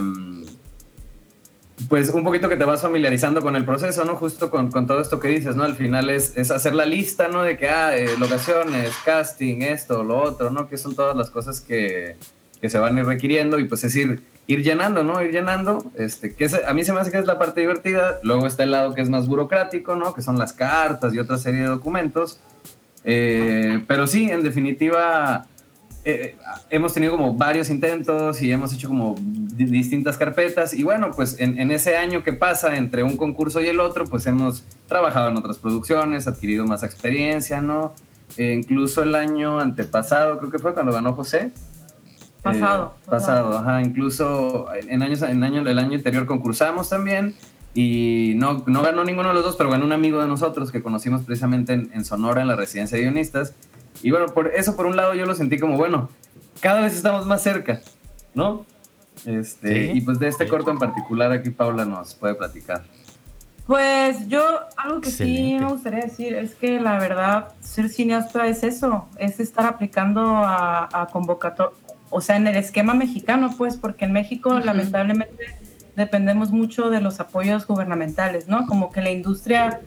pues 1.90 2.10
un 2.10 2.24
poquito 2.24 2.48
que 2.48 2.56
te 2.56 2.66
vas 2.66 2.82
familiarizando 2.82 3.42
con 3.42 3.56
el 3.56 3.66
proceso, 3.66 4.06
¿no? 4.06 4.16
Justo 4.16 4.50
con, 4.50 4.72
con 4.72 4.88
todo 4.88 5.02
esto 5.02 5.20
que 5.20 5.28
dices, 5.28 5.56
¿no? 5.56 5.64
Al 5.64 5.76
final 5.76 6.10
es, 6.10 6.36
es 6.38 6.50
hacer 6.52 6.74
la 6.74 6.86
lista, 6.86 7.28
¿no? 7.28 7.44
De 7.44 7.58
que, 7.58 7.70
ah, 7.70 7.98
eh, 7.98 8.16
locaciones, 8.18 8.94
casting, 9.04 9.62
esto, 9.62 10.04
lo 10.04 10.22
otro, 10.22 10.50
¿no? 10.52 10.68
Que 10.70 10.78
son 10.78 10.96
todas 10.96 11.16
las 11.16 11.30
cosas 11.30 11.60
que, 11.62 12.16
que 12.62 12.70
se 12.70 12.80
van 12.80 12.98
a 12.98 13.02
ir 13.02 13.06
requiriendo 13.06 13.60
y 13.60 13.66
pues 13.66 13.84
es 13.84 13.96
ir, 13.96 14.24
ir 14.48 14.64
llenando, 14.64 15.04
¿no? 15.04 15.22
Ir 15.22 15.32
llenando, 15.32 15.84
este, 15.96 16.34
que 16.34 16.50
a 16.66 16.74
mí 16.74 16.84
se 16.86 16.94
me 16.94 17.02
hace 17.02 17.12
que 17.12 17.18
es 17.18 17.26
la 17.26 17.38
parte 17.38 17.62
divertida, 17.62 18.20
luego 18.24 18.48
está 18.48 18.64
el 18.64 18.72
lado 18.72 18.94
que 18.94 19.02
es 19.02 19.10
más 19.10 19.28
burocrático, 19.28 19.96
¿no? 19.96 20.14
Que 20.14 20.22
son 20.22 20.40
las 20.40 20.54
cartas 20.54 21.14
y 21.14 21.20
otra 21.20 21.38
serie 21.38 21.62
de 21.62 21.68
documentos, 21.68 22.40
Eh, 23.08 23.84
pero 23.88 24.08
sí, 24.08 24.32
en 24.32 24.42
definitiva, 24.42 25.46
eh, 26.06 26.38
hemos 26.70 26.94
tenido 26.94 27.12
como 27.18 27.34
varios 27.34 27.70
intentos 27.70 28.42
y 28.42 28.52
hemos 28.52 28.72
hecho 28.74 28.88
como 28.88 29.16
di- 29.20 29.66
distintas 29.66 30.18
carpetas 30.18 30.74
y 30.74 30.84
bueno, 30.84 31.12
pues 31.16 31.40
en, 31.40 31.60
en 31.60 31.72
ese 31.72 31.98
año 31.98 32.24
que 32.24 32.32
pasa 32.32 32.78
entre 32.78 33.04
un 33.04 33.18
concurso 33.18 33.60
y 33.62 33.68
el 33.68 33.80
otro, 33.80 34.06
pues 34.06 34.26
hemos 34.28 34.64
trabajado 34.88 35.30
en 35.30 35.38
otras 35.38 35.58
producciones, 35.58 36.28
adquirido 36.28 36.66
más 36.66 36.84
experiencia, 36.84 37.60
¿no? 37.62 37.94
Eh, 38.38 38.54
incluso 38.54 39.04
el 39.04 39.16
año 39.16 39.60
antepasado, 39.60 40.38
creo 40.40 40.52
que 40.52 40.60
fue 40.60 40.74
cuando 40.74 40.92
ganó 40.92 41.14
José. 41.14 41.52
Pasado, 42.42 42.94
Eh, 42.96 43.10
pasado, 43.10 43.58
ajá. 43.58 43.82
Incluso 43.82 44.68
en 44.76 45.02
años, 45.02 45.22
en 45.24 45.44
año, 45.44 45.62
el 45.68 45.80
año 45.80 45.96
anterior 45.96 46.28
concursamos 46.28 46.90
también 46.90 47.34
y 47.74 48.34
no, 48.36 48.64
no 48.68 48.84
ganó 48.84 49.04
ninguno 49.04 49.30
de 49.30 49.34
los 49.36 49.44
dos, 49.44 49.56
pero 49.56 49.70
ganó 49.72 49.86
un 49.86 49.92
amigo 49.92 50.22
de 50.22 50.28
nosotros 50.28 50.72
que 50.72 50.84
conocimos 50.84 51.24
precisamente 51.24 51.74
en, 51.74 51.90
en 51.94 52.06
Sonora, 52.06 52.42
en 52.42 52.48
la 52.48 52.56
residencia 52.56 52.98
de 52.98 53.04
guionistas. 53.06 53.54
Y 54.02 54.12
bueno, 54.12 54.28
por 54.28 54.48
eso 54.48 54.76
por 54.76 54.86
un 54.86 54.96
lado 54.96 55.14
yo 55.14 55.26
lo 55.26 55.36
sentí 55.36 55.60
como, 55.60 55.78
bueno, 55.78 56.10
cada 56.60 56.82
vez 56.82 56.96
estamos 56.96 57.26
más 57.26 57.42
cerca, 57.42 57.82
¿no? 58.34 58.66
Este, 59.26 59.92
Sí. 59.92 59.98
Y 59.98 60.02
pues 60.02 60.20
de 60.20 60.28
este 60.28 60.48
corto 60.48 60.72
en 60.72 60.78
particular 60.78 61.32
aquí 61.32 61.50
Paula 61.50 61.86
nos 61.86 62.14
puede 62.16 62.36
platicar. 62.36 62.84
Pues 63.66 64.28
yo, 64.28 64.44
algo 64.78 65.02
que 65.02 65.10
sí 65.10 65.58
me 65.60 65.68
gustaría 65.68 66.02
decir 66.02 66.36
es 66.36 66.54
que 66.54 66.80
la 66.80 67.00
verdad, 67.00 67.48
ser 67.62 67.90
cineasta 67.90 68.46
es 68.48 68.64
eso, 68.64 69.08
es 69.18 69.40
estar 69.40 69.66
aplicando 69.66 70.22
a, 70.22 70.88
a 70.92 71.08
convocatoria, 71.08 71.76
o 72.12 72.22
sea, 72.22 72.36
en 72.36 72.46
el 72.46 72.56
esquema 72.56 72.94
mexicano, 72.94 73.56
pues, 73.58 73.76
porque 73.76 74.06
en 74.06 74.14
México 74.14 74.60
lamentablemente 74.60 75.58
dependemos 75.96 76.52
mucho 76.52 76.90
de 76.90 77.02
los 77.02 77.20
apoyos 77.20 77.66
gubernamentales, 77.66 78.48
¿no? 78.48 78.68
Como 78.68 78.92
que 78.92 79.02
la 79.02 79.12
industria, 79.12 79.82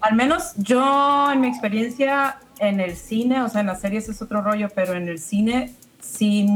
al 0.00 0.14
menos 0.16 0.52
yo 0.56 1.32
en 1.32 1.40
mi 1.40 1.48
experiencia 1.48 2.38
en 2.58 2.80
el 2.80 2.96
cine, 2.96 3.42
o 3.42 3.48
sea, 3.48 3.60
en 3.60 3.66
las 3.66 3.80
series 3.80 4.08
es 4.08 4.22
otro 4.22 4.42
rollo, 4.42 4.68
pero 4.74 4.94
en 4.94 5.08
el 5.08 5.18
cine 5.18 5.74
sí 6.00 6.46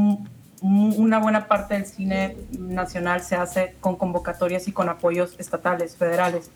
una 0.61 1.19
buena 1.19 1.47
parte 1.47 1.75
del 1.75 1.85
cine 1.85 2.35
nacional 2.57 3.21
se 3.21 3.35
hace 3.35 3.75
con 3.79 3.95
convocatorias 3.95 4.67
y 4.67 4.71
con 4.71 4.89
apoyos 4.89 5.35
estatales, 5.39 5.95
federales. 5.95 6.51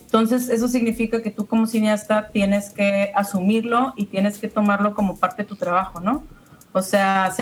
Entonces, 0.00 0.48
eso 0.48 0.68
significa 0.68 1.22
que 1.22 1.30
tú 1.30 1.46
como 1.46 1.66
cineasta 1.66 2.28
tienes 2.28 2.70
que 2.70 3.12
asumirlo 3.14 3.92
y 3.96 4.06
tienes 4.06 4.38
que 4.38 4.48
tomarlo 4.48 4.94
como 4.94 5.16
parte 5.16 5.42
de 5.42 5.48
tu 5.48 5.56
trabajo, 5.56 6.00
¿no? 6.00 6.24
O 6.72 6.82
sea, 6.82 7.34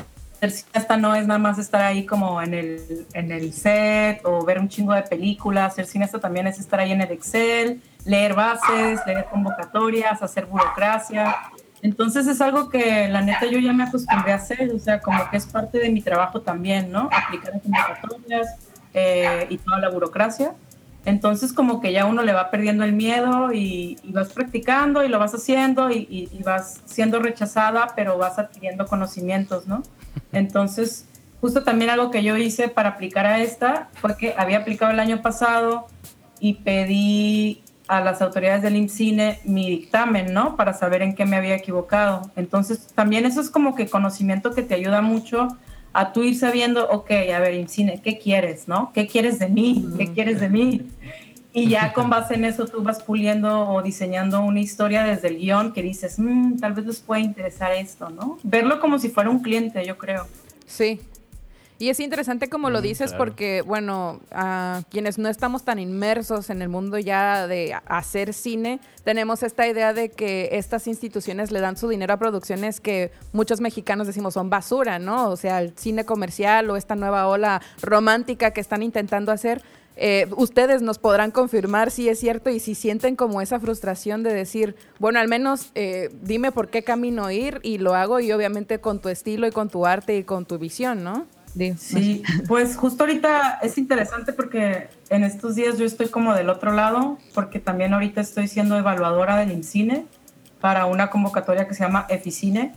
ser 0.51 0.64
cineasta 0.64 0.97
no 0.97 1.14
es 1.14 1.26
nada 1.26 1.38
más 1.38 1.59
estar 1.59 1.82
ahí 1.82 2.05
como 2.07 2.40
en 2.40 2.55
el, 2.55 3.07
en 3.14 3.32
el 3.32 3.53
set 3.53 4.20
o 4.24 4.44
ver 4.44 4.59
un 4.59 4.68
chingo 4.68 4.92
de 4.92 5.03
películas. 5.03 5.74
Ser 5.74 5.86
cineasta 5.86 6.18
también 6.20 6.47
es 6.47 6.59
estar 6.59 6.80
ahí 6.80 6.92
en 6.92 7.01
el 7.01 7.11
Excel, 7.11 7.80
leer 8.05 8.34
bases, 8.34 9.01
leer 9.07 9.26
convocatorias, 9.30 10.22
hacer 10.22 10.47
burocracia. 10.47 11.36
Entonces 11.82 12.26
es 12.26 12.40
algo 12.40 12.68
que 12.68 13.09
la 13.09 13.20
neta 13.22 13.47
yo 13.47 13.59
ya 13.59 13.72
me 13.72 13.84
acostumbré 13.84 14.32
a 14.32 14.36
hacer, 14.36 14.72
o 14.74 14.78
sea, 14.78 15.01
como 15.01 15.28
que 15.30 15.36
es 15.36 15.47
parte 15.47 15.78
de 15.78 15.90
mi 15.90 16.01
trabajo 16.01 16.40
también, 16.40 16.90
¿no? 16.90 17.09
Aplicar 17.12 17.55
a 17.55 17.61
convocatorias 17.61 18.47
eh, 18.94 19.47
y 19.51 19.59
toda 19.59 19.78
la 19.78 19.88
burocracia. 19.90 20.55
Entonces 21.05 21.53
como 21.53 21.80
que 21.80 21.92
ya 21.92 22.05
uno 22.07 22.22
le 22.22 22.32
va 22.32 22.51
perdiendo 22.51 22.82
el 22.82 22.92
miedo 22.92 23.53
y, 23.53 23.97
y 24.03 24.12
vas 24.12 24.30
practicando 24.32 25.05
y 25.05 25.09
lo 25.09 25.18
vas 25.20 25.34
haciendo 25.34 25.90
y, 25.90 25.99
y- 26.11 26.28
y 26.36 26.42
vas 26.42 26.80
siendo 26.84 27.20
rechazada, 27.20 27.92
pero 27.94 28.18
vas 28.18 28.38
adquiriendo 28.40 28.86
conocimientos, 28.86 29.66
¿no? 29.68 29.82
Entonces, 30.33 31.07
justo 31.41 31.62
también 31.62 31.91
algo 31.91 32.11
que 32.11 32.22
yo 32.22 32.37
hice 32.37 32.68
para 32.68 32.91
aplicar 32.91 33.27
a 33.27 33.41
esta 33.41 33.89
fue 33.95 34.16
que 34.16 34.35
había 34.37 34.59
aplicado 34.59 34.93
el 34.93 35.01
año 35.01 35.22
pasado 35.22 35.87
y 36.41 36.55
pedí 36.55 37.62
a 37.89 38.01
las 38.01 38.20
autoridades 38.20 38.62
del 38.62 38.77
IMCINE 38.77 39.41
mi 39.45 39.70
dictamen, 39.70 40.33
¿no? 40.33 40.57
Para 40.57 40.72
saber 40.72 41.03
en 41.03 41.14
qué 41.14 41.24
me 41.24 41.37
había 41.37 41.55
equivocado. 41.55 42.31
Entonces, 42.37 42.89
también 42.95 43.27
eso 43.27 43.41
es 43.41 43.49
como 43.49 43.74
que 43.74 43.89
conocimiento 43.89 44.53
que 44.53 44.62
te 44.62 44.74
ayuda 44.74 45.03
mucho 45.03 45.49
a 45.93 46.12
tú 46.12 46.24
ir 46.24 46.37
sabiendo, 46.37 46.89
ok, 46.91 47.11
a 47.35 47.39
ver, 47.39 47.55
IMCINE, 47.55 48.03
¿qué 48.03 48.18
quieres, 48.18 48.68
no? 48.68 48.91
¿Qué 48.93 49.07
quieres 49.07 49.39
de 49.39 49.49
mí? 49.49 49.87
¿Qué 49.97 50.12
quieres 50.12 50.41
de 50.41 50.49
mí? 50.49 50.91
Y 51.59 51.68
ya 51.70 51.94
con 51.94 52.11
base 52.11 52.34
en 52.34 52.44
eso 52.44 52.66
tú 52.66 52.82
vas 52.82 53.02
puliendo 53.02 53.70
o 53.70 53.80
diseñando 53.80 54.42
una 54.42 54.61
historia 54.61 55.04
desde 55.04 55.28
el 55.28 55.38
guion 55.38 55.72
que 55.72 55.80
dices, 55.82 56.18
"Mm, 56.18 56.59
tal 56.59 56.74
vez 56.74 56.84
les 56.84 57.00
pueda 57.00 57.18
interesar 57.22 57.72
esto, 57.72 58.11
¿no? 58.11 58.38
Verlo 58.42 58.78
como 58.78 58.98
si 58.98 59.09
fuera 59.09 59.30
un 59.30 59.38
cliente, 59.38 59.82
yo 59.86 59.96
creo. 59.96 60.26
Sí. 60.66 61.00
Y 61.79 61.91
es 61.91 62.01
interesante 62.01 62.49
como 62.49 62.70
lo 62.70 62.81
Mm, 62.81 62.83
dices 62.83 63.11
claro. 63.11 63.24
porque, 63.24 63.62
bueno, 63.62 64.20
a 64.31 64.83
quienes 64.91 65.18
no 65.18 65.29
estamos 65.29 65.62
tan 65.64 65.79
inmersos 65.79 66.49
en 66.49 66.62
el 66.62 66.68
mundo 66.68 66.99
ya 66.99 67.47
de 67.47 67.77
hacer 67.87 68.33
cine, 68.33 68.81
tenemos 69.05 69.43
esta 69.43 69.68
idea 69.68 69.93
de 69.93 70.11
que 70.11 70.49
estas 70.53 70.87
instituciones 70.87 71.51
le 71.51 71.61
dan 71.61 71.77
su 71.77 71.89
dinero 71.89 72.14
a 72.14 72.16
producciones 72.18 72.81
que 72.81 73.12
muchos 73.33 73.61
mexicanos 73.61 74.07
decimos 74.07 74.35
son 74.35 74.49
basura, 74.49 74.99
¿no? 74.99 75.29
O 75.29 75.37
sea, 75.37 75.61
el 75.61 75.77
cine 75.77 76.05
comercial 76.05 76.70
o 76.70 76.77
esta 76.77 76.97
nueva 76.97 77.29
ola 77.29 77.61
romántica 77.83 78.53
que 78.53 78.61
están 78.61 78.83
intentando 78.83 79.31
hacer. 79.31 79.62
Eh, 79.99 80.29
ustedes 80.37 80.83
nos 80.83 80.99
podrán 80.99 81.31
confirmar 81.31 81.91
si 81.91 82.09
es 82.11 82.20
cierto 82.20 82.51
y 82.51 82.61
si 82.61 82.74
sienten 82.74 83.16
como 83.16 83.41
esa 83.41 83.59
frustración 83.59 84.22
de 84.22 84.35
decir, 84.35 84.77
bueno, 84.99 85.18
al 85.18 85.29
menos 85.29 85.70
eh, 85.74 86.11
dime 86.22 86.53
por 86.53 86.68
qué 86.68 86.83
camino 86.83 87.31
ir 87.31 87.61
y 87.62 87.79
lo 87.79 87.95
hago 87.95 88.20
y 88.20 88.31
obviamente 88.33 88.79
con 88.79 89.01
tu 89.01 89.09
estilo 89.09 89.47
y 89.47 89.53
con 89.53 89.70
tu 89.70 89.87
arte 89.87 90.16
y 90.18 90.24
con 90.24 90.45
tu 90.45 90.59
visión, 90.59 91.03
¿no? 91.03 91.27
Sí, 91.78 92.22
pues 92.48 92.76
justo 92.76 93.04
ahorita 93.04 93.59
es 93.62 93.78
interesante 93.78 94.32
porque 94.32 94.88
en 95.09 95.24
estos 95.24 95.54
días 95.54 95.78
yo 95.78 95.86
estoy 95.86 96.09
como 96.09 96.34
del 96.34 96.50
otro 96.50 96.72
lado, 96.72 97.18
porque 97.34 97.59
también 97.59 97.94
ahorita 97.94 98.20
estoy 98.20 98.48
siendo 98.48 98.76
evaluadora 98.76 99.36
del 99.36 99.52
INCINE 99.52 100.07
para 100.61 100.86
una 100.86 101.11
convocatoria 101.11 101.66
que 101.66 101.74
se 101.74 101.84
llama 101.84 102.07
EFICINE, 102.09 102.72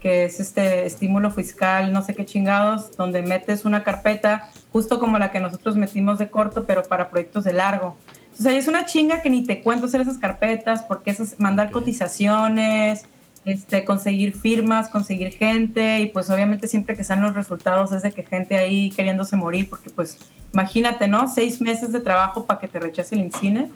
que 0.00 0.24
es 0.24 0.40
este 0.40 0.86
estímulo 0.86 1.30
fiscal, 1.30 1.92
no 1.92 2.02
sé 2.02 2.14
qué 2.14 2.24
chingados, 2.24 2.96
donde 2.96 3.22
metes 3.22 3.64
una 3.64 3.82
carpeta 3.82 4.50
justo 4.72 4.98
como 4.98 5.18
la 5.18 5.30
que 5.30 5.40
nosotros 5.40 5.76
metimos 5.76 6.18
de 6.18 6.28
corto, 6.28 6.64
pero 6.64 6.82
para 6.82 7.10
proyectos 7.10 7.44
de 7.44 7.52
largo. 7.52 7.96
O 8.38 8.42
sea, 8.42 8.52
es 8.52 8.66
una 8.66 8.84
chinga 8.84 9.22
que 9.22 9.30
ni 9.30 9.44
te 9.44 9.62
cuento 9.62 9.86
hacer 9.86 10.00
esas 10.00 10.18
carpetas, 10.18 10.82
porque 10.82 11.12
es 11.12 11.38
mandar 11.38 11.70
cotizaciones, 11.70 13.06
este, 13.44 13.84
conseguir 13.84 14.34
firmas, 14.34 14.88
conseguir 14.88 15.32
gente 15.32 16.00
y 16.00 16.06
pues 16.06 16.30
obviamente 16.30 16.66
siempre 16.66 16.96
que 16.96 17.04
salen 17.04 17.24
los 17.24 17.34
resultados 17.34 17.92
es 17.92 18.02
de 18.02 18.12
que 18.12 18.22
gente 18.22 18.56
ahí 18.56 18.90
queriéndose 18.90 19.36
morir 19.36 19.68
porque 19.68 19.90
pues 19.90 20.18
imagínate, 20.52 21.08
¿no? 21.08 21.28
Seis 21.28 21.60
meses 21.60 21.92
de 21.92 22.00
trabajo 22.00 22.46
para 22.46 22.60
que 22.60 22.68
te 22.68 22.80
rechace 22.80 23.14
el 23.14 23.22
INCINE. 23.22 23.70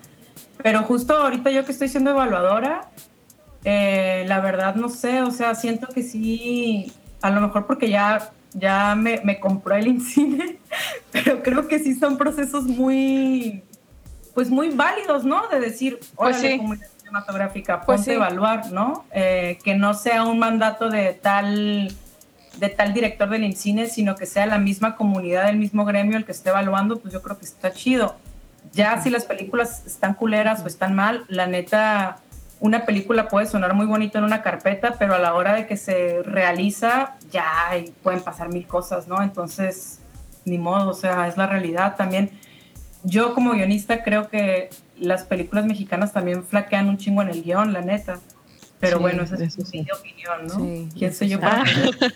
Pero 0.63 0.83
justo 0.83 1.15
ahorita 1.15 1.51
yo 1.51 1.65
que 1.65 1.73
estoy 1.73 1.89
siendo 1.89 2.11
evaluadora, 2.11 2.89
eh, 3.65 4.25
la 4.27 4.41
verdad 4.41 4.75
no 4.75 4.89
sé, 4.89 5.23
o 5.23 5.31
sea, 5.31 5.55
siento 5.55 5.89
que 5.89 6.03
sí, 6.03 6.93
a 7.21 7.31
lo 7.31 7.41
mejor 7.41 7.67
porque 7.67 7.91
ya, 7.91 8.33
ya 8.55 8.95
me, 8.95 9.21
me 9.25 9.39
compró 9.39 9.75
el 9.75 9.87
INCINE, 9.87 10.59
pero 11.13 11.43
creo 11.43 11.69
que 11.69 11.79
sí 11.79 11.95
son 11.95 12.17
procesos 12.17 12.65
muy, 12.65 13.63
pues 14.35 14.51
muy 14.51 14.71
válidos, 14.71 15.25
¿no? 15.25 15.49
De 15.49 15.61
decir, 15.61 15.99
Pues 16.17 16.39
órale, 16.39 16.57
sí. 16.57 16.85
Cinematográfica, 17.09 17.81
Pues 17.81 18.01
ponte 18.01 18.11
sí. 18.11 18.11
a 18.13 18.15
evaluar, 18.15 18.71
¿no? 18.71 19.05
Eh, 19.13 19.59
que 19.65 19.75
no 19.75 19.95
sea 19.95 20.25
un 20.25 20.39
mandato 20.39 20.91
de 20.91 21.15
tal 21.15 21.93
de 22.59 22.69
tal 22.69 22.93
director 22.93 23.29
del 23.29 23.45
INCINE, 23.45 23.87
sino 23.87 24.17
que 24.17 24.27
sea 24.27 24.45
la 24.47 24.59
misma 24.59 24.97
comunidad, 24.97 25.49
el 25.49 25.59
mismo 25.59 25.85
gremio 25.85 26.17
el 26.17 26.25
que 26.25 26.33
esté 26.33 26.51
evaluando, 26.51 26.99
pues 26.99 27.15
yo 27.15 27.23
creo 27.23 27.39
que 27.39 27.45
está 27.45 27.73
chido. 27.73 28.17
Ya 28.73 29.01
si 29.01 29.11
las 29.11 29.25
películas 29.25 29.85
están 29.87 30.15
culeras 30.15 30.63
o 30.65 30.67
están 30.67 30.95
mal, 30.95 31.25
la 31.29 31.47
neta, 31.47 32.19
una 32.59 32.85
película 32.85 33.29
puede 33.29 33.47
sonar 33.47 33.75
muy 33.75 33.87
bonito 33.87 34.19
en 34.19 34.25
una 34.25 34.43
carpeta, 34.43 34.97
pero 34.99 35.15
a 35.15 35.19
la 35.19 35.35
hora 35.35 35.55
de 35.55 35.67
que 35.69 35.77
se 35.77 36.23
realiza, 36.25 37.15
ya 37.31 37.47
pueden 38.03 38.23
pasar 38.23 38.49
mil 38.49 38.67
cosas, 38.67 39.07
¿no? 39.07 39.23
Entonces, 39.23 40.01
ni 40.45 40.59
modo, 40.59 40.91
o 40.91 40.95
sea, 40.95 41.29
es 41.29 41.37
la 41.37 41.47
realidad 41.47 41.95
también. 41.97 42.31
Yo 43.05 43.35
como 43.35 43.53
guionista 43.53 44.03
creo 44.03 44.29
que 44.29 44.71
las 45.01 45.25
películas 45.25 45.67
mexicanas 45.67 46.13
también 46.13 46.45
flaquean 46.45 46.89
un 46.89 46.99
chingo 46.99 47.23
en 47.23 47.29
el 47.29 47.43
guion, 47.43 47.73
la 47.73 47.81
neta. 47.81 48.21
Pero 48.81 48.99
Sí, 48.99 49.03
bueno, 49.03 49.23
esa 49.25 49.35
es 49.37 49.59
eso 49.59 49.63
mi 49.73 49.87
opinión, 49.91 50.47
¿no? 50.47 50.89
¿Quién 50.97 51.13
soy 51.13 51.29
yo 51.31 51.41
para 51.41 51.65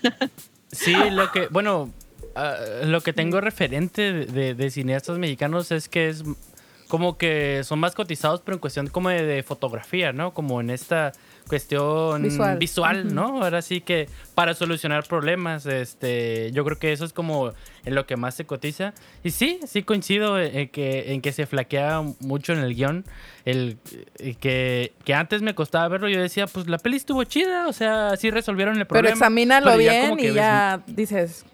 Sí, 0.71 0.95
lo 1.11 1.31
que, 1.33 1.49
bueno, 1.49 1.91
ah, 2.35 2.55
lo 2.85 3.01
que 3.01 3.13
tengo 3.13 3.41
referente 3.41 4.13
de, 4.13 4.27
de- 4.27 4.55
de 4.55 4.71
cineastas 4.71 5.19
mexicanos 5.19 5.71
es 5.73 5.89
que 5.89 6.09
es 6.09 6.23
como 6.89 7.17
que 7.19 7.63
son 7.65 7.79
más 7.81 7.95
cotizados, 7.95 8.43
pero 8.43 8.55
en 8.57 8.61
cuestión 8.61 8.87
como 8.87 9.09
de, 9.09 9.23
de 9.25 9.43
fotografía, 9.43 10.13
¿no? 10.13 10.35
Como 10.35 10.61
en 10.61 10.71
esta 10.71 11.13
cuestión 11.49 12.23
Visual. 12.59 13.15
¿no? 13.15 13.43
Ahora 13.43 13.63
sí 13.63 13.81
que 13.81 14.09
para 14.35 14.55
solucionar 14.55 15.05
problemas, 15.05 15.67
este, 15.67 16.51
yo 16.53 16.65
creo 16.65 16.79
que 16.79 16.93
eso 16.93 17.05
es 17.05 17.13
como 17.13 17.53
en 17.85 17.95
lo 17.95 18.07
que 18.07 18.17
más 18.17 18.35
se 18.35 18.45
cotiza. 18.47 18.95
Y 19.23 19.31
sí, 19.31 19.61
sí 19.67 19.83
coincido 19.83 20.41
en 20.41 20.69
que, 20.69 21.13
en 21.13 21.21
que 21.21 21.33
se 21.33 21.47
flaquea 21.47 22.03
mucho 22.21 22.53
en 22.53 22.61
el 22.61 22.75
guion. 22.75 23.05
El, 23.45 23.79
eh, 24.19 24.35
que, 24.35 24.93
que 25.05 25.15
antes 25.15 25.43
me 25.43 25.55
costaba 25.55 25.89
verlo, 25.89 26.09
yo 26.09 26.21
decía, 26.21 26.47
pues 26.47 26.69
la 26.69 26.79
peli 26.79 26.97
estuvo 26.97 27.25
chida, 27.25 27.67
o 27.67 27.73
sea, 27.73 28.17
sí 28.17 28.31
resolvieron 28.31 28.75
el 28.75 28.87
Pero 28.87 28.89
problema. 28.89 29.15
examínalo 29.15 29.67
pero 29.67 29.81
ya 29.81 29.93
bien 29.93 30.21
y 30.21 30.27
ves 30.27 30.35
ya 30.35 30.83
dices, 30.87 31.45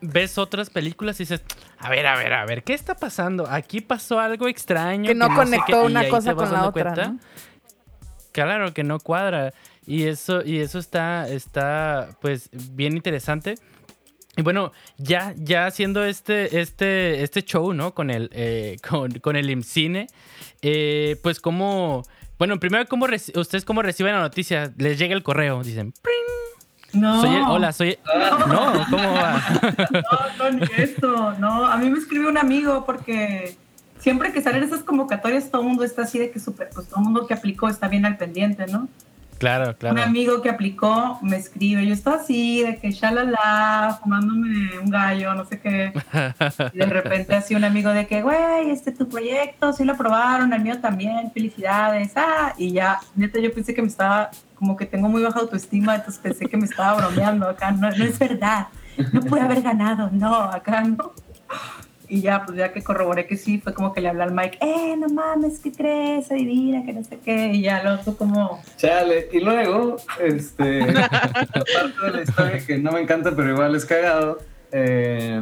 ves 0.00 0.38
otras 0.38 0.70
películas 0.70 1.20
y 1.20 1.24
dices, 1.24 1.42
a 1.78 1.90
ver, 1.90 2.06
a 2.06 2.16
ver, 2.16 2.32
a 2.32 2.44
ver, 2.44 2.62
¿qué 2.62 2.74
está 2.74 2.94
pasando? 2.94 3.46
Aquí 3.48 3.80
pasó 3.80 4.18
algo 4.20 4.48
extraño. 4.48 5.06
Que 5.06 5.14
no 5.14 5.34
conectó 5.34 5.66
qué", 5.66 5.82
y 5.82 5.86
una 5.86 6.08
cosa 6.08 6.34
con 6.34 6.52
la 6.52 6.66
otra, 6.66 6.94
¿no? 6.94 7.18
Claro, 8.44 8.72
que 8.74 8.84
no 8.84 8.98
cuadra. 9.00 9.52
Y 9.86 10.04
eso, 10.04 10.42
y 10.44 10.58
eso 10.58 10.78
está, 10.78 11.28
está, 11.28 12.10
pues, 12.20 12.50
bien 12.52 12.94
interesante. 12.94 13.54
Y 14.36 14.42
bueno, 14.42 14.72
ya, 14.98 15.34
ya 15.36 15.66
haciendo 15.66 16.04
este, 16.04 16.60
este, 16.60 17.22
este 17.22 17.42
show, 17.42 17.72
¿no? 17.72 17.94
Con 17.94 18.10
el, 18.10 18.30
eh, 18.32 18.76
con, 18.88 19.10
con 19.18 19.34
el 19.36 19.50
IMCINE, 19.50 20.06
eh, 20.62 21.16
pues 21.22 21.40
como, 21.40 22.02
bueno, 22.38 22.60
primero, 22.60 22.86
¿cómo 22.86 23.06
¿ustedes 23.34 23.64
cómo 23.64 23.82
reciben 23.82 24.12
la 24.14 24.20
noticia? 24.20 24.72
Les 24.76 24.98
llega 24.98 25.14
el 25.14 25.22
correo, 25.24 25.62
dicen, 25.64 25.92
No. 26.92 27.20
soy 27.20 27.34
el- 27.34 27.42
hola, 27.42 27.72
soy... 27.72 27.98
No, 28.46 28.86
¿cómo 28.90 29.12
va? 29.14 29.42
No, 29.90 30.50
no, 30.50 30.58
ni 30.58 30.66
eso, 30.76 31.32
no. 31.38 31.66
A 31.66 31.76
mí 31.78 31.90
me 31.90 31.98
escribió 31.98 32.28
un 32.28 32.38
amigo 32.38 32.84
porque 32.86 33.56
siempre 34.00 34.32
que 34.32 34.42
salen 34.42 34.62
esas 34.62 34.82
convocatorias 34.82 35.50
todo 35.50 35.62
el 35.62 35.68
mundo 35.68 35.84
está 35.84 36.02
así 36.02 36.18
de 36.18 36.30
que 36.30 36.40
súper, 36.40 36.70
pues 36.74 36.88
todo 36.88 37.00
el 37.00 37.04
mundo 37.04 37.26
que 37.26 37.34
aplicó 37.34 37.68
está 37.68 37.88
bien 37.88 38.06
al 38.06 38.16
pendiente, 38.16 38.66
¿no? 38.66 38.88
Claro, 39.38 39.68
Un 39.68 39.74
claro. 39.74 40.02
amigo 40.02 40.42
que 40.42 40.50
aplicó 40.50 41.18
me 41.22 41.36
escribe, 41.36 41.86
yo 41.86 41.94
estaba 41.94 42.16
así 42.16 42.64
de 42.64 42.78
que 42.78 42.90
shalala, 42.90 43.98
fumándome 44.02 44.78
un 44.80 44.90
gallo, 44.90 45.32
no 45.34 45.44
sé 45.44 45.60
qué. 45.60 45.92
Y 46.72 46.78
de 46.78 46.86
repente 46.86 47.34
así 47.36 47.54
un 47.54 47.64
amigo 47.64 47.90
de 47.90 48.06
que, 48.06 48.22
güey, 48.22 48.70
este 48.70 48.90
tu 48.90 49.08
proyecto, 49.08 49.72
sí 49.72 49.84
lo 49.84 49.92
aprobaron, 49.92 50.52
el 50.52 50.60
mío 50.60 50.80
también, 50.80 51.30
felicidades. 51.30 52.12
Ah, 52.16 52.52
y 52.58 52.72
ya, 52.72 52.98
neta, 53.14 53.38
yo 53.38 53.52
pensé 53.54 53.74
que 53.74 53.82
me 53.82 53.88
estaba, 53.88 54.30
como 54.56 54.76
que 54.76 54.86
tengo 54.86 55.08
muy 55.08 55.22
baja 55.22 55.38
autoestima, 55.38 55.94
entonces 55.94 56.20
pensé 56.20 56.46
que 56.46 56.56
me 56.56 56.64
estaba 56.64 56.96
bromeando 56.96 57.48
acá. 57.48 57.70
No, 57.70 57.90
no 57.90 58.04
es 58.04 58.18
verdad, 58.18 58.66
no 59.12 59.20
pude 59.20 59.40
haber 59.40 59.62
ganado, 59.62 60.10
no, 60.12 60.34
acá 60.34 60.82
no. 60.82 61.12
Y 62.08 62.20
ya, 62.22 62.44
pues 62.44 62.56
ya 62.56 62.72
que 62.72 62.82
corroboré 62.82 63.26
que 63.26 63.36
sí, 63.36 63.58
fue 63.58 63.74
como 63.74 63.92
que 63.92 64.00
le 64.00 64.08
hablé 64.08 64.22
al 64.22 64.32
Mike, 64.32 64.58
eh, 64.60 64.96
no 64.96 65.08
mames, 65.08 65.58
¿qué 65.58 65.72
crees? 65.72 66.30
Adivina, 66.30 66.84
que 66.84 66.92
no 66.92 67.04
sé 67.04 67.18
qué. 67.24 67.48
Y 67.48 67.62
ya 67.62 67.82
lo 67.82 67.94
otro 67.94 68.16
como, 68.16 68.62
Chale, 68.76 69.28
y 69.32 69.40
luego, 69.40 69.96
este, 70.20 70.86
parte 70.92 72.04
de 72.04 72.10
la 72.10 72.22
historia 72.22 72.66
que 72.66 72.78
no 72.78 72.92
me 72.92 73.00
encanta, 73.00 73.34
pero 73.36 73.50
igual 73.50 73.74
es 73.74 73.84
cagado. 73.84 74.38
eh, 74.72 75.40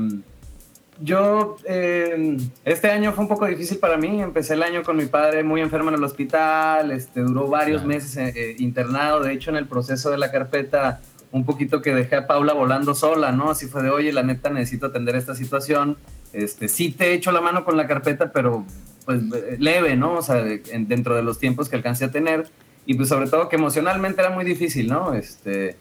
yo, 0.98 1.56
eh, 1.64 2.38
este 2.64 2.90
año 2.90 3.12
fue 3.12 3.24
un 3.24 3.28
poco 3.28 3.46
difícil 3.46 3.78
para 3.78 3.96
mí. 3.96 4.22
Empecé 4.22 4.54
el 4.54 4.62
año 4.62 4.82
con 4.82 4.96
mi 4.96 5.06
padre 5.06 5.42
muy 5.42 5.60
enfermo 5.60 5.90
en 5.90 5.96
el 5.96 6.04
hospital, 6.04 6.90
este, 6.90 7.20
duró 7.20 7.48
varios 7.48 7.84
meses 7.84 8.16
eh, 8.16 8.32
eh, 8.34 8.56
internado. 8.58 9.20
De 9.20 9.32
hecho, 9.32 9.50
en 9.50 9.56
el 9.56 9.66
proceso 9.66 10.10
de 10.10 10.18
la 10.18 10.30
carpeta, 10.30 11.00
un 11.32 11.44
poquito 11.44 11.82
que 11.82 11.94
dejé 11.94 12.16
a 12.16 12.26
Paula 12.26 12.54
volando 12.54 12.94
sola, 12.94 13.30
¿no? 13.32 13.50
Así 13.50 13.66
fue 13.66 13.82
de, 13.82 13.90
oye, 13.90 14.12
la 14.12 14.22
neta, 14.22 14.48
necesito 14.48 14.86
atender 14.86 15.16
esta 15.16 15.34
situación. 15.34 15.98
Este, 16.32 16.68
sí 16.68 16.90
te 16.92 17.12
echo 17.14 17.32
la 17.32 17.40
mano 17.40 17.64
con 17.64 17.76
la 17.76 17.86
carpeta, 17.86 18.32
pero 18.32 18.64
pues 19.04 19.20
leve, 19.58 19.96
¿no? 19.96 20.14
O 20.14 20.22
sea, 20.22 20.44
en- 20.46 20.88
dentro 20.88 21.14
de 21.14 21.22
los 21.22 21.38
tiempos 21.38 21.68
que 21.68 21.76
alcancé 21.76 22.06
a 22.06 22.10
tener. 22.10 22.48
Y 22.88 22.94
pues 22.94 23.08
sobre 23.08 23.28
todo 23.28 23.48
que 23.48 23.56
emocionalmente 23.56 24.20
era 24.20 24.30
muy 24.30 24.44
difícil, 24.44 24.86
¿no? 24.88 25.12
Este, 25.14 25.76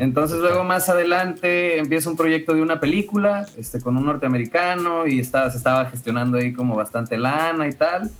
entonces 0.00 0.38
luego 0.38 0.64
más 0.64 0.88
adelante 0.88 1.76
empieza 1.78 2.08
un 2.08 2.16
proyecto 2.16 2.54
de 2.54 2.62
una 2.62 2.80
película 2.80 3.46
este, 3.58 3.78
con 3.82 3.94
un 3.98 4.06
norteamericano 4.06 5.06
y 5.06 5.20
estaba, 5.20 5.50
se 5.50 5.58
estaba 5.58 5.84
gestionando 5.90 6.38
ahí 6.38 6.54
como 6.54 6.74
bastante 6.74 7.18
lana 7.18 7.68
y 7.68 7.72
tal. 7.74 8.10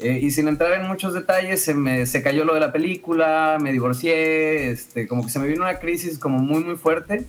Eh, 0.00 0.20
y 0.22 0.30
sin 0.30 0.48
entrar 0.48 0.74
en 0.74 0.86
muchos 0.86 1.14
detalles, 1.14 1.62
se, 1.64 1.72
me, 1.74 2.04
se 2.06 2.22
cayó 2.22 2.44
lo 2.44 2.52
de 2.54 2.60
la 2.60 2.72
película, 2.72 3.56
me 3.60 3.72
divorcié, 3.72 4.70
este, 4.70 5.08
como 5.08 5.24
que 5.24 5.30
se 5.30 5.38
me 5.38 5.48
vino 5.48 5.62
una 5.62 5.78
crisis 5.78 6.18
como 6.18 6.38
muy, 6.38 6.62
muy 6.62 6.76
fuerte. 6.76 7.24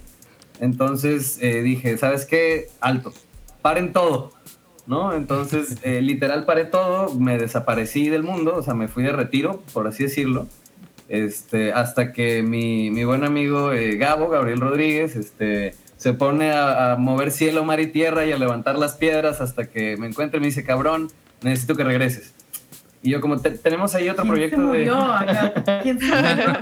Entonces 0.59 1.37
eh, 1.41 1.61
dije, 1.61 1.97
¿sabes 1.97 2.25
qué? 2.25 2.67
Alto, 2.81 3.13
paren 3.61 3.93
todo, 3.93 4.31
¿no? 4.87 5.13
Entonces, 5.13 5.77
eh, 5.83 6.01
literal 6.01 6.45
paré 6.45 6.65
todo, 6.65 7.13
me 7.15 7.37
desaparecí 7.37 8.09
del 8.09 8.23
mundo, 8.23 8.55
o 8.57 8.63
sea, 8.63 8.73
me 8.73 8.87
fui 8.87 9.03
de 9.03 9.11
retiro, 9.11 9.61
por 9.73 9.87
así 9.87 10.03
decirlo. 10.03 10.47
Este, 11.07 11.73
hasta 11.73 12.13
que 12.13 12.43
mi, 12.43 12.91
mi 12.91 13.03
buen 13.03 13.23
amigo 13.23 13.71
eh, 13.73 13.95
Gabo, 13.97 14.29
Gabriel 14.29 14.59
Rodríguez, 14.61 15.15
este, 15.15 15.73
se 15.97 16.13
pone 16.13 16.51
a, 16.51 16.93
a 16.93 16.95
mover 16.97 17.31
cielo, 17.31 17.63
mar 17.65 17.79
y 17.79 17.87
tierra 17.87 18.25
y 18.25 18.31
a 18.31 18.37
levantar 18.37 18.77
las 18.77 18.93
piedras 18.95 19.41
hasta 19.41 19.65
que 19.69 19.97
me 19.97 20.07
encuentre 20.07 20.37
y 20.37 20.41
me 20.41 20.47
dice, 20.47 20.63
cabrón, 20.63 21.09
necesito 21.41 21.75
que 21.75 21.83
regreses. 21.83 22.33
Y 23.01 23.11
yo 23.11 23.21
como, 23.21 23.39
"Te- 23.39 23.51
tenemos 23.51 23.95
ahí 23.95 24.07
otro 24.09 24.23
¿quién 24.23 24.35
se 24.35 24.55
proyecto 24.55 24.61
de... 24.61 24.67
murió 24.67 24.95
acá? 25.13 25.79
¿Quién 25.81 25.99
se 25.99 26.05
murió? 26.05 26.59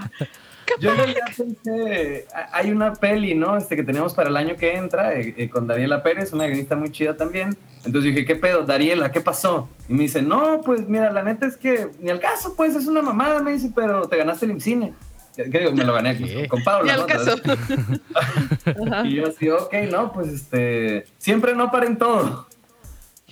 Yo 0.80 0.92
en 0.92 0.98
realidad 0.98 1.26
pensé, 1.36 2.28
a- 2.34 2.58
hay 2.58 2.72
una 2.72 2.94
peli, 2.94 3.36
¿no? 3.36 3.58
Este 3.58 3.76
que 3.76 3.84
tenemos 3.84 4.14
para 4.14 4.30
el 4.30 4.38
año 4.38 4.56
que 4.56 4.76
entra 4.76 5.14
eh, 5.20 5.34
eh, 5.38 5.50
con 5.50 5.68
Dariela 5.68 6.04
Pérez, 6.04 6.34
una 6.34 6.46
guionista 6.46 6.76
muy 6.76 6.92
chida 6.92 7.16
también. 7.18 7.58
Entonces 7.86 8.14
dije, 8.14 8.26
¿qué 8.26 8.36
pedo, 8.36 8.64
Dariela? 8.64 9.12
¿Qué 9.12 9.22
pasó? 9.22 9.70
Y 9.88 9.94
me 9.94 10.04
dice, 10.04 10.22
no, 10.22 10.62
pues 10.66 10.88
mira, 10.88 11.12
la 11.12 11.24
neta 11.24 11.46
es 11.48 11.58
que 11.58 11.90
ni 12.00 12.10
al 12.10 12.20
caso, 12.20 12.56
pues 12.56 12.76
es 12.76 12.88
una 12.88 13.02
mamada, 13.02 13.42
me 13.42 13.54
dice, 13.54 13.72
pero 13.76 14.08
te 14.08 14.18
ganaste 14.18 14.46
el 14.46 14.52
IMCINE. 14.52 14.94
¿Qué 15.36 15.44
digo? 15.60 15.72
Me 15.72 15.84
lo 15.84 15.94
gané 15.94 16.18
con, 16.18 16.48
con 16.48 16.64
Paula, 16.64 16.84
Ni 16.84 16.90
al 16.90 17.00
¿no? 17.02 17.06
caso. 17.06 17.36
y 19.06 19.14
yo 19.16 19.28
así, 19.28 19.50
ok, 19.50 19.74
no, 19.92 20.12
pues 20.12 20.30
este, 20.30 21.06
siempre 21.20 21.54
no 21.56 21.70
paren 21.72 21.98
todo. 21.98 22.48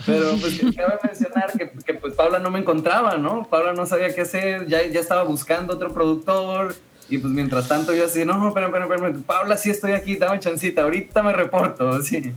Pero 0.05 0.35
pues 0.41 0.59
que 0.59 0.73
cabe 0.75 0.99
mencionar 1.03 1.51
que, 1.57 1.71
que, 1.85 1.93
pues 1.93 2.13
Paula 2.13 2.37
no 2.39 2.51
me 2.51 2.59
encontraba, 2.59 3.17
¿no? 3.17 3.43
Paula 3.49 3.73
no 3.73 3.85
sabía 3.85 4.13
qué 4.13 4.21
hacer, 4.21 4.67
ya, 4.67 4.85
ya 4.85 4.99
estaba 4.99 5.23
buscando 5.23 5.73
otro 5.73 5.93
productor. 5.93 6.75
Y 7.09 7.17
pues 7.19 7.31
mientras 7.33 7.67
tanto 7.67 7.93
yo 7.93 8.05
así, 8.05 8.25
no, 8.25 8.47
espera, 8.47 8.65
espera, 8.67 8.85
espera, 8.85 9.13
Paula, 9.27 9.57
sí 9.57 9.69
estoy 9.69 9.91
aquí, 9.91 10.15
dame 10.15 10.39
chancita, 10.39 10.81
ahorita 10.83 11.21
me 11.23 11.33
reporto, 11.33 12.01
sí. 12.03 12.33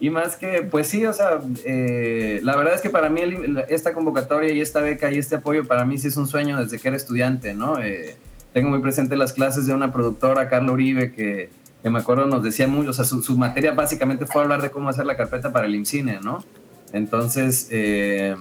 Y 0.00 0.10
más 0.10 0.36
que, 0.36 0.62
pues 0.62 0.88
sí, 0.88 1.04
o 1.06 1.12
sea, 1.12 1.40
eh, 1.64 2.40
la 2.42 2.56
verdad 2.56 2.74
es 2.74 2.80
que 2.80 2.90
para 2.90 3.08
mí 3.10 3.20
el- 3.20 3.64
esta 3.68 3.92
convocatoria 3.92 4.52
y 4.52 4.60
esta 4.60 4.80
beca 4.80 5.10
y 5.12 5.18
este 5.18 5.36
apoyo 5.36 5.66
para 5.66 5.84
mí 5.84 5.98
sí 5.98 6.08
es 6.08 6.16
un 6.16 6.26
sueño 6.26 6.58
desde 6.58 6.78
que 6.78 6.88
era 6.88 6.96
estudiante, 6.96 7.54
¿no? 7.54 7.78
Eh, 7.80 8.16
tengo 8.52 8.70
muy 8.70 8.80
presente 8.80 9.14
las 9.16 9.32
clases 9.34 9.66
de 9.66 9.74
una 9.74 9.92
productora, 9.92 10.48
Carla 10.48 10.72
Uribe, 10.72 11.12
que, 11.12 11.50
que 11.82 11.90
me 11.90 11.98
acuerdo 12.00 12.26
nos 12.26 12.42
decía 12.42 12.66
mucho, 12.66 12.90
o 12.90 12.92
sea, 12.92 13.04
su, 13.04 13.22
su 13.22 13.36
materia 13.38 13.72
básicamente 13.72 14.26
fue 14.26 14.42
hablar 14.42 14.62
de 14.62 14.70
cómo 14.70 14.88
hacer 14.88 15.06
la 15.06 15.16
carpeta 15.16 15.52
para 15.52 15.66
el 15.66 15.74
IMCINE, 15.76 16.20
¿no? 16.22 16.42
Entonces, 16.92 17.68
eh, 17.70 18.34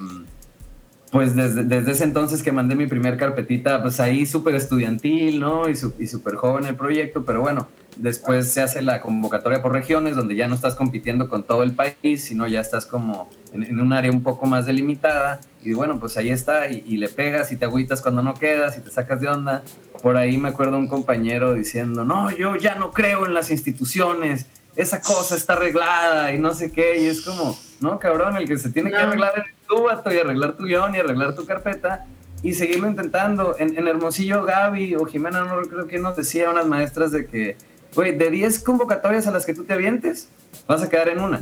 pues 1.11 1.35
desde, 1.35 1.63
desde, 1.63 1.91
ese 1.91 2.03
entonces 2.03 2.43
que 2.43 2.51
mandé 2.51 2.75
mi 2.75 2.87
primer 2.87 3.15
carpetita, 3.15 3.81
pues 3.81 3.99
ahí 3.99 4.25
súper 4.25 4.55
estudiantil, 4.55 5.39
¿no? 5.39 5.69
Y, 5.69 5.75
súper 5.75 6.35
joven 6.35 6.65
el 6.65 6.75
proyecto, 6.75 7.23
pero 7.23 7.41
bueno, 7.41 7.67
después 7.95 8.51
se 8.51 8.61
hace 8.61 8.81
la 8.81 8.99
convocatoria 9.01 9.61
por 9.61 9.71
regiones, 9.71 10.17
donde 10.17 10.35
ya 10.35 10.47
no 10.47 10.55
estás 10.55 10.75
compitiendo 10.75 11.29
con 11.29 11.43
todo 11.43 11.63
el 11.63 11.71
país, 11.71 12.23
sino 12.23 12.45
ya 12.47 12.59
estás 12.59 12.85
como 12.85 13.29
en, 13.53 13.79
un 13.79 13.93
área 13.93 14.11
un 14.11 14.21
poco 14.21 14.47
más 14.47 14.65
delimitada, 14.65 15.39
y 15.63 15.73
bueno, 15.73 15.97
pues 15.99 16.17
ahí 16.17 16.29
está, 16.29 16.69
y, 16.69 16.83
y, 16.85 16.97
le 16.97 17.07
pegas 17.07 17.51
y 17.51 17.57
te 17.57 17.65
agüitas 17.65 18.01
cuando 18.01 18.21
no 18.21 18.33
quedas 18.33 18.77
y 18.77 18.81
te 18.81 18.91
sacas 18.91 19.21
de 19.21 19.29
onda. 19.29 19.63
Por 20.01 20.17
ahí 20.17 20.37
me 20.37 20.49
acuerdo 20.49 20.77
un 20.77 20.87
compañero 20.87 21.53
diciendo, 21.53 22.03
no, 22.05 22.31
yo 22.31 22.55
ya 22.57 22.75
no 22.75 22.91
creo 22.91 23.25
en 23.25 23.33
las 23.33 23.49
instituciones, 23.49 24.45
esa 24.77 25.01
cosa 25.01 25.35
está 25.35 25.53
arreglada 25.53 26.31
y 26.31 26.39
no 26.39 26.53
sé 26.53 26.71
qué, 26.71 27.01
y 27.01 27.07
es 27.07 27.21
como, 27.21 27.57
no, 27.81 27.99
cabrón, 27.99 28.37
el 28.37 28.47
que 28.47 28.57
se 28.57 28.69
tiene 28.69 28.91
que 28.91 28.97
arreglar 28.97 29.33
es 29.37 29.67
tu 29.67 29.83
vato 29.83 30.13
y 30.13 30.17
arreglar 30.19 30.55
tu 30.55 30.63
guion 30.65 30.95
y 30.95 30.99
arreglar 30.99 31.35
tu 31.35 31.45
carpeta 31.45 32.05
y 32.43 32.53
seguirlo 32.53 32.87
intentando. 32.87 33.55
En, 33.57 33.87
Hermosillo, 33.87 34.43
Gaby 34.43 34.95
o 34.95 35.05
Jimena, 35.05 35.43
no 35.43 35.61
creo 35.63 35.87
que 35.87 35.97
nos 35.97 36.15
decía 36.15 36.51
unas 36.51 36.67
maestras 36.67 37.11
de 37.11 37.25
que, 37.25 37.57
güey, 37.95 38.15
de 38.15 38.29
10 38.29 38.63
convocatorias 38.63 39.25
a 39.25 39.31
las 39.31 39.47
que 39.47 39.55
tú 39.55 39.63
te 39.63 39.73
avientes, 39.73 40.29
vas 40.67 40.83
a 40.83 40.89
quedar 40.89 41.09
en 41.09 41.21
una. 41.21 41.41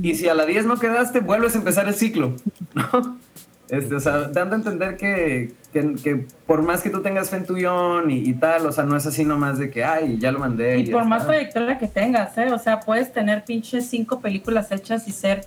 Y 0.00 0.14
si 0.14 0.28
a 0.28 0.34
la 0.34 0.46
10 0.46 0.66
no 0.66 0.78
quedaste, 0.78 1.20
vuelves 1.20 1.56
a 1.56 1.58
empezar 1.58 1.88
el 1.88 1.94
ciclo, 1.94 2.36
¿no? 2.74 3.18
Este, 3.70 3.94
o 3.94 4.00
sea, 4.00 4.28
dando 4.28 4.54
a 4.54 4.58
entender 4.58 4.96
que, 4.96 5.52
que, 5.72 6.26
por 6.46 6.62
más 6.62 6.82
que 6.82 6.88
tú 6.88 7.02
tengas 7.02 7.28
fe 7.28 7.36
en 7.36 7.46
tu 7.46 7.54
guion 7.54 8.10
y, 8.10 8.32
tal, 8.32 8.66
o 8.66 8.72
sea, 8.72 8.84
no 8.84 8.96
es 8.96 9.06
así 9.06 9.24
nomás 9.24 9.58
de 9.58 9.70
que, 9.70 9.84
ay, 9.84 10.18
ya 10.18 10.32
lo 10.32 10.38
mandé. 10.38 10.78
Y, 10.78 10.90
por 10.90 11.04
más 11.04 11.26
trayectoria 11.26 11.78
que 11.78 11.86
tengas, 11.86 12.36
¿eh? 12.38 12.52
O 12.52 12.58
sea, 12.58 12.80
puedes 12.80 13.12
tener 13.12 13.44
pinches 13.44 13.86
cinco 13.86 14.20
películas 14.20 14.72
hechas 14.72 15.06
y 15.06 15.12
ser 15.12 15.44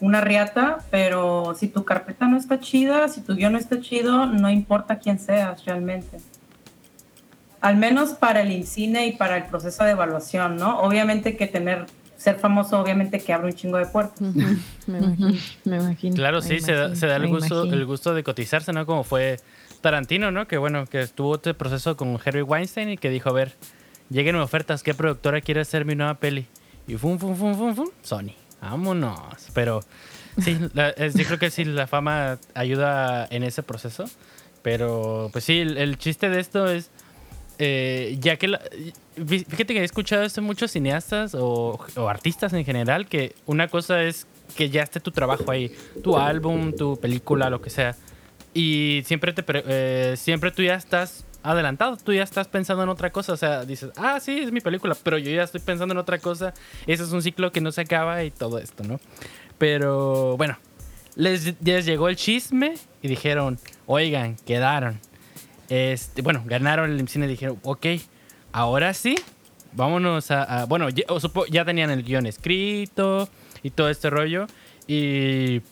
una 0.00 0.20
riata, 0.20 0.78
pero 0.90 1.54
si 1.56 1.68
tu 1.68 1.84
carpeta 1.84 2.28
no 2.28 2.36
está 2.36 2.60
chida, 2.60 3.08
si 3.08 3.20
tu 3.20 3.34
guion 3.34 3.52
no 3.52 3.58
está 3.58 3.80
chido, 3.80 4.26
no 4.26 4.48
importa 4.50 4.98
quién 4.98 5.18
seas 5.18 5.64
realmente. 5.64 6.18
Al 7.60 7.76
menos 7.76 8.10
para 8.10 8.42
el 8.42 8.50
INCINE 8.50 9.06
y 9.06 9.12
para 9.12 9.36
el 9.36 9.44
proceso 9.44 9.84
de 9.84 9.92
evaluación, 9.92 10.56
¿no? 10.56 10.80
Obviamente 10.80 11.36
que 11.36 11.46
tener 11.46 11.86
ser 12.22 12.38
famoso 12.38 12.80
obviamente 12.80 13.18
que 13.18 13.32
abre 13.32 13.48
un 13.48 13.54
chingo 13.54 13.78
de 13.78 13.86
puertas. 13.86 14.20
me, 14.20 14.98
imagino, 14.98 15.32
me 15.64 15.76
imagino. 15.76 16.14
Claro, 16.14 16.40
sí, 16.40 16.60
se, 16.60 16.72
da, 16.72 16.94
se 16.94 17.08
da 17.08 17.16
el, 17.16 17.26
gusto, 17.28 17.64
el 17.64 17.84
gusto 17.84 18.14
de 18.14 18.22
cotizarse, 18.22 18.72
¿no? 18.72 18.86
Como 18.86 19.02
fue 19.02 19.40
Tarantino, 19.80 20.30
¿no? 20.30 20.46
Que 20.46 20.56
bueno, 20.56 20.86
que 20.86 21.00
estuvo 21.00 21.34
este 21.34 21.52
proceso 21.54 21.96
con 21.96 22.18
Harry 22.24 22.42
Weinstein 22.42 22.90
y 22.90 22.96
que 22.96 23.10
dijo, 23.10 23.30
a 23.30 23.32
ver, 23.32 23.56
lleguen 24.08 24.36
ofertas, 24.36 24.84
¿qué 24.84 24.94
productora 24.94 25.40
quiere 25.40 25.62
hacer 25.62 25.84
mi 25.84 25.96
nueva 25.96 26.14
peli? 26.14 26.46
Y 26.86 26.96
fum, 26.96 27.18
fum, 27.18 27.34
fum, 27.34 27.56
fum, 27.56 27.74
fum, 27.74 27.88
Sony. 28.02 28.34
Vámonos. 28.60 29.48
Pero 29.52 29.80
sí, 30.38 30.56
yo 30.62 31.24
creo 31.26 31.38
que 31.38 31.50
sí, 31.50 31.64
la 31.64 31.88
fama 31.88 32.38
ayuda 32.54 33.26
en 33.30 33.42
ese 33.42 33.64
proceso. 33.64 34.04
Pero 34.62 35.28
pues 35.32 35.42
sí, 35.42 35.58
el 35.58 35.98
chiste 35.98 36.28
de 36.30 36.38
esto 36.38 36.68
es 36.68 36.90
eh, 37.64 38.16
ya 38.18 38.38
que 38.38 38.58
fíjate 39.14 39.72
que 39.72 39.78
he 39.78 39.84
escuchado 39.84 40.24
esto 40.24 40.40
en 40.40 40.46
muchos 40.46 40.72
cineastas 40.72 41.36
o, 41.38 41.78
artistas 42.08 42.52
en 42.54 42.64
general, 42.64 43.06
que 43.06 43.36
una 43.46 43.68
cosa 43.68 44.02
es 44.02 44.26
que 44.56 44.68
ya 44.68 44.82
esté 44.82 44.98
tu 44.98 45.12
trabajo 45.12 45.48
ahí, 45.48 45.72
tu 46.02 46.16
álbum, 46.16 46.72
tu 46.74 46.98
película, 46.98 47.50
lo 47.50 47.62
que 47.62 47.70
sea, 47.70 47.94
y 48.52 49.02
siempre, 49.04 49.32
te, 49.32 49.44
eh, 49.46 50.16
siempre 50.16 50.50
tú 50.50 50.64
ya 50.64 50.74
estás 50.74 51.24
adelantado, 51.44 51.96
tú 51.98 52.12
ya 52.12 52.24
estás 52.24 52.48
pensando 52.48 52.82
en 52.82 52.88
otra 52.88 53.10
cosa, 53.10 53.32
o 53.32 53.36
sea, 53.36 53.64
dices, 53.64 53.92
ah, 53.96 54.18
sí, 54.18 54.40
es 54.40 54.50
mi 54.50 54.60
película, 54.60 54.96
pero 55.00 55.16
yo 55.18 55.30
ya 55.30 55.44
estoy 55.44 55.60
pensando 55.60 55.92
en 55.92 55.98
otra 55.98 56.18
cosa, 56.18 56.54
ese 56.88 57.04
es 57.04 57.12
un 57.12 57.22
ciclo 57.22 57.52
que 57.52 57.60
no 57.60 57.70
se 57.70 57.82
acaba 57.82 58.24
y 58.24 58.32
todo 58.32 58.58
esto, 58.58 58.82
¿no? 58.82 58.98
Pero 59.58 60.36
bueno, 60.36 60.58
les, 61.14 61.54
les 61.62 61.86
llegó 61.86 62.08
el 62.08 62.16
chisme 62.16 62.74
y 63.02 63.06
dijeron, 63.06 63.60
oigan, 63.86 64.34
quedaron 64.34 64.98
este, 65.72 66.20
bueno, 66.20 66.42
ganaron 66.44 66.90
el 66.90 67.00
IMCINE 67.00 67.24
y 67.24 67.28
dijeron, 67.30 67.58
ok, 67.62 67.86
ahora 68.52 68.92
sí, 68.92 69.14
vámonos 69.72 70.30
a... 70.30 70.66
bueno, 70.66 70.88
ya, 70.90 71.64
tenían 71.64 71.90
el 71.90 72.02
guion 72.02 72.26
escrito 72.26 73.26
y 73.62 73.70
todo 73.70 73.88
este 73.88 74.10
rollo. 74.10 74.46
Y, 74.86 75.62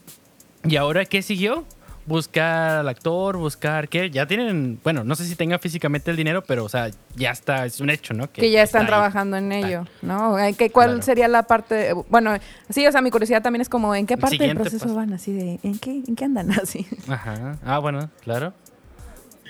y 0.64 0.76
ahora, 0.76 1.04
¿qué 1.04 1.20
siguió? 1.20 1.66
buscar 2.06 2.78
al 2.78 2.88
actor, 2.88 3.36
buscar 3.36 3.88
qué, 3.88 4.10
ya 4.10 4.26
tienen, 4.26 4.80
bueno, 4.82 5.04
no 5.04 5.14
sé 5.14 5.26
si 5.26 5.36
tengan 5.36 5.60
físicamente 5.60 6.10
el 6.10 6.16
dinero, 6.16 6.42
pero 6.42 6.64
o 6.64 6.68
sea, 6.68 6.90
ya 7.14 7.30
está, 7.30 7.66
es 7.66 7.78
un 7.80 7.90
hecho, 7.90 8.14
¿no? 8.14 8.32
Que, 8.32 8.50
ya 8.50 8.62
están 8.62 8.86
trabajando 8.86 9.36
en 9.36 9.52
ello, 9.52 9.84
¿no? 10.00 10.34
¿Qué, 10.56 10.70
¿Cuál 10.70 11.02
sería 11.02 11.28
la 11.28 11.42
parte, 11.44 11.92
bueno, 12.08 12.32
sí, 12.70 12.86
o 12.86 12.90
sea, 12.90 13.02
mi 13.02 13.10
curiosidad 13.10 13.42
también 13.42 13.60
es 13.60 13.68
como, 13.68 13.94
¿en 13.94 14.06
qué 14.06 14.16
parte 14.16 14.38
del 14.38 14.56
proceso 14.56 14.92
van? 14.94 15.12
Así 15.12 15.32
de, 15.32 15.60
¿en 15.62 15.78
qué, 15.78 16.02
¿en 16.06 16.16
qué 16.16 16.24
andan 16.24 16.50
así? 16.62 16.86
Ajá, 17.06 17.58
ah, 17.64 17.78
bueno, 17.78 18.10
claro. 18.22 18.54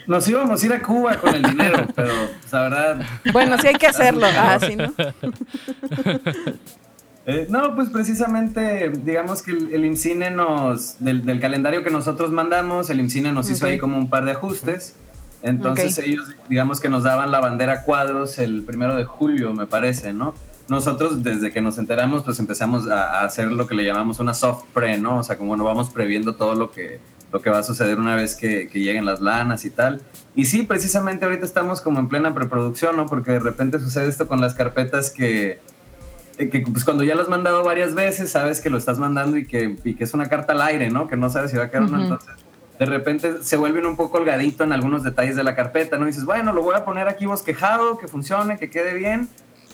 Nos 0.06 0.28
íbamos 0.28 0.62
a 0.62 0.66
ir 0.66 0.72
a 0.72 0.82
Cuba 0.82 1.16
con 1.16 1.34
el 1.34 1.42
dinero, 1.42 1.86
pero 1.94 2.12
pues, 2.40 2.52
la 2.52 2.62
verdad. 2.62 3.06
Bueno, 3.32 3.58
sí 3.58 3.68
hay 3.68 3.74
que 3.74 3.86
hacerlo. 3.88 4.26
Ah, 4.26 4.58
sí, 4.60 4.76
¿no? 4.76 4.92
Eh, 7.26 7.46
no, 7.50 7.76
pues 7.76 7.90
precisamente, 7.90 8.90
digamos 9.04 9.42
que 9.42 9.52
el, 9.52 9.84
IMCINE 9.84 10.30
nos, 10.30 10.96
del, 10.98 11.38
calendario 11.38 11.84
que 11.84 11.90
nosotros 11.90 12.32
mandamos, 12.32 12.88
el 12.90 12.98
IMCINE 12.98 13.30
nos 13.30 13.48
hizo 13.50 13.66
ahí 13.66 13.78
como 13.78 13.98
un 13.98 14.08
par 14.08 14.24
de 14.24 14.32
ajustes. 14.32 14.96
Entonces 15.42 15.98
ellos, 15.98 16.28
digamos 16.48 16.80
que 16.80 16.88
nos 16.88 17.04
daban 17.04 17.30
la 17.30 17.38
bandera 17.38 17.82
cuadros 17.82 18.38
el 18.38 18.62
primero 18.62 18.96
de 18.96 19.04
julio, 19.04 19.52
me 19.52 19.66
parece, 19.66 20.12
¿no? 20.12 20.34
Nosotros, 20.68 21.22
desde 21.22 21.52
que 21.52 21.60
nos 21.60 21.78
enteramos, 21.78 22.24
pues 22.24 22.38
empezamos 22.40 22.88
a, 22.88 23.20
a 23.20 23.24
hacer 23.26 23.52
lo 23.52 23.66
que 23.66 23.74
le 23.74 23.84
llamamos 23.84 24.18
una 24.18 24.34
soft 24.34 24.64
pre, 24.72 24.98
¿no? 24.98 25.18
O 25.18 25.22
sea, 25.22 25.36
como 25.36 25.50
bueno, 25.50 25.62
vamos 25.62 25.90
previendo 25.90 26.34
todo 26.34 26.54
lo 26.54 26.72
que 26.72 27.00
lo 27.32 27.40
que 27.40 27.50
va 27.50 27.58
a 27.58 27.62
suceder 27.62 27.98
una 27.98 28.16
vez 28.16 28.34
que, 28.34 28.68
lleguen 28.72 29.04
las 29.04 29.20
lanas 29.20 29.64
y 29.64 29.70
tal. 29.70 30.02
Y 30.34 30.46
sí, 30.46 30.62
precisamente 30.62 31.24
ahorita 31.24 31.44
estamos 31.44 31.80
como 31.80 32.00
en 32.00 32.08
plena 32.08 32.34
preproducción, 32.34 32.96
¿no? 32.96 33.06
Porque 33.06 33.32
de 33.32 33.40
repente 33.40 33.78
sucede 33.78 34.08
esto 34.08 34.26
con 34.26 34.40
las 34.40 34.54
carpetas 34.54 35.10
que, 35.10 35.60
eh, 36.38 36.48
que 36.48 36.60
pues 36.60 36.84
cuando 36.84 37.04
ya 37.04 37.14
lo 37.14 37.22
has 37.22 37.28
mandado 37.28 37.64
varias 37.64 37.94
veces, 37.94 38.30
sabes 38.30 38.60
que 38.60 38.70
lo 38.70 38.78
estás 38.78 38.98
mandando 38.98 39.36
y 39.36 39.46
que, 39.46 39.76
y 39.84 39.94
que 39.94 40.04
es 40.04 40.14
una 40.14 40.28
carta 40.28 40.52
al 40.52 40.62
aire, 40.62 40.90
¿no? 40.90 41.08
Que 41.08 41.16
no 41.16 41.30
sabes 41.30 41.50
si 41.50 41.56
va 41.56 41.64
a 41.64 41.70
quedar 41.70 41.84
una. 41.84 42.02
Entonces, 42.02 42.34
de 42.78 42.86
repente 42.86 43.42
se 43.42 43.56
vuelven 43.56 43.84
un 43.84 43.96
poco 43.96 44.18
holgadito 44.18 44.64
en 44.64 44.72
algunos 44.72 45.02
detalles 45.02 45.36
de 45.36 45.44
la 45.44 45.54
carpeta, 45.54 45.98
¿no? 45.98 46.04
Y 46.04 46.08
dices, 46.08 46.24
bueno, 46.24 46.52
lo 46.52 46.62
voy 46.62 46.74
a 46.74 46.84
poner 46.84 47.08
aquí 47.08 47.26
bosquejado, 47.26 47.98
que 47.98 48.08
funcione, 48.08 48.58
que 48.58 48.70
quede 48.70 48.94
bien 48.94 49.28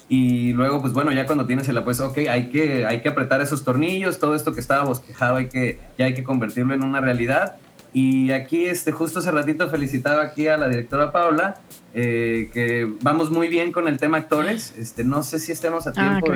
y 0.08 0.52
luego, 0.52 0.80
pues 0.80 0.92
bueno, 0.92 1.10
ya 1.12 1.26
cuando 1.26 1.46
tienes 1.46 1.68
el 1.68 1.76
apuesto, 1.78 2.06
ok, 2.06 2.18
hay 2.30 2.48
que, 2.48 2.86
hay 2.86 3.00
que 3.00 3.08
apretar 3.08 3.40
esos 3.40 3.64
tornillos, 3.64 4.18
todo 4.18 4.36
esto 4.36 4.54
que 4.54 4.60
estaba 4.60 4.84
bosquejado 4.84 5.36
hay 5.36 5.48
que, 5.48 5.80
ya 5.98 6.04
hay 6.04 6.14
que 6.14 6.22
convertirlo 6.22 6.74
en 6.74 6.84
una 6.84 7.00
realidad. 7.00 7.56
Y 7.92 8.30
aquí, 8.30 8.66
este, 8.66 8.92
justo 8.92 9.18
hace 9.18 9.30
ratito 9.32 9.68
felicitaba 9.68 10.22
aquí 10.22 10.46
a 10.46 10.56
la 10.58 10.68
directora 10.68 11.10
Paula, 11.10 11.56
eh, 11.94 12.50
que 12.52 12.88
vamos 13.00 13.30
muy 13.30 13.48
bien 13.48 13.72
con 13.72 13.88
el 13.88 13.98
tema 13.98 14.18
actores. 14.18 14.74
Este, 14.76 15.02
no 15.02 15.22
sé 15.22 15.40
si 15.40 15.50
estemos 15.50 15.86
a 15.86 15.90
ah, 15.90 16.20
tiempo. 16.20 16.26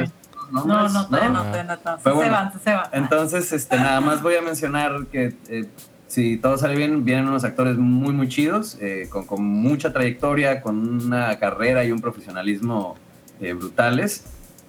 no, 0.50 0.64
no, 0.64 0.88
no, 0.88 1.08
no, 1.08 1.28
no, 1.28 1.98
se 2.02 2.10
van, 2.10 2.60
se 2.60 2.72
van. 2.72 2.88
Entonces, 2.92 3.52
este, 3.52 3.76
nada 3.76 4.00
más 4.00 4.20
voy 4.22 4.34
a 4.34 4.42
mencionar 4.42 5.06
que 5.12 5.36
eh, 5.48 5.66
si 6.08 6.38
todo 6.38 6.58
sale 6.58 6.74
bien, 6.74 7.04
vienen 7.04 7.28
unos 7.28 7.44
actores 7.44 7.76
muy, 7.76 8.14
muy 8.14 8.28
chidos, 8.28 8.78
eh, 8.80 9.06
con, 9.10 9.26
con 9.26 9.44
mucha 9.44 9.92
trayectoria, 9.92 10.60
con 10.60 11.04
una 11.04 11.38
carrera 11.38 11.84
y 11.84 11.92
un 11.92 12.00
profesionalismo 12.00 12.96
eh, 13.40 13.52
brutales. 13.52 14.24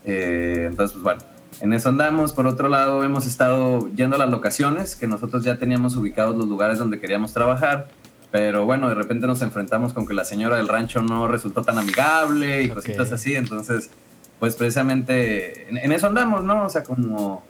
Eh, 0.06 0.66
entonces, 0.68 0.94
pues 0.94 1.04
bueno, 1.04 1.22
en 1.60 1.74
eso 1.74 1.90
andamos. 1.90 2.34
Por 2.34 2.48
otro 2.48 2.70
lado, 2.70 3.04
hemos 3.04 3.28
estado 3.28 3.90
yendo 3.96 4.16
a 4.16 4.20
las 4.20 4.30
locaciones, 4.30 4.96
que 4.96 5.08
nosotros 5.08 5.44
ya 5.44 5.58
teníamos 5.58 5.96
ubicados 5.96 6.36
los 6.36 6.48
lugares 6.48 6.80
donde 6.80 7.00
queríamos 7.00 7.34
trabajar. 7.34 7.88
Pero 8.32 8.66
bueno, 8.66 8.88
de 8.88 8.96
repente 8.96 9.28
nos 9.28 9.42
enfrentamos 9.42 9.94
con 9.94 10.08
que 10.08 10.14
la 10.14 10.24
señora 10.24 10.56
del 10.56 10.70
rancho 10.70 11.02
no 11.02 11.28
resultó 11.28 11.64
tan 11.64 11.78
amigable 11.78 12.64
y 12.64 12.70
cositas 12.70 13.12
así. 13.12 13.36
Entonces, 13.36 13.90
pues 14.40 14.56
precisamente 14.56 15.70
en, 15.70 15.78
en, 15.78 15.92
eso 15.92 16.08
andamos, 16.08 16.44
¿no? 16.44 16.66
O 16.66 16.70
sea, 16.70 16.84
como 16.84 17.44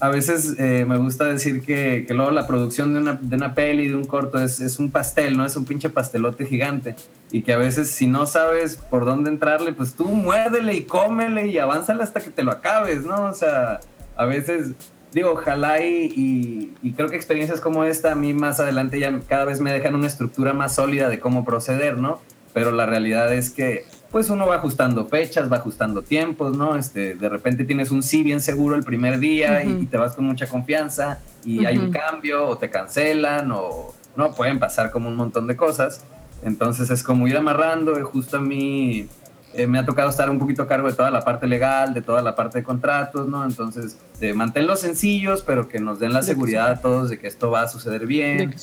a 0.00 0.08
veces 0.08 0.54
eh, 0.58 0.84
me 0.86 0.96
gusta 0.96 1.24
decir 1.24 1.62
que, 1.62 2.04
que, 2.06 2.14
luego 2.14 2.30
la 2.30 2.46
producción 2.46 2.94
de 2.94 3.00
una, 3.00 3.18
de 3.20 3.36
una 3.36 3.54
peli, 3.54 3.88
de 3.88 3.96
un 3.96 4.04
corto, 4.04 4.40
es, 4.40 4.60
es, 4.60 4.78
un 4.78 4.90
pastel, 4.90 5.36
¿no? 5.36 5.44
Es 5.44 5.56
un 5.56 5.64
pinche 5.64 5.90
pastelote 5.90 6.46
gigante. 6.46 6.94
Y 7.32 7.42
que 7.42 7.52
a 7.52 7.58
veces 7.58 7.90
si 7.90 8.06
no 8.06 8.26
sabes 8.26 8.76
por 8.76 9.04
dónde 9.04 9.30
entrarle, 9.30 9.72
pues 9.72 9.94
tú 9.94 10.04
muérdele 10.06 10.74
y 10.74 10.84
cómele 10.84 11.48
y 11.48 11.58
avánzale 11.58 12.02
hasta 12.02 12.20
que 12.20 12.30
te 12.30 12.44
lo 12.44 12.52
acabes, 12.52 13.04
¿no? 13.04 13.24
O 13.24 13.34
sea, 13.34 13.80
a 14.16 14.24
veces, 14.24 14.72
digo, 15.12 15.32
ojalá 15.32 15.82
y, 15.84 16.72
y, 16.82 16.92
creo 16.92 17.08
que 17.08 17.16
experiencias 17.16 17.60
como 17.60 17.84
esta 17.84 18.12
a 18.12 18.14
mí 18.14 18.34
más 18.34 18.60
adelante 18.60 19.00
ya 19.00 19.18
cada 19.28 19.44
vez 19.44 19.60
me 19.60 19.72
dejan 19.72 19.94
una 19.94 20.06
estructura 20.06 20.52
más 20.52 20.74
sólida 20.76 21.08
de 21.08 21.18
cómo 21.18 21.44
proceder, 21.44 21.98
¿no? 21.98 22.20
Pero 22.54 22.70
la 22.72 22.86
realidad 22.86 23.32
es 23.32 23.50
que 23.50 23.84
pues 24.10 24.30
uno 24.30 24.46
va 24.46 24.56
ajustando 24.56 25.06
fechas, 25.06 25.52
va 25.52 25.58
ajustando 25.58 26.02
tiempos, 26.02 26.56
¿no? 26.56 26.76
Este, 26.76 27.14
de 27.14 27.28
repente 27.28 27.64
tienes 27.64 27.90
un 27.90 28.02
sí 28.02 28.22
bien 28.22 28.40
seguro 28.40 28.74
el 28.74 28.82
primer 28.82 29.18
día 29.18 29.62
y, 29.64 29.86
te 29.86 29.96
vas 29.98 30.14
con 30.14 30.24
mucha 30.24 30.46
confianza 30.46 31.18
y 31.44 31.66
hay 31.66 31.76
un 31.78 31.90
cambio 31.90 32.46
o 32.46 32.56
te 32.56 32.70
cancelan 32.70 33.50
o 33.52 33.94
no, 34.16 34.32
pueden 34.32 34.58
pasar 34.58 34.90
como 34.90 35.08
un 35.08 35.16
montón 35.16 35.46
de 35.46 35.56
cosas. 35.56 36.02
Entonces 36.42 36.88
es 36.90 37.02
como 37.02 37.26
ir 37.28 37.36
amarrando, 37.36 38.02
justo 38.04 38.38
a 38.38 38.40
mí 38.40 39.08
eh, 39.54 39.66
me 39.66 39.78
ha 39.78 39.84
tocado 39.84 40.08
estar 40.08 40.30
un 40.30 40.38
poquito 40.38 40.62
a 40.62 40.68
cargo 40.68 40.88
de 40.88 40.94
toda 40.94 41.10
la 41.10 41.24
parte 41.24 41.46
legal, 41.46 41.92
de 41.92 42.00
toda 42.00 42.22
la 42.22 42.34
parte 42.34 42.58
de 42.58 42.64
contratos, 42.64 43.28
¿no? 43.28 43.44
Entonces, 43.44 43.98
de 44.20 44.32
mantenerlos 44.34 44.80
sencillos, 44.80 45.42
pero 45.42 45.68
que 45.68 45.80
nos 45.80 45.98
den 45.98 46.12
la 46.12 46.22
seguridad 46.22 46.70
a 46.70 46.80
todos 46.80 47.10
de 47.10 47.18
que 47.18 47.26
esto 47.26 47.50
va 47.50 47.62
a 47.62 47.68
suceder 47.68 48.06
bien. 48.06 48.54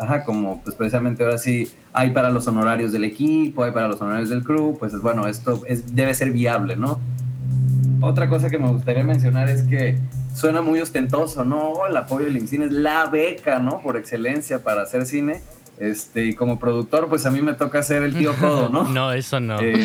Ajá, 0.00 0.24
como 0.24 0.62
pues 0.62 0.74
precisamente 0.74 1.22
ahora 1.22 1.36
sí 1.36 1.70
hay 1.92 2.10
para 2.10 2.30
los 2.30 2.46
honorarios 2.48 2.90
del 2.90 3.04
equipo, 3.04 3.64
hay 3.64 3.72
para 3.72 3.86
los 3.86 4.00
honorarios 4.00 4.30
del 4.30 4.42
crew, 4.42 4.78
pues 4.78 4.98
bueno, 5.00 5.26
esto 5.26 5.62
es, 5.66 5.94
debe 5.94 6.14
ser 6.14 6.30
viable, 6.30 6.74
¿no? 6.74 6.98
Otra 8.00 8.30
cosa 8.30 8.48
que 8.48 8.58
me 8.58 8.68
gustaría 8.68 9.04
mencionar 9.04 9.50
es 9.50 9.62
que 9.64 9.98
suena 10.34 10.62
muy 10.62 10.80
ostentoso, 10.80 11.44
¿no? 11.44 11.86
El 11.86 11.94
apoyo 11.98 12.24
del 12.24 12.36
IMCINE 12.38 12.64
es 12.66 12.72
la 12.72 13.06
beca, 13.06 13.58
¿no? 13.58 13.82
Por 13.82 13.98
excelencia 13.98 14.62
para 14.62 14.82
hacer 14.82 15.04
cine. 15.04 15.42
Este, 15.78 16.24
y 16.24 16.34
como 16.34 16.58
productor, 16.58 17.08
pues 17.08 17.26
a 17.26 17.30
mí 17.30 17.42
me 17.42 17.52
toca 17.52 17.82
ser 17.82 18.02
el 18.02 18.14
tío 18.14 18.34
codo, 18.36 18.70
¿no? 18.70 18.84
no, 18.88 19.12
eso 19.12 19.38
no. 19.38 19.60
Eh, 19.60 19.84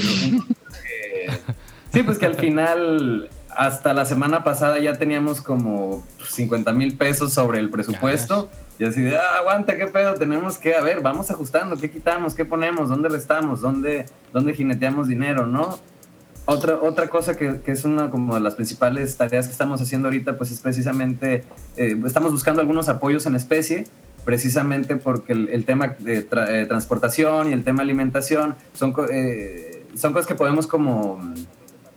sí, 1.91 2.03
pues 2.03 2.17
que 2.17 2.25
al 2.25 2.35
final, 2.35 3.29
hasta 3.49 3.93
la 3.93 4.05
semana 4.05 4.45
pasada 4.45 4.79
ya 4.79 4.93
teníamos 4.93 5.41
como 5.41 6.05
50 6.25 6.71
mil 6.71 6.95
pesos 6.95 7.33
sobre 7.33 7.59
el 7.59 7.69
presupuesto. 7.69 8.49
Y 8.77 8.85
así 8.85 9.01
de, 9.01 9.17
ah, 9.17 9.37
aguanta, 9.39 9.77
qué 9.77 9.87
pedo, 9.87 10.15
tenemos 10.15 10.57
que, 10.57 10.75
a 10.75 10.81
ver, 10.81 11.01
vamos 11.01 11.31
ajustando, 11.31 11.77
qué 11.77 11.89
quitamos, 11.89 12.35
qué 12.35 12.43
ponemos, 12.43 12.89
dónde 12.89 13.09
restamos, 13.09 13.61
dónde, 13.61 14.05
dónde 14.33 14.53
jineteamos 14.53 15.07
dinero, 15.07 15.45
¿no? 15.45 15.79
Otra, 16.45 16.79
otra 16.81 17.07
cosa 17.07 17.35
que, 17.35 17.61
que, 17.61 17.71
es 17.71 17.85
una 17.85 18.11
como 18.11 18.35
de 18.35 18.41
las 18.41 18.55
principales 18.55 19.17
tareas 19.17 19.47
que 19.47 19.51
estamos 19.51 19.81
haciendo 19.81 20.09
ahorita, 20.09 20.37
pues 20.37 20.51
es 20.51 20.59
precisamente, 20.59 21.43
eh, 21.77 21.99
estamos 22.05 22.31
buscando 22.31 22.61
algunos 22.61 22.87
apoyos 22.89 23.25
en 23.25 23.35
especie, 23.35 23.85
precisamente 24.25 24.95
porque 24.97 25.33
el, 25.33 25.65
tema 25.65 25.95
de 25.99 26.17
eh, 26.17 26.65
transportación 26.67 27.49
y 27.49 27.53
el 27.53 27.63
tema 27.63 27.83
alimentación 27.83 28.55
son, 28.73 28.93
eh, 29.11 29.85
son 29.95 30.13
cosas 30.13 30.27
que 30.27 30.35
podemos 30.35 30.67
como 30.67 31.21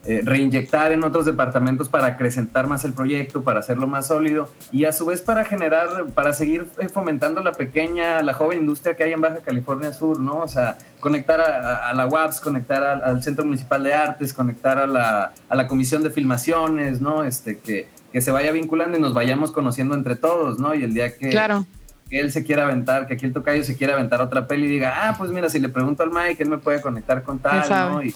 eh, 0.09 0.23
reinyectar 0.25 0.91
en 0.93 1.05
otros 1.05 1.27
departamentos 1.27 1.91
para 1.91 2.07
acrecentar 2.07 2.67
más 2.67 2.83
el 2.87 2.95
proyecto, 2.95 3.43
para 3.43 3.61
hacerlo 3.61 3.87
más 3.87 4.07
sólido 4.07 4.49
y 4.73 4.87
a 4.87 4.93
su 4.93 5.05
vez 5.05 5.21
para 5.21 5.45
generar, 5.45 6.07
para 6.15 6.33
seguir 6.33 6.67
eh, 6.79 6.89
fomentando 6.89 7.43
la 7.43 7.53
pequeña, 7.53 8.23
la 8.23 8.33
joven 8.33 8.61
industria 8.61 8.97
que 8.97 9.05
hay 9.05 9.13
en 9.13 9.21
Baja 9.21 9.41
California 9.45 9.93
Sur, 9.93 10.19
¿no? 10.19 10.39
O 10.39 10.49
sea, 10.49 10.79
conectar 10.99 11.43
a, 11.43 11.93
la 11.93 12.07
UAPS, 12.07 12.41
conectar 12.41 12.83
al, 12.83 13.23
Centro 13.23 13.45
Municipal 13.45 13.85
de 13.85 13.93
Artes, 13.93 14.33
conectar 14.33 14.79
a 14.79 14.87
la, 14.87 15.35
a 15.47 15.55
la 15.55 15.69
Comisión 15.69 16.03
de 16.03 16.09
Filmaciones, 16.09 17.03
¿no? 17.03 17.23
Este, 17.25 17.59
que, 17.59 17.91
que 18.11 18.23
se 18.23 18.31
vaya 18.31 18.51
vinculando 18.51 18.97
y 18.97 19.03
nos 19.03 19.13
vayamos 19.13 19.53
conociendo 19.53 19.95
entre 19.95 20.17
todos, 20.17 20.59
¿no? 20.59 20.75
Y 20.75 20.85
el 20.85 20.95
día 20.95 21.15
que, 21.15 21.29
claro 21.29 21.67
que 22.09 22.19
él 22.21 22.33
se 22.33 22.45
quiera 22.45 22.65
aventar, 22.65 23.07
que 23.07 23.15
aquí 23.15 23.27
el 23.27 23.35
tocayo 23.35 23.63
se 23.63 23.77
quiera 23.77 23.93
aventar 23.93 24.23
otra 24.23 24.47
peli 24.47 24.65
y 24.65 24.71
diga, 24.71 24.95
ah, 24.97 25.15
pues 25.19 25.31
mira, 25.31 25.51
si 25.51 25.61
le 25.61 25.69
pregunto 25.69 26.03
al 26.03 26.11
Mike, 26.11 26.43
él 26.43 26.49
me 26.49 26.57
puede 26.57 26.81
conectar 26.81 27.23
con 27.23 27.39
tal, 27.39 27.69
¿no? 27.69 28.03
Y, 28.03 28.15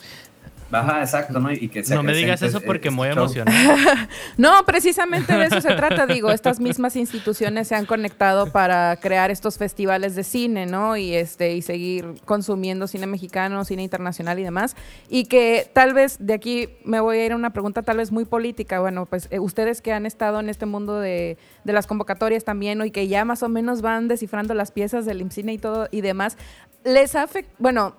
Ajá, 0.73 1.01
exacto, 1.01 1.39
¿no? 1.39 1.53
Y 1.53 1.68
que 1.68 1.83
no 1.91 2.03
me 2.03 2.14
digas 2.14 2.41
eso 2.43 2.61
porque 2.61 2.91
me 2.91 2.97
voy 2.97 3.09
a 3.09 3.12
emocionar. 3.12 3.55
no, 4.39 4.64
precisamente 4.64 5.37
de 5.37 5.47
eso 5.47 5.61
se 5.61 5.75
trata. 5.75 6.07
Digo, 6.07 6.31
estas 6.31 6.61
mismas 6.61 6.97
instituciones 6.97 7.68
se 7.68 7.75
han 7.75 7.87
conectado 7.87 8.47
para 8.47 8.97
crear 8.97 9.31
estos 9.31 9.59
festivales 9.59 10.14
de 10.14 10.25
cine, 10.25 10.66
¿no? 10.66 10.97
Y 10.97 11.14
este 11.14 11.55
y 11.55 11.62
seguir 11.62 12.14
consumiendo 12.25 12.87
cine 12.87 13.07
mexicano, 13.07 13.64
cine 13.64 13.83
internacional 13.83 14.39
y 14.39 14.43
demás. 14.43 14.75
Y 15.09 15.27
que 15.27 15.70
tal 15.73 15.95
vez 15.95 16.16
de 16.18 16.35
aquí 16.35 16.68
me 16.85 17.01
voy 17.01 17.18
a 17.18 17.27
ir 17.27 17.33
a 17.33 17.37
una 17.37 17.53
pregunta 17.53 17.83
tal 17.83 17.99
vez 17.99 18.11
muy 18.11 18.25
política. 18.25 18.81
Bueno, 18.81 19.07
pues 19.07 19.29
eh, 19.31 19.41
ustedes 19.41 19.83
que 19.83 19.93
han 19.93 20.07
estado 20.07 20.41
en 20.41 20.49
este 20.49 20.66
mundo 20.66 20.99
de, 20.99 21.37
de 21.64 21.73
las 21.73 21.87
convocatorias 21.87 22.45
también, 22.45 22.79
¿no? 22.79 22.85
Y 22.85 22.91
que 22.91 23.09
ya 23.09 23.25
más 23.25 23.43
o 23.43 23.49
menos 23.49 23.83
van 23.83 24.09
descifrando 24.09 24.55
las 24.55 24.73
piezas 24.73 25.05
del 25.05 25.20
IMCINE 25.20 25.53
y 25.53 25.59
todo 25.59 25.89
y 25.91 26.01
demás, 26.01 26.39
les 26.85 27.14
afecta, 27.14 27.53
bueno, 27.59 27.97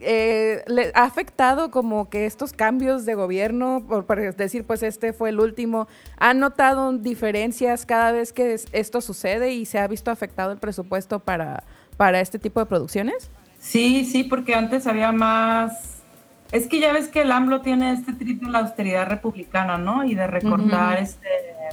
eh, 0.00 0.62
¿le 0.66 0.92
ha 0.94 1.04
afectado 1.04 1.70
como 1.70 2.08
que 2.08 2.26
estos 2.26 2.52
cambios 2.52 3.04
de 3.04 3.14
gobierno, 3.14 3.84
por, 3.86 4.34
decir, 4.36 4.64
pues 4.64 4.82
este 4.82 5.12
fue 5.12 5.30
el 5.30 5.40
último, 5.40 5.88
¿han 6.18 6.38
notado 6.38 6.92
diferencias 6.92 7.86
cada 7.86 8.12
vez 8.12 8.32
que 8.32 8.58
esto 8.72 9.00
sucede 9.00 9.52
y 9.52 9.66
se 9.66 9.78
ha 9.78 9.86
visto 9.86 10.10
afectado 10.10 10.52
el 10.52 10.58
presupuesto 10.58 11.20
para, 11.20 11.64
para 11.96 12.20
este 12.20 12.38
tipo 12.38 12.60
de 12.60 12.66
producciones? 12.66 13.30
Sí, 13.58 14.04
sí, 14.04 14.24
porque 14.24 14.54
antes 14.54 14.86
había 14.86 15.12
más... 15.12 16.02
Es 16.50 16.66
que 16.66 16.80
ya 16.80 16.92
ves 16.92 17.08
que 17.08 17.22
el 17.22 17.30
AMLO 17.30 17.60
tiene 17.60 17.92
este 17.92 18.12
trip 18.12 18.42
de 18.42 18.50
la 18.50 18.60
austeridad 18.60 19.08
republicana, 19.08 19.78
¿no? 19.78 20.04
Y 20.04 20.16
de 20.16 20.26
recortar 20.26 20.98
este, 20.98 21.28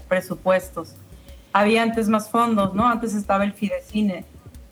presupuestos. 0.07 0.93
Había 1.51 1.81
antes 1.81 2.09
más 2.09 2.29
fondos, 2.29 2.75
¿no? 2.75 2.87
Antes 2.87 3.15
estaba 3.15 3.43
el 3.43 3.53
Fidecine 3.53 4.23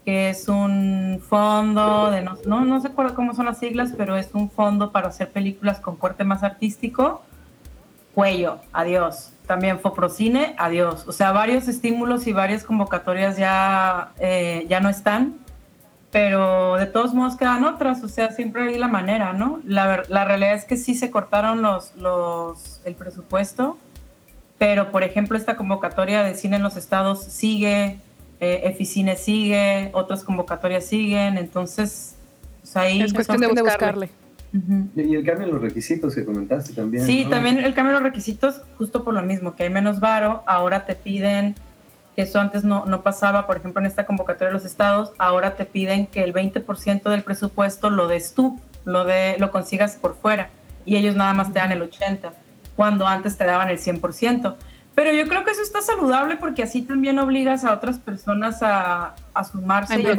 que 0.05 0.29
es 0.29 0.47
un 0.47 1.19
fondo 1.27 2.11
de 2.11 2.21
no, 2.21 2.37
no, 2.45 2.63
no 2.63 2.79
sé 2.79 2.91
cómo 2.93 3.33
son 3.33 3.47
las 3.47 3.57
siglas, 3.57 3.91
pero 3.97 4.15
es 4.15 4.29
un 4.33 4.51
fondo 4.51 4.91
para 4.91 5.07
hacer 5.07 5.31
películas 5.31 5.79
con 5.79 5.95
corte 5.97 6.23
más 6.23 6.43
artístico. 6.43 7.23
Cuello, 8.13 8.59
adiós. 8.71 9.33
También 9.47 9.79
Foprocine, 9.79 10.55
adiós. 10.59 11.07
O 11.07 11.11
sea, 11.11 11.31
varios 11.31 11.67
estímulos 11.67 12.27
y 12.27 12.33
varias 12.33 12.63
convocatorias 12.63 13.35
ya, 13.37 14.11
eh, 14.19 14.65
ya 14.69 14.79
no 14.79 14.89
están, 14.89 15.39
pero 16.11 16.75
de 16.75 16.85
todos 16.85 17.15
modos 17.15 17.35
quedan 17.35 17.63
otras. 17.65 18.03
O 18.03 18.07
sea, 18.07 18.31
siempre 18.31 18.69
hay 18.69 18.77
la 18.77 18.87
manera, 18.87 19.33
¿no? 19.33 19.59
La, 19.65 20.03
la 20.07 20.23
realidad 20.23 20.53
es 20.53 20.65
que 20.65 20.77
sí 20.77 20.93
se 20.93 21.09
cortaron 21.09 21.63
los, 21.63 21.95
los, 21.95 22.79
el 22.85 22.93
presupuesto, 22.93 23.77
pero 24.59 24.91
por 24.91 25.03
ejemplo, 25.03 25.35
esta 25.35 25.57
convocatoria 25.57 26.23
de 26.23 26.35
cine 26.35 26.57
en 26.57 26.63
los 26.63 26.77
estados 26.77 27.23
sigue 27.23 27.99
eh, 28.39 28.61
Eficine 28.65 29.15
sigue, 29.15 29.89
otras 29.93 30.23
convocatorias 30.23 30.85
siguen, 30.85 31.37
entonces 31.37 32.15
pues 32.61 32.75
ahí 32.77 33.01
es 33.01 33.13
cuestión 33.13 33.39
de 33.39 33.47
buscarle. 33.61 34.09
Y 34.95 35.15
el 35.15 35.25
cambio 35.25 35.45
en 35.45 35.53
los 35.53 35.61
requisitos 35.61 36.15
que 36.15 36.23
comentaste 36.23 36.73
también. 36.73 37.05
Sí, 37.05 37.27
también 37.29 37.59
el 37.59 37.73
cambio 37.73 37.95
en 37.95 38.03
los 38.03 38.03
requisitos, 38.03 38.61
justo 38.77 39.03
por 39.03 39.13
lo 39.13 39.21
mismo, 39.21 39.55
que 39.55 39.63
hay 39.63 39.69
menos 39.69 39.99
varo, 39.99 40.43
ahora 40.47 40.85
te 40.85 40.95
piden, 40.95 41.55
que 42.15 42.21
eso 42.21 42.39
antes 42.39 42.63
no, 42.63 42.85
no 42.85 43.03
pasaba, 43.03 43.47
por 43.47 43.57
ejemplo, 43.57 43.81
en 43.81 43.87
esta 43.87 44.05
convocatoria 44.05 44.47
de 44.47 44.53
los 44.53 44.65
estados, 44.65 45.11
ahora 45.17 45.55
te 45.55 45.65
piden 45.65 46.07
que 46.07 46.23
el 46.23 46.33
20% 46.33 47.09
del 47.09 47.23
presupuesto 47.23 47.89
lo 47.89 48.07
des 48.07 48.33
tú, 48.33 48.59
lo, 48.85 49.03
de, 49.03 49.35
lo 49.39 49.51
consigas 49.51 49.97
por 49.97 50.15
fuera, 50.15 50.49
y 50.85 50.95
ellos 50.95 51.15
nada 51.15 51.33
más 51.33 51.51
te 51.51 51.59
dan 51.59 51.73
el 51.73 51.81
80%, 51.81 52.31
cuando 52.77 53.07
antes 53.07 53.37
te 53.37 53.45
daban 53.45 53.69
el 53.69 53.77
100%. 53.77 54.55
Pero 54.95 55.11
yo 55.11 55.27
creo 55.27 55.43
que 55.43 55.51
eso 55.51 55.61
está 55.61 55.81
saludable 55.81 56.37
porque 56.37 56.63
así 56.63 56.81
también 56.81 57.19
obligas 57.19 57.65
a 57.65 57.73
otras 57.73 57.99
personas 57.99 58.63
a, 58.63 59.13
a 59.33 59.43
sumarse 59.43 59.99
y 59.99 60.05
a 60.05 60.15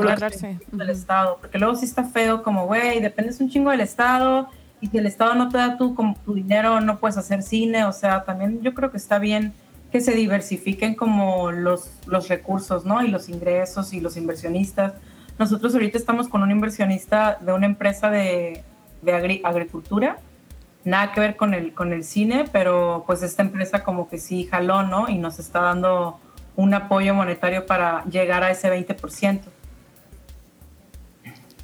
del 0.70 0.90
Estado. 0.90 1.38
Porque 1.40 1.58
luego 1.58 1.74
sí 1.76 1.86
está 1.86 2.04
feo 2.04 2.42
como, 2.42 2.66
güey, 2.66 3.00
dependes 3.00 3.40
un 3.40 3.48
chingo 3.48 3.70
del 3.70 3.80
Estado 3.80 4.50
y 4.82 4.88
si 4.88 4.98
el 4.98 5.06
Estado 5.06 5.34
no 5.34 5.48
te 5.48 5.56
da 5.56 5.78
tu, 5.78 5.94
como, 5.94 6.14
tu 6.26 6.34
dinero 6.34 6.82
no 6.82 6.98
puedes 6.98 7.16
hacer 7.16 7.42
cine. 7.42 7.86
O 7.86 7.92
sea, 7.92 8.24
también 8.24 8.60
yo 8.60 8.74
creo 8.74 8.90
que 8.90 8.98
está 8.98 9.18
bien 9.18 9.54
que 9.90 10.02
se 10.02 10.12
diversifiquen 10.12 10.94
como 10.94 11.52
los, 11.52 11.90
los 12.06 12.28
recursos, 12.28 12.84
¿no? 12.84 13.02
Y 13.02 13.08
los 13.08 13.30
ingresos 13.30 13.94
y 13.94 14.00
los 14.00 14.18
inversionistas. 14.18 14.92
Nosotros 15.38 15.72
ahorita 15.72 15.96
estamos 15.96 16.28
con 16.28 16.42
un 16.42 16.50
inversionista 16.50 17.38
de 17.40 17.52
una 17.54 17.64
empresa 17.64 18.10
de, 18.10 18.62
de 19.00 19.40
agricultura 19.42 20.18
nada 20.86 21.12
que 21.12 21.20
ver 21.20 21.36
con 21.36 21.52
el, 21.52 21.74
con 21.74 21.92
el 21.92 22.04
cine, 22.04 22.44
pero 22.52 23.04
pues 23.06 23.22
esta 23.22 23.42
empresa 23.42 23.82
como 23.82 24.08
que 24.08 24.18
sí 24.18 24.44
jaló, 24.44 24.84
¿no? 24.84 25.08
Y 25.08 25.18
nos 25.18 25.38
está 25.38 25.60
dando 25.60 26.18
un 26.54 26.72
apoyo 26.72 27.12
monetario 27.12 27.66
para 27.66 28.04
llegar 28.04 28.42
a 28.42 28.50
ese 28.50 28.70
20%. 28.70 29.40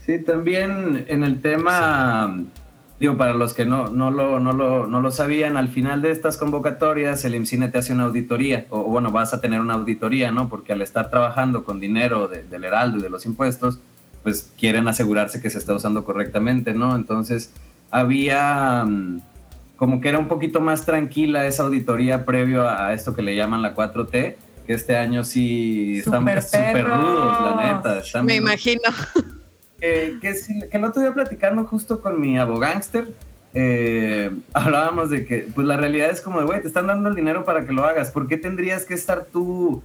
Sí, 0.05 0.19
también 0.19 1.05
en 1.09 1.23
el 1.23 1.41
tema, 1.41 2.43
digo, 2.99 3.17
para 3.17 3.33
los 3.35 3.55
que 3.55 3.65
no, 3.65 3.89
no, 3.89 4.11
lo, 4.11 4.41
no, 4.41 4.53
lo, 4.53 4.89
no 4.89 5.01
lo 5.01 5.11
sabían, 5.13 5.57
al 5.57 5.69
final 5.69 6.03
de 6.03 6.11
estas 6.11 6.37
convocatorias 6.37 7.25
el 7.25 7.37
IMCINE 7.37 7.69
te 7.69 7.79
hace 7.79 7.93
una 7.93 8.05
auditoría, 8.05 8.67
o 8.71 8.83
bueno, 8.83 9.13
vas 9.13 9.33
a 9.33 9.41
tener 9.41 9.61
una 9.61 9.75
auditoría, 9.75 10.33
¿no? 10.33 10.49
Porque 10.49 10.73
al 10.73 10.83
estar 10.83 11.09
trabajando 11.09 11.63
con 11.63 11.79
dinero 11.79 12.27
del 12.27 12.65
Heraldo 12.65 12.99
y 12.99 13.03
de 13.03 13.11
los 13.11 13.25
impuestos, 13.25 13.79
pues 14.25 14.53
quieren 14.59 14.89
asegurarse 14.89 15.41
que 15.41 15.51
se 15.51 15.59
está 15.59 15.75
usando 15.75 16.05
correctamente, 16.05 16.75
¿no? 16.75 16.97
Entonces, 16.97 17.53
había 17.93 18.85
mm, 18.85 19.21
como 19.77 20.01
que 20.01 20.09
era 20.09 20.19
un 20.19 20.29
poquito 20.29 20.61
más 20.61 20.85
tranquila 20.85 21.47
esa 21.47 21.63
auditoría 21.63 22.25
previo 22.25 22.69
a 22.69 22.93
esto 22.93 23.15
que 23.15 23.23
le 23.23 23.37
llaman 23.37 23.63
la 23.63 23.77
4T, 23.77 24.37
que 24.67 24.73
este 24.73 24.97
año 24.97 25.23
sí 25.25 25.99
están 25.99 26.25
súper 26.43 26.87
rudos, 26.87 27.41
la 27.43 27.83
neta. 27.83 28.23
Me 28.23 28.37
imagino. 28.37 28.83
que, 29.81 30.19
que, 30.21 30.69
el 30.71 30.85
otro 30.85 31.03
día 31.03 31.13
platicando 31.13 31.65
justo 31.65 32.01
con 32.01 32.21
mi 32.21 32.39
abogánster, 32.39 33.09
eh, 33.55 34.31
hablábamos 34.55 35.11
de 35.11 35.27
que 35.27 35.49
pues 35.55 35.67
la 35.67 35.77
realidad 35.77 36.11
es 36.11 36.21
como 36.21 36.41
de, 36.41 36.47
güey, 36.47 36.63
te 36.63 36.69
están 36.69 36.87
dando 36.87 37.09
el 37.09 37.15
dinero 37.15 37.45
para 37.45 37.67
que 37.67 37.73
lo 37.73 37.85
hagas, 37.85 38.11
¿por 38.11 38.27
qué 38.29 38.39
tendrías 38.39 38.87
que 38.87 38.95
estar 38.95 39.27
tú 39.27 39.83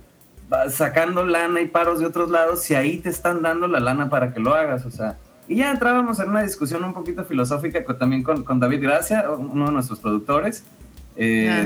sacando 0.70 1.26
lana 1.26 1.60
y 1.60 1.68
paros 1.68 2.00
de 2.00 2.06
otros 2.06 2.30
lados 2.30 2.62
si 2.62 2.76
ahí 2.76 3.00
te 3.00 3.10
están 3.10 3.42
dando 3.42 3.68
la 3.68 3.82
lana 3.82 4.10
para 4.10 4.34
que 4.34 4.40
lo 4.40 4.54
hagas? 4.54 4.86
O 4.86 4.92
sea, 4.92 5.18
y 5.48 5.56
ya 5.58 5.72
entrábamos 5.72 6.20
en 6.20 6.30
una 6.30 6.44
discusión 6.44 6.84
un 6.84 6.94
poquito 6.94 7.24
filosófica 7.24 7.84
también 7.98 8.24
con, 8.24 8.44
con, 8.44 8.60
David 8.60 8.82
Gracia, 8.82 9.30
uno 9.30 9.68
de 9.68 9.72
nuestros 9.72 10.00
productores. 10.00 10.64
Eh, 11.16 11.66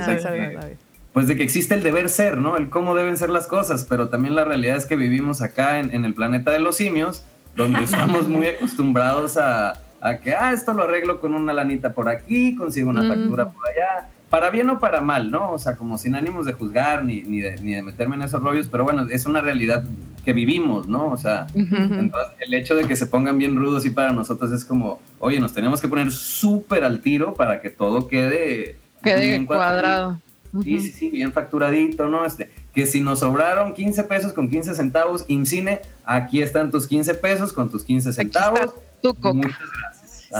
pues 1.13 1.27
de 1.27 1.35
que 1.35 1.43
existe 1.43 1.75
el 1.75 1.83
deber 1.83 2.07
ser, 2.09 2.37
¿no? 2.37 2.55
El 2.55 2.69
cómo 2.69 2.95
deben 2.95 3.17
ser 3.17 3.29
las 3.29 3.47
cosas, 3.47 3.85
pero 3.89 4.07
también 4.07 4.35
la 4.35 4.45
realidad 4.45 4.77
es 4.77 4.85
que 4.85 4.95
vivimos 4.95 5.41
acá 5.41 5.79
en, 5.79 5.93
en 5.93 6.05
el 6.05 6.13
planeta 6.13 6.51
de 6.51 6.59
los 6.59 6.77
simios, 6.77 7.25
donde 7.55 7.83
estamos 7.83 8.29
muy 8.29 8.47
acostumbrados 8.47 9.35
a, 9.37 9.81
a 10.01 10.17
que, 10.17 10.33
ah, 10.33 10.51
esto 10.51 10.73
lo 10.73 10.83
arreglo 10.83 11.19
con 11.19 11.33
una 11.33 11.53
lanita 11.53 11.93
por 11.93 12.09
aquí, 12.09 12.55
consigo 12.55 12.89
una 12.89 13.07
factura 13.07 13.49
por 13.49 13.69
allá, 13.69 14.09
para 14.31 14.49
bien 14.49 14.69
o 14.69 14.79
para 14.79 15.01
mal, 15.01 15.29
¿no? 15.29 15.51
O 15.51 15.59
sea, 15.59 15.75
como 15.75 15.97
sin 15.97 16.15
ánimos 16.15 16.45
de 16.45 16.53
juzgar 16.53 17.03
ni, 17.03 17.21
ni, 17.21 17.41
de, 17.41 17.57
ni 17.57 17.73
de 17.73 17.83
meterme 17.83 18.15
en 18.15 18.21
esos 18.21 18.41
rollos, 18.41 18.69
pero 18.71 18.85
bueno, 18.85 19.05
es 19.11 19.25
una 19.25 19.41
realidad 19.41 19.83
que 20.23 20.31
vivimos, 20.31 20.87
¿no? 20.87 21.07
O 21.07 21.17
sea, 21.17 21.47
entonces, 21.53 22.33
el 22.39 22.53
hecho 22.53 22.75
de 22.75 22.85
que 22.85 22.95
se 22.95 23.07
pongan 23.07 23.37
bien 23.37 23.57
rudos 23.57 23.85
y 23.85 23.89
para 23.89 24.13
nosotros 24.13 24.53
es 24.53 24.63
como, 24.63 25.01
oye, 25.19 25.41
nos 25.41 25.53
tenemos 25.53 25.81
que 25.81 25.89
poner 25.89 26.13
súper 26.13 26.85
al 26.85 27.01
tiro 27.01 27.33
para 27.33 27.59
que 27.59 27.69
todo 27.69 28.07
quede... 28.07 28.77
Quede 29.03 29.27
bien 29.27 29.45
cuadrado. 29.45 30.21
Sí, 30.63 30.79
sí, 30.79 30.91
sí, 30.91 31.09
bien 31.09 31.33
facturadito, 31.33 32.07
¿no? 32.07 32.25
Este, 32.25 32.51
que 32.73 32.85
si 32.85 33.01
nos 33.01 33.19
sobraron 33.19 33.73
15 33.73 34.05
pesos 34.05 34.31
con 34.31 34.49
15 34.49 34.75
centavos, 34.75 35.25
Incine, 35.27 35.81
aquí 36.05 36.41
están 36.41 36.71
tus 36.71 36.87
15 36.87 37.15
pesos 37.15 37.51
con 37.51 37.69
tus 37.69 37.83
15 37.83 38.13
centavos. 38.13 38.75
Tu 39.01 39.13
coca. 39.13 39.33
Muchas 39.33 39.59
gracias. 39.59 39.90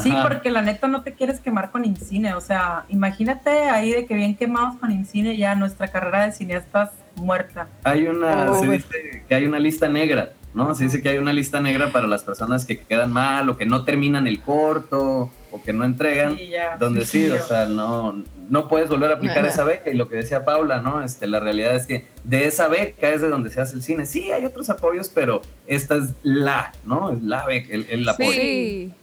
Sí, 0.02 0.14
porque 0.24 0.50
la 0.52 0.62
neta 0.62 0.88
no 0.88 1.02
te 1.04 1.14
quieres 1.14 1.40
quemar 1.40 1.72
con 1.72 1.84
Incine. 1.86 2.34
O 2.36 2.42
sea, 2.42 2.86
imagínate 2.90 3.50
ahí 3.50 3.92
de 3.92 4.06
que 4.06 4.16
bien 4.16 4.36
quemados 4.36 4.78
con 4.80 4.92
Incine 4.92 5.36
ya 5.38 5.56
nuestra 5.56 5.88
carrera 5.90 6.26
de 6.26 6.32
cineastas 6.32 6.92
muerta. 7.16 7.68
Hay 7.84 8.08
una, 8.08 8.52
Oh, 8.52 8.60
se 8.60 8.68
dice 8.70 9.24
que 9.28 9.36
hay 9.36 9.46
una 9.46 9.60
lista 9.60 9.90
negra, 9.90 10.32
¿no? 10.54 10.74
Se 10.76 10.86
dice 10.86 11.02
que 11.02 11.10
hay 11.10 11.18
una 11.18 11.34
lista 11.34 11.60
negra 11.60 11.90
para 11.92 12.08
las 12.08 12.24
personas 12.24 12.66
que 12.66 12.80
quedan 12.80 13.12
mal 13.12 13.50
o 13.50 13.58
que 13.58 13.66
no 13.66 13.84
terminan 13.84 14.28
el 14.28 14.42
corto 14.42 15.30
o 15.52 15.62
que 15.62 15.74
no 15.74 15.84
entregan, 15.84 16.38
Sí, 16.38 16.48
ya, 16.48 16.78
donde 16.78 17.04
sí, 17.04 17.30
o 17.30 17.38
sea, 17.46 17.66
no, 17.66 18.24
no 18.50 18.70
puedes 18.70 18.88
volver 18.88 19.12
a 19.12 19.16
aplicar 19.16 19.40
Ajá. 19.40 19.48
esa 19.50 19.64
beca 19.66 19.90
y 19.90 19.96
lo 19.96 20.08
que 20.08 20.16
decía 20.16 20.46
Paula, 20.46 20.80
¿no? 20.82 21.04
Este, 21.04 21.28
la 21.28 21.42
realidad 21.42 21.76
es 21.76 21.86
que 21.86 22.08
de 22.24 22.46
esa 22.48 22.70
beca 22.70 23.10
es 23.10 23.22
de 23.22 23.28
donde 23.28 23.50
se 23.50 23.60
hace 23.60 23.76
el 23.76 23.84
cine. 23.84 24.06
Sí, 24.06 24.32
hay 24.32 24.46
otros 24.46 24.70
apoyos, 24.70 25.10
pero 25.10 25.42
esta 25.68 25.98
es 25.98 26.14
la, 26.24 26.72
¿no? 26.86 27.12
Es 27.12 27.22
la 27.22 27.46
beca, 27.46 27.74
el, 27.74 27.86
el 27.90 28.08
apoyo. 28.08 28.32
Sí. 28.32 28.94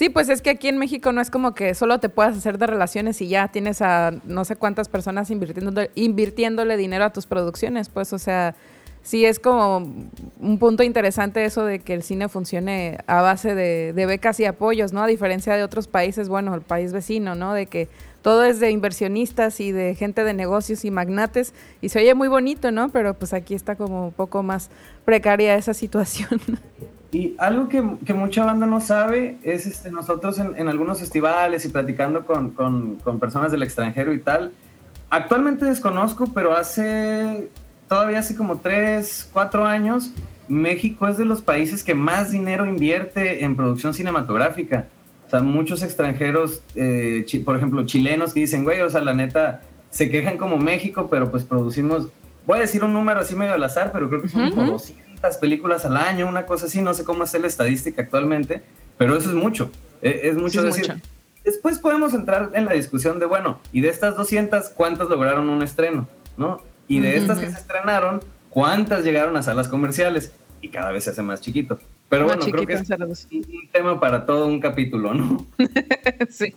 Sí, 0.00 0.08
pues 0.08 0.30
es 0.30 0.40
que 0.40 0.48
aquí 0.48 0.68
en 0.68 0.78
México 0.78 1.12
no 1.12 1.20
es 1.20 1.28
como 1.28 1.52
que 1.52 1.74
solo 1.74 2.00
te 2.00 2.08
puedas 2.08 2.34
hacer 2.34 2.56
de 2.56 2.66
relaciones 2.66 3.20
y 3.20 3.28
ya 3.28 3.48
tienes 3.48 3.82
a 3.82 4.12
no 4.24 4.46
sé 4.46 4.56
cuántas 4.56 4.88
personas 4.88 5.30
invirtiéndole, 5.30 5.90
invirtiéndole 5.94 6.78
dinero 6.78 7.04
a 7.04 7.12
tus 7.12 7.26
producciones, 7.26 7.90
pues, 7.90 8.14
o 8.14 8.18
sea, 8.18 8.54
sí 9.02 9.26
es 9.26 9.38
como 9.38 9.92
un 10.40 10.58
punto 10.58 10.84
interesante 10.84 11.44
eso 11.44 11.66
de 11.66 11.80
que 11.80 11.92
el 11.92 12.02
cine 12.02 12.30
funcione 12.30 12.96
a 13.06 13.20
base 13.20 13.54
de, 13.54 13.92
de 13.92 14.06
becas 14.06 14.40
y 14.40 14.46
apoyos, 14.46 14.94
¿no? 14.94 15.02
A 15.02 15.06
diferencia 15.06 15.54
de 15.54 15.64
otros 15.64 15.86
países, 15.86 16.30
bueno, 16.30 16.54
el 16.54 16.62
país 16.62 16.94
vecino, 16.94 17.34
¿no? 17.34 17.52
De 17.52 17.66
que 17.66 17.90
todo 18.22 18.44
es 18.44 18.58
de 18.58 18.70
inversionistas 18.70 19.60
y 19.60 19.70
de 19.70 19.94
gente 19.96 20.24
de 20.24 20.32
negocios 20.32 20.86
y 20.86 20.90
magnates 20.90 21.52
y 21.82 21.90
se 21.90 21.98
oye 21.98 22.14
muy 22.14 22.28
bonito, 22.28 22.72
¿no? 22.72 22.88
Pero 22.88 23.12
pues 23.12 23.34
aquí 23.34 23.54
está 23.54 23.76
como 23.76 24.06
un 24.06 24.12
poco 24.12 24.42
más 24.42 24.70
precaria 25.04 25.56
esa 25.56 25.74
situación. 25.74 26.40
Y 27.12 27.34
algo 27.38 27.68
que, 27.68 27.82
que 28.06 28.14
mucha 28.14 28.44
banda 28.44 28.66
no 28.66 28.80
sabe 28.80 29.38
es 29.42 29.66
este, 29.66 29.90
nosotros 29.90 30.38
en, 30.38 30.56
en 30.56 30.68
algunos 30.68 31.00
festivales 31.00 31.64
y 31.64 31.68
platicando 31.68 32.24
con, 32.24 32.50
con, 32.50 32.96
con 32.96 33.18
personas 33.18 33.50
del 33.50 33.62
extranjero 33.64 34.12
y 34.12 34.20
tal, 34.20 34.52
actualmente 35.08 35.64
desconozco, 35.64 36.32
pero 36.32 36.56
hace 36.56 37.48
todavía 37.88 38.20
hace 38.20 38.36
como 38.36 38.58
tres, 38.58 39.28
cuatro 39.32 39.66
años, 39.66 40.12
México 40.46 41.08
es 41.08 41.16
de 41.18 41.24
los 41.24 41.42
países 41.42 41.82
que 41.82 41.94
más 41.94 42.30
dinero 42.30 42.64
invierte 42.64 43.44
en 43.44 43.56
producción 43.56 43.92
cinematográfica. 43.94 44.86
O 45.26 45.30
sea, 45.30 45.40
muchos 45.40 45.82
extranjeros, 45.82 46.62
eh, 46.76 47.24
chi- 47.26 47.40
por 47.40 47.56
ejemplo, 47.56 47.84
chilenos 47.86 48.32
que 48.34 48.40
dicen, 48.40 48.62
güey, 48.64 48.80
o 48.82 48.90
sea, 48.90 49.00
la 49.00 49.14
neta, 49.14 49.62
se 49.90 50.08
quejan 50.10 50.38
como 50.38 50.56
México, 50.58 51.08
pero 51.10 51.30
pues 51.32 51.42
producimos, 51.42 52.08
voy 52.46 52.58
a 52.58 52.60
decir 52.62 52.84
un 52.84 52.92
número 52.92 53.18
así 53.20 53.34
medio 53.34 53.54
al 53.54 53.64
azar, 53.64 53.90
pero 53.92 54.08
creo 54.08 54.22
que 54.22 54.28
son 54.28 54.50
como 54.50 54.72
200 54.72 55.09
películas 55.38 55.84
al 55.84 55.96
año, 55.96 56.26
una 56.28 56.46
cosa 56.46 56.66
así, 56.66 56.80
no 56.82 56.94
sé 56.94 57.04
cómo 57.04 57.24
es 57.24 57.34
la 57.38 57.46
estadística 57.46 58.02
actualmente, 58.02 58.62
pero 58.98 59.16
eso 59.16 59.28
es 59.30 59.34
mucho, 59.34 59.70
eh, 60.02 60.20
es 60.24 60.36
mucho 60.36 60.60
Sí, 60.60 60.66
decir. 60.66 61.02
Después 61.44 61.78
podemos 61.78 62.12
entrar 62.14 62.50
en 62.54 62.66
la 62.66 62.72
discusión 62.74 63.18
de, 63.18 63.26
bueno, 63.26 63.60
y 63.72 63.80
de 63.80 63.88
estas 63.88 64.16
200, 64.16 64.70
¿cuántas 64.70 65.08
lograron 65.08 65.48
un 65.48 65.62
estreno? 65.62 66.06
¿No? 66.36 66.62
Y 66.88 67.00
de 67.00 67.16
estas 67.16 67.38
que 67.38 67.46
se 67.50 67.58
estrenaron, 67.58 68.20
¿cuántas 68.50 69.04
llegaron 69.04 69.36
a 69.36 69.42
salas 69.42 69.68
comerciales? 69.68 70.32
Y 70.62 70.68
cada 70.68 70.92
vez 70.92 71.04
se 71.04 71.10
hace 71.10 71.22
más 71.22 71.40
chiquito. 71.40 71.78
Pero 72.10 72.26
Más 72.26 72.36
bueno, 72.36 72.52
creo 72.52 72.66
que 72.66 72.72
es 72.74 72.90
un 72.90 73.38
un 73.38 73.68
tema 73.72 73.98
para 74.00 74.26
todo 74.26 74.46
un 74.46 74.60
capítulo, 74.60 75.14
¿no? 75.14 75.46
sí. 76.28 76.54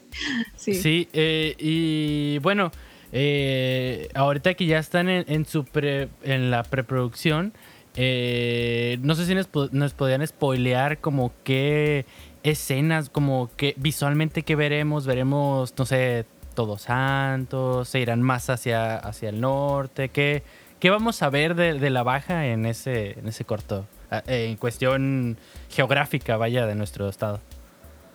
Sí. 0.57 0.73
Sí, 0.73 1.07
eh, 1.13 1.55
y 1.59 2.39
bueno, 2.39 2.71
eh, 3.11 4.09
ahorita 4.15 4.55
que 4.55 4.65
ya 4.65 4.79
están 4.79 5.07
en, 5.07 5.23
en 5.27 5.45
su 5.45 5.63
pre- 5.65 6.09
en 6.23 6.49
la 6.51 6.63
preproducción, 6.63 7.53
eh, 7.95 8.97
no 9.01 9.15
sé 9.15 9.25
si 9.25 9.35
nos, 9.35 9.49
nos 9.71 9.93
podían 9.93 10.25
spoilear 10.25 10.97
como 10.99 11.31
qué 11.43 12.05
escenas, 12.43 13.09
como 13.09 13.49
que 13.55 13.73
visualmente 13.77 14.43
qué 14.43 14.55
veremos, 14.55 15.05
veremos, 15.05 15.73
no 15.77 15.85
sé, 15.85 16.25
Todos 16.55 16.83
Santos, 16.83 17.87
se 17.89 17.99
irán 17.99 18.21
más 18.21 18.49
hacia, 18.49 18.95
hacia 18.97 19.29
el 19.29 19.41
norte, 19.41 20.09
qué, 20.09 20.43
qué 20.79 20.89
vamos 20.89 21.21
a 21.23 21.29
ver 21.29 21.55
de, 21.55 21.79
de 21.79 21.89
la 21.89 22.03
baja 22.03 22.47
en 22.47 22.65
ese, 22.65 23.17
en 23.19 23.27
ese 23.27 23.45
corto, 23.45 23.85
Ah, 24.11 24.21
eh, 24.27 24.45
en 24.49 24.57
cuestión 24.57 25.37
geográfica, 25.71 26.37
vaya, 26.37 26.67
de 26.67 26.75
nuestro 26.75 27.09
estado. 27.09 27.39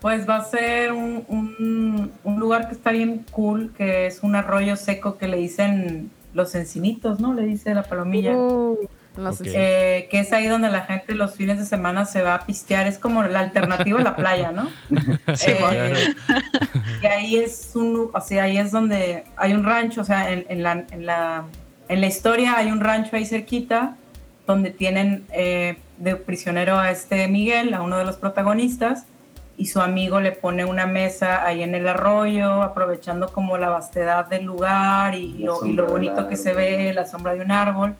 Pues 0.00 0.28
va 0.28 0.36
a 0.36 0.44
ser 0.44 0.92
un, 0.92 1.24
un- 1.26 2.12
un 2.22 2.38
lugar 2.38 2.68
que 2.68 2.74
está 2.74 2.92
bien 2.92 3.24
cool, 3.32 3.72
que 3.76 4.06
es 4.06 4.20
un 4.22 4.36
arroyo 4.36 4.76
seco 4.76 5.18
que 5.18 5.26
le 5.26 5.38
dicen 5.38 6.12
los 6.34 6.54
encinitos, 6.54 7.18
¿no? 7.18 7.34
Le 7.34 7.42
dice 7.42 7.74
la 7.74 7.82
palomilla. 7.82 8.32
Uh, 8.32 8.76
los 9.18 9.40
Ok. 9.40 9.46
Eh, 9.50 10.08
que 10.10 10.20
es 10.20 10.32
ahí 10.32 10.46
donde 10.46 10.70
la 10.70 10.82
gente 10.82 11.14
los 11.14 11.34
fines 11.34 11.58
de 11.58 11.64
semana 11.66 12.04
se 12.04 12.22
va 12.22 12.34
a 12.34 12.46
pistear. 12.46 12.86
Es 12.86 12.98
como 12.98 13.22
la 13.24 13.40
alternativa 13.40 14.00
a 14.00 14.02
la 14.02 14.16
playa, 14.16 14.52
¿no? 14.52 14.68
Sí, 15.34 15.50
Eh, 15.50 15.56
claro. 15.58 15.94
y 17.02 17.06
ahí 17.06 17.36
es 17.36 17.72
un, 17.74 18.10
o 18.12 18.20
sea, 18.20 18.44
ahí 18.44 18.58
es 18.58 18.70
donde 18.70 19.24
hay 19.36 19.52
un 19.52 19.64
rancho, 19.64 20.00
o 20.00 20.04
sea, 20.04 20.30
en, 20.30 20.46
en 20.48 20.62
la, 20.62 20.84
en, 20.90 21.04
la, 21.06 21.44
en 21.88 22.00
la 22.00 22.06
historia 22.06 22.56
hay 22.56 22.70
un 22.70 22.80
rancho 22.80 23.16
ahí 23.16 23.26
cerquita 23.26 23.96
donde 24.46 24.70
tienen 24.70 25.24
eh, 25.32 25.76
de 25.98 26.16
prisionero 26.16 26.78
a 26.78 26.90
este 26.90 27.28
Miguel, 27.28 27.74
a 27.74 27.82
uno 27.82 27.98
de 27.98 28.04
los 28.04 28.16
protagonistas, 28.16 29.04
y 29.58 29.66
su 29.66 29.80
amigo 29.80 30.20
le 30.20 30.30
pone 30.32 30.64
una 30.64 30.86
mesa 30.86 31.44
ahí 31.44 31.62
en 31.64 31.74
el 31.74 31.88
arroyo, 31.88 32.62
aprovechando 32.62 33.32
como 33.32 33.58
la 33.58 33.68
vastedad 33.68 34.26
del 34.26 34.44
lugar 34.44 35.16
y, 35.16 35.44
y 35.64 35.72
lo 35.72 35.86
bonito 35.86 36.28
que 36.28 36.36
se 36.36 36.54
ve, 36.54 36.92
la 36.94 37.04
sombra 37.06 37.34
de 37.34 37.40
un 37.40 37.50
árbol. 37.50 37.96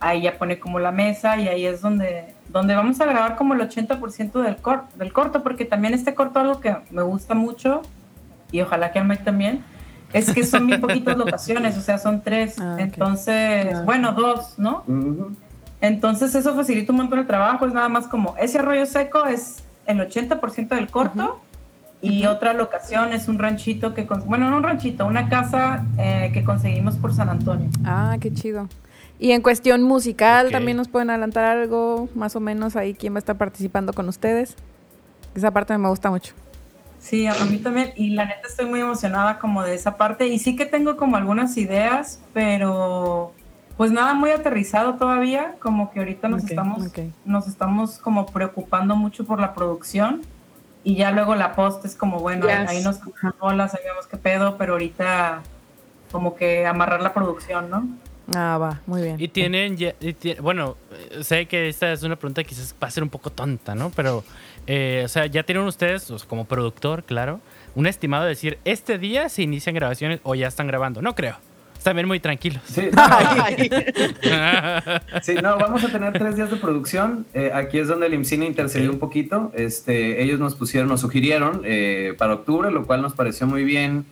Ahí 0.00 0.22
ya 0.22 0.38
pone 0.38 0.58
como 0.58 0.78
la 0.80 0.92
mesa 0.92 1.36
y 1.38 1.46
ahí 1.48 1.66
es 1.66 1.82
donde, 1.82 2.34
donde 2.48 2.74
vamos 2.74 3.00
a 3.00 3.04
grabar 3.04 3.36
como 3.36 3.52
el 3.54 3.60
80% 3.60 4.40
del, 4.42 4.56
cor- 4.56 4.84
del 4.96 5.12
corto, 5.12 5.42
porque 5.42 5.64
también 5.66 5.92
este 5.94 6.14
corto 6.14 6.40
algo 6.40 6.58
que 6.60 6.74
me 6.90 7.02
gusta 7.02 7.34
mucho 7.34 7.82
y 8.50 8.60
ojalá 8.62 8.92
que 8.92 8.98
a 8.98 9.04
Mike 9.04 9.24
también, 9.24 9.62
es 10.12 10.32
que 10.32 10.42
son 10.44 10.66
bien 10.66 10.80
poquitas 10.80 11.16
locaciones, 11.24 11.76
o 11.76 11.82
sea, 11.82 11.98
son 11.98 12.22
tres. 12.22 12.58
Ah. 12.58 12.76
Entonces, 12.78 13.74
Ah. 13.74 13.82
bueno, 13.84 14.12
dos, 14.12 14.58
¿no? 14.58 14.84
Entonces 15.80 16.34
eso 16.34 16.54
facilita 16.54 16.92
un 16.92 16.98
montón 16.98 17.18
el 17.20 17.26
trabajo, 17.26 17.66
es 17.66 17.72
nada 17.72 17.88
más 17.88 18.06
como 18.06 18.34
ese 18.38 18.58
arroyo 18.58 18.84
seco 18.86 19.26
es 19.26 19.62
el 19.86 19.98
80% 20.00 20.68
del 20.68 20.88
corto 20.88 21.40
y 22.02 22.26
otra 22.26 22.52
locación 22.54 23.12
es 23.12 23.28
un 23.28 23.38
ranchito 23.38 23.94
que, 23.94 24.02
bueno, 24.26 24.50
no 24.50 24.56
un 24.58 24.62
ranchito, 24.62 25.06
una 25.06 25.28
casa 25.28 25.84
eh, 25.98 26.30
que 26.32 26.44
conseguimos 26.44 26.96
por 26.96 27.14
San 27.14 27.28
Antonio. 27.28 27.68
Ah, 27.84 28.16
qué 28.20 28.32
chido. 28.32 28.68
Y 29.22 29.32
en 29.32 29.42
cuestión 29.42 29.82
musical, 29.82 30.50
también 30.50 30.78
nos 30.78 30.88
pueden 30.88 31.10
adelantar 31.10 31.44
algo, 31.44 32.08
más 32.14 32.34
o 32.36 32.40
menos 32.40 32.74
ahí 32.74 32.94
quién 32.94 33.12
va 33.12 33.18
a 33.18 33.20
estar 33.20 33.36
participando 33.36 33.92
con 33.92 34.08
ustedes. 34.08 34.56
Esa 35.34 35.50
parte 35.50 35.76
me 35.76 35.90
gusta 35.90 36.10
mucho. 36.10 36.32
Sí, 36.98 37.26
a 37.26 37.34
mí 37.44 37.58
también, 37.58 37.92
y 37.96 38.10
la 38.10 38.24
neta 38.24 38.48
estoy 38.48 38.64
muy 38.64 38.80
emocionada 38.80 39.38
como 39.38 39.62
de 39.62 39.74
esa 39.74 39.98
parte, 39.98 40.26
y 40.26 40.38
sí 40.38 40.56
que 40.56 40.64
tengo 40.64 40.96
como 40.96 41.16
algunas 41.16 41.56
ideas, 41.58 42.20
pero 42.32 43.32
pues 43.76 43.90
nada 43.90 44.14
muy 44.14 44.30
aterrizado 44.30 44.94
todavía, 44.94 45.54
como 45.58 45.90
que 45.90 45.98
ahorita 45.98 46.28
nos 46.28 46.44
estamos, 46.44 46.90
nos 47.26 47.46
estamos 47.46 47.98
como 47.98 48.24
preocupando 48.24 48.96
mucho 48.96 49.26
por 49.26 49.38
la 49.38 49.52
producción, 49.52 50.22
y 50.82 50.96
ya 50.96 51.10
luego 51.10 51.34
la 51.34 51.54
post 51.54 51.84
es 51.84 51.94
como, 51.94 52.20
bueno, 52.20 52.46
Yes. 52.46 52.68
ahí 52.70 52.82
nos 52.82 53.00
bolas, 53.38 53.74
ahí 53.74 53.80
vemos 53.84 54.06
qué 54.06 54.16
pedo, 54.16 54.56
pero 54.56 54.72
ahorita 54.72 55.42
como 56.10 56.34
que 56.34 56.66
amarrar 56.66 57.02
la 57.02 57.12
producción, 57.12 57.68
¿no? 57.68 57.86
Ah, 58.34 58.58
va, 58.58 58.80
muy 58.86 59.02
bien. 59.02 59.16
Y 59.18 59.28
tienen, 59.28 59.76
ya- 59.76 59.94
y 60.00 60.12
ti- 60.12 60.36
bueno, 60.40 60.76
eh, 61.12 61.24
sé 61.24 61.46
que 61.46 61.68
esta 61.68 61.92
es 61.92 62.02
una 62.04 62.16
pregunta 62.16 62.42
que 62.44 62.50
quizás 62.50 62.74
va 62.82 62.86
a 62.86 62.90
ser 62.90 63.02
un 63.02 63.08
poco 63.08 63.30
tonta, 63.30 63.74
¿no? 63.74 63.90
Pero, 63.96 64.22
eh, 64.66 65.02
o 65.04 65.08
sea, 65.08 65.26
ya 65.26 65.42
tienen 65.42 65.64
ustedes, 65.64 66.08
o 66.10 66.18
sea, 66.18 66.28
como 66.28 66.44
productor, 66.44 67.02
claro, 67.04 67.40
un 67.74 67.86
estimado 67.86 68.24
de 68.24 68.30
decir, 68.30 68.58
este 68.64 68.98
día 68.98 69.28
se 69.28 69.42
inician 69.42 69.74
grabaciones 69.74 70.20
o 70.22 70.34
ya 70.34 70.46
están 70.48 70.66
grabando. 70.68 71.02
No 71.02 71.14
creo. 71.14 71.36
Están 71.76 71.96
bien 71.96 72.06
muy 72.06 72.20
tranquilos. 72.20 72.60
Sí, 72.66 72.82
Sí, 75.22 75.34
no, 75.42 75.56
vamos 75.58 75.82
a 75.82 75.88
tener 75.88 76.12
tres 76.12 76.36
días 76.36 76.50
de 76.50 76.56
producción. 76.56 77.24
Eh, 77.32 77.50
aquí 77.54 77.78
es 77.78 77.88
donde 77.88 78.06
el 78.06 78.14
IMCINE 78.14 78.44
intercedió 78.46 78.90
un 78.90 78.98
poquito. 78.98 79.50
Este, 79.54 80.22
ellos 80.22 80.38
nos 80.38 80.54
pusieron, 80.56 80.88
nos 80.90 81.00
sugirieron 81.00 81.62
eh, 81.64 82.14
para 82.18 82.34
octubre, 82.34 82.70
lo 82.70 82.86
cual 82.86 83.00
nos 83.02 83.14
pareció 83.14 83.46
muy 83.46 83.64
bien 83.64 84.04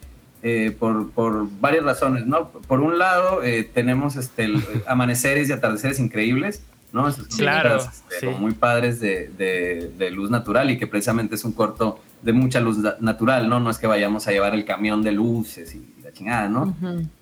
eh, 0.42 0.74
por, 0.78 1.10
por 1.10 1.46
varias 1.60 1.84
razones, 1.84 2.26
¿no? 2.26 2.48
Por 2.50 2.80
un 2.80 2.98
lado, 2.98 3.42
eh, 3.42 3.64
tenemos 3.64 4.16
este, 4.16 4.44
el- 4.44 4.62
amaneceres 4.86 5.48
y 5.48 5.52
atardeceres 5.52 5.98
increíbles, 5.98 6.62
¿no? 6.92 7.08
Esos 7.08 7.26
Claro, 7.28 7.76
este, 7.76 8.20
sí. 8.20 8.26
muy 8.38 8.52
padres 8.52 9.00
de, 9.00 9.28
de- 9.36 9.90
de 9.98 10.10
luz 10.10 10.30
natural 10.30 10.70
y 10.70 10.78
que 10.78 10.86
precisamente 10.86 11.34
es 11.34 11.44
un 11.44 11.52
corto 11.52 12.00
de 12.22 12.32
mucha 12.32 12.60
luz 12.60 12.78
natural, 13.00 13.48
¿no? 13.48 13.60
No 13.60 13.70
es 13.70 13.78
que 13.78 13.86
vayamos 13.86 14.26
a 14.28 14.32
llevar 14.32 14.54
el 14.54 14.64
camión 14.64 15.02
de 15.02 15.12
luces 15.12 15.74
y 15.74 15.94
la 16.02 16.12
chingada, 16.12 16.48
¿no? 16.48 16.76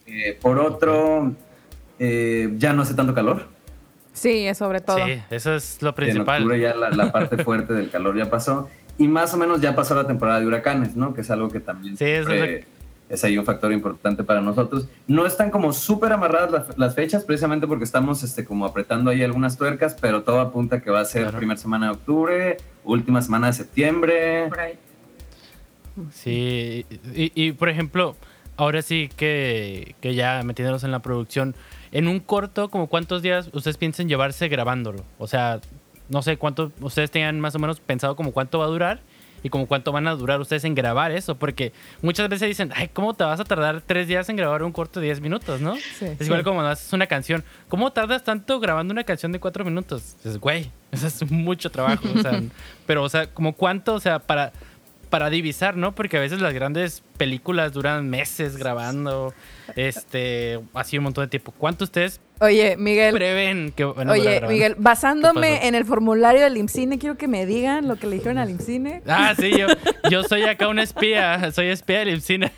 Eh, 0.06 0.38
por 0.40 0.58
otro, 0.58 1.32
eh, 1.98 2.54
ya 2.58 2.72
no 2.72 2.82
hace 2.82 2.94
tanto 2.94 3.14
calor. 3.14 3.48
Sí, 4.12 4.46
es 4.46 4.56
sobre 4.58 4.80
todo. 4.80 5.04
Sí, 5.04 5.20
eso 5.30 5.54
es 5.54 5.82
lo 5.82 5.90
En 5.90 5.94
principal. 5.94 6.42
octubre 6.42 6.60
ya 6.60 6.74
la, 6.74 6.90
la 6.90 7.12
parte 7.12 7.36
fuerte 7.44 7.74
del 7.74 7.90
calor 7.90 8.16
ya 8.16 8.30
pasó. 8.30 8.68
Y 8.98 9.08
más 9.08 9.34
o 9.34 9.36
menos 9.36 9.60
ya 9.60 9.74
pasó 9.76 9.94
la 9.94 10.06
temporada 10.06 10.40
de 10.40 10.46
huracanes, 10.46 10.96
¿no? 10.96 11.12
Que 11.12 11.20
es 11.20 11.30
algo 11.30 11.50
que 11.50 11.60
también 11.60 11.98
Sí, 11.98 12.04
siempre 12.06 12.64
es 13.09 13.22
ahí 13.24 13.38
un 13.38 13.44
factor 13.44 13.72
importante 13.72 14.24
para 14.24 14.40
nosotros. 14.40 14.88
No 15.07 15.26
están 15.26 15.50
como 15.50 15.72
súper 15.72 16.12
amarradas 16.12 16.50
las, 16.50 16.78
las 16.78 16.94
fechas, 16.94 17.24
precisamente 17.24 17.66
porque 17.66 17.84
estamos 17.84 18.22
este, 18.22 18.44
como 18.44 18.66
apretando 18.66 19.11
ahí 19.11 19.22
algunas 19.22 19.57
tuercas, 19.57 19.96
pero 20.00 20.22
todo 20.22 20.40
apunta 20.40 20.80
que 20.82 20.90
va 20.90 21.00
a 21.00 21.04
ser 21.04 21.30
primera 21.32 21.59
semana 21.59 21.86
de 21.86 21.92
octubre, 21.92 22.57
última 22.84 23.22
semana 23.22 23.48
de 23.48 23.52
septiembre. 23.52 24.48
Por 24.48 24.61
ahí. 24.61 24.78
Sí, 26.12 26.84
y, 27.14 27.32
y, 27.34 27.52
por 27.52 27.68
ejemplo, 27.68 28.16
ahora 28.57 28.82
sí 28.82 29.09
que, 29.16 29.94
que 30.00 30.14
ya 30.14 30.42
metiéndonos 30.44 30.84
en 30.84 30.90
la 30.90 31.00
producción, 31.00 31.54
en 31.92 32.09
un 32.09 32.20
corto, 32.20 32.68
como 32.68 32.88
cuántos 32.88 33.22
días 33.22 33.48
ustedes 33.52 33.78
piensan 33.78 34.09
llevarse 34.09 34.48
grabándolo? 34.48 35.04
O 35.18 35.26
sea, 35.26 35.61
no 36.09 36.22
sé 36.22 36.36
cuánto 36.36 36.72
ustedes 36.80 37.11
tengan 37.11 37.40
más 37.40 37.54
o 37.54 37.59
menos 37.59 37.80
pensado 37.80 38.16
como 38.16 38.32
cuánto 38.32 38.59
va 38.59 38.66
a 38.66 38.68
durar 38.68 39.00
y 39.47 39.49
como 39.49 39.66
cuánto 39.68 39.92
van 39.92 40.09
a 40.09 40.14
durar 40.16 40.40
ustedes 40.40 40.64
en 40.64 40.74
grabar 40.74 41.12
eso, 41.12 41.36
porque 41.36 41.72
muchas 42.03 42.28
veces 42.28 42.49
dicen, 42.49 42.72
ay, 42.74 42.88
¿cómo 42.92 43.14
te 43.14 43.22
vas 43.22 43.38
a 43.38 43.44
tardar 43.44 43.80
tres 43.80 44.09
días 44.09 44.28
en 44.28 44.34
grabar 44.34 44.64
un 44.64 44.72
corto 44.72 44.99
de 44.99 45.07
10 45.07 45.20
minutos, 45.20 45.61
no? 45.61 45.74
es 45.76 46.03
igual 46.03 46.40
Sí. 46.40 46.44
como 46.44 46.57
cuando 46.57 46.70
haces 46.70 46.92
una 46.92 47.07
canción. 47.07 47.44
¿Cómo 47.68 47.92
tardas 47.92 48.24
tanto 48.24 48.59
grabando 48.59 48.90
una 48.92 49.05
canción 49.05 49.30
de 49.30 49.38
cuatro 49.38 49.64
minutos? 49.64 50.16
Dices, 50.16 50.38
güey, 50.38 50.70
eso 50.90 51.07
es 51.07 51.30
mucho 51.30 51.70
trabajo. 51.70 52.09
o 52.12 52.20
sea, 52.20 52.42
pero, 52.86 53.05
o 53.05 53.09
sea, 53.09 53.28
como 53.28 53.53
cuánto, 53.53 53.94
o 53.94 54.01
sea, 54.01 54.18
para, 54.18 54.53
para 55.11 55.30
divisar, 55.30 55.76
¿no? 55.76 55.94
Porque 55.94 56.16
a 56.16 56.20
veces 56.20 56.40
las 56.40 56.53
grandes 56.53 57.05
películas 57.16 57.72
duran 57.72 58.11
meses 58.11 58.57
grabando, 58.57 59.32
este, 59.76 60.59
así 60.74 60.99
un 60.99 61.05
montón 61.05 61.24
de 61.24 61.28
tiempo. 61.28 61.53
¿Cuánto 61.57 61.84
ustedes 61.84 62.20
Oye, 62.41 62.76
Miguel. 62.76 63.14
prevén 63.14 63.72
que 63.72 63.84
Oye? 63.84 64.43
Miguel, 64.43 64.74
¿Qué 64.74 64.80
basándome 64.82 65.66
en 65.66 65.74
el 65.74 65.87
formulario 65.87 66.43
del 66.43 66.59
IMCINE, 66.59 66.99
quiero 66.99 67.16
que 67.16 67.28
me 67.28 67.47
digan 67.47 67.89
lo 67.89 67.97
que 67.97 68.07
le 68.07 68.16
dijeron 68.16 68.37
al 68.37 68.51
IMCINE. 68.51 69.03
Ah, 69.07 69.34
sí, 69.39 69.53
yo, 69.57 69.66
yo 70.11 70.22
soy 70.22 70.43
acá 70.43 70.68
un 70.68 70.78
espía, 70.78 71.51
soy 71.53 71.68
espía 71.68 72.01
del 72.01 72.11
IMCINE. 72.11 72.53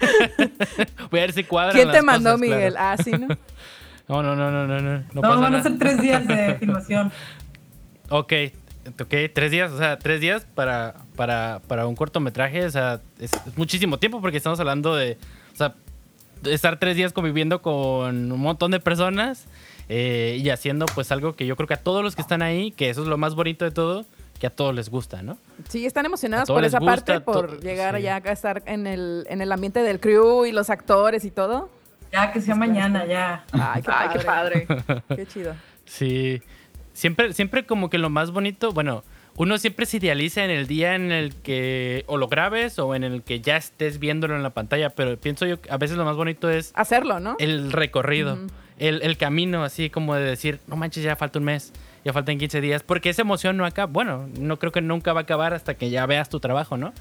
Voy 1.11 1.21
a 1.21 1.23
ver 1.23 1.33
si 1.33 1.45
cuadran 1.45 1.77
¿Quién 1.77 1.89
te 1.89 1.95
las 1.95 2.05
mandó, 2.05 2.33
cosas, 2.33 2.47
claro. 2.47 2.57
Miguel? 2.57 2.75
Ah, 2.77 2.97
sí, 3.03 3.11
¿no? 3.13 3.29
No, 4.09 4.23
no, 4.23 4.35
no, 4.35 4.51
no, 4.51 4.67
no, 4.67 4.81
no. 4.81 5.05
No, 5.13 5.21
pasa 5.21 5.37
van 5.37 5.55
a 5.55 5.63
ser 5.63 5.79
tres 5.79 6.01
días 6.01 6.27
de 6.27 6.57
filmación. 6.57 7.13
Ok, 8.09 8.33
ok, 9.01 9.15
tres 9.33 9.51
días, 9.53 9.71
o 9.71 9.79
sea, 9.79 9.99
tres 9.99 10.21
días 10.21 10.45
para, 10.55 10.95
para, 11.15 11.61
para 11.69 11.87
un 11.87 11.95
cortometraje, 11.95 12.65
o 12.65 12.71
sea, 12.71 13.01
es, 13.21 13.33
es 13.33 13.57
muchísimo 13.57 13.99
tiempo 13.99 14.21
porque 14.21 14.39
estamos 14.39 14.59
hablando 14.59 14.97
de, 14.97 15.19
o 15.53 15.57
sea, 15.57 15.75
de 16.43 16.55
estar 16.55 16.79
tres 16.79 16.97
días 16.97 17.13
conviviendo 17.13 17.63
con 17.63 18.33
un 18.33 18.41
montón 18.41 18.71
de 18.71 18.81
personas 18.81 19.47
eh, 19.89 20.39
y 20.43 20.51
haciendo 20.51 20.87
pues 20.95 21.11
algo 21.13 21.35
que 21.35 21.47
yo 21.47 21.57
creo 21.57 21.67
que 21.67 21.75
a 21.75 21.83
todos 21.83 22.03
los 22.03 22.15
que 22.15 22.23
están 22.23 22.43
ahí, 22.43 22.71
que 22.73 22.91
eso 22.91 23.03
es 23.03 23.09
lo 23.09 23.17
más 23.17 23.35
bonito 23.35 23.65
de 23.65 23.71
todo, 23.71 24.05
que 24.39 24.47
a 24.47 24.51
todos 24.51 24.75
les 24.75 24.89
gusta, 24.89 25.23
¿no? 25.23 25.39
Sí, 25.69 25.87
están 25.87 26.07
emocionados 26.07 26.49
por 26.49 26.65
esa 26.65 26.79
gusta, 26.79 26.95
parte, 26.95 27.21
por 27.21 27.61
llegar 27.61 27.95
sí. 27.95 28.07
allá 28.07 28.23
a 28.25 28.33
estar 28.33 28.63
en 28.67 28.87
el, 28.87 29.27
en 29.29 29.41
el 29.41 29.51
ambiente 29.51 29.83
del 29.83 30.01
crew 30.01 30.47
y 30.47 30.53
los 30.53 30.71
actores 30.71 31.25
y 31.25 31.31
todo. 31.31 31.71
Ya 32.13 32.33
que 32.33 32.41
sea 32.41 32.55
mañana, 32.55 33.05
ya. 33.07 33.45
Ay, 33.53 33.83
qué 33.83 33.91
Ay, 33.93 34.09
qué 34.13 34.19
padre. 34.21 34.67
Qué 35.15 35.27
chido. 35.27 35.55
Sí. 35.85 36.41
Siempre, 36.93 37.33
siempre 37.33 37.67
como 37.67 37.91
que 37.91 37.99
lo 37.99 38.11
más 38.11 38.31
bonito, 38.31 38.73
bueno, 38.73 39.05
uno 39.37 39.59
siempre 39.59 39.87
se 39.87 39.99
idealiza 39.99 40.45
en 40.45 40.51
el 40.51 40.67
día 40.67 40.95
en 40.95 41.13
el 41.13 41.35
que 41.35 42.05
o 42.09 42.17
lo 42.17 42.29
grabes 42.29 42.79
o 42.79 42.95
en 42.95 43.05
el 43.05 43.23
que 43.23 43.41
ya 43.41 43.57
estés 43.57 43.99
viéndolo 43.99 44.35
en 44.35 44.43
la 44.43 44.51
pantalla, 44.51 44.91
pero 44.91 45.17
pienso 45.17 45.47
yo 45.47 45.61
que 45.61 45.71
a 45.71 45.77
veces 45.77 45.97
lo 45.97 46.05
más 46.05 46.17
bonito 46.17 46.51
es 46.51 46.73
Hacerlo, 46.75 47.21
¿no? 47.21 47.37
el 47.39 47.73
recorrido. 47.73 48.39
El, 48.79 49.03
el 49.03 49.17
camino, 49.17 49.65
así 49.65 49.91
como 49.91 50.15
de 50.15 50.23
decir, 50.25 50.61
no 50.67 50.77
manches, 50.77 51.03
ya 51.03 51.17
falta 51.17 51.39
un 51.39 51.45
mes, 51.47 51.73
ya 52.05 52.13
faltan 52.13 52.39
15 52.39 52.61
días, 52.61 52.83
porque 52.83 53.11
esa 53.11 53.23
emoción 53.23 53.57
no 53.57 53.65
acaba, 53.67 53.91
bueno, 53.93 54.29
no 54.39 54.59
creo 54.59 54.73
que 54.73 54.81
nunca 54.81 55.13
va 55.13 55.21
a 55.21 55.23
acabar 55.25 55.55
hasta 55.55 55.75
que 55.75 55.91
ya 55.91 56.07
veas 56.07 56.29
tu 56.29 56.41
trabajo, 56.41 56.77
¿no? 56.77 56.93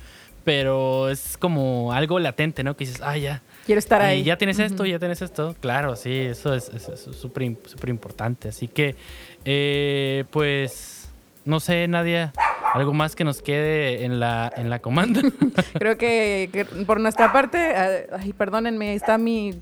Pero 0.43 1.09
es 1.09 1.37
como 1.37 1.91
algo 1.91 2.19
latente, 2.19 2.63
¿no? 2.63 2.77
Que 2.77 2.85
dices, 2.85 3.01
ah, 3.03 3.17
ya. 3.17 3.41
Quiero 3.65 3.79
estar 3.79 4.01
ahí. 4.01 4.23
ya 4.23 4.37
tienes 4.37 4.59
esto, 4.59 4.83
Ujú. 4.83 4.91
ya 4.91 4.97
tienes 4.99 5.21
esto. 5.21 5.55
Claro, 5.59 5.97
sí, 5.97 6.13
eso 6.13 6.53
es 6.53 6.69
es 6.69 7.01
súper 7.19 7.43
im- 7.43 7.57
súper 7.67 7.89
importante. 7.89 8.47
Así 8.47 8.69
que, 8.69 8.95
eh, 9.43 10.23
pues, 10.31 11.09
no 11.43 11.59
sé, 11.59 11.85
Nadia, 11.89 12.31
algo 12.77 12.93
más 12.93 13.15
que 13.15 13.23
nos 13.23 13.41
quede 13.41 14.05
en 14.05 14.19
la, 14.19 14.51
en 14.55 14.69
la 14.69 14.79
comanda. 14.79 15.21
Creo 15.79 15.97
que, 15.97 16.49
que 16.51 16.65
por 16.65 16.99
nuestra 16.99 17.31
parte, 17.33 17.57
eh, 17.75 18.07
ay, 18.17 18.33
perdónenme, 18.33 18.93
está 18.93 19.17
mi 19.17 19.59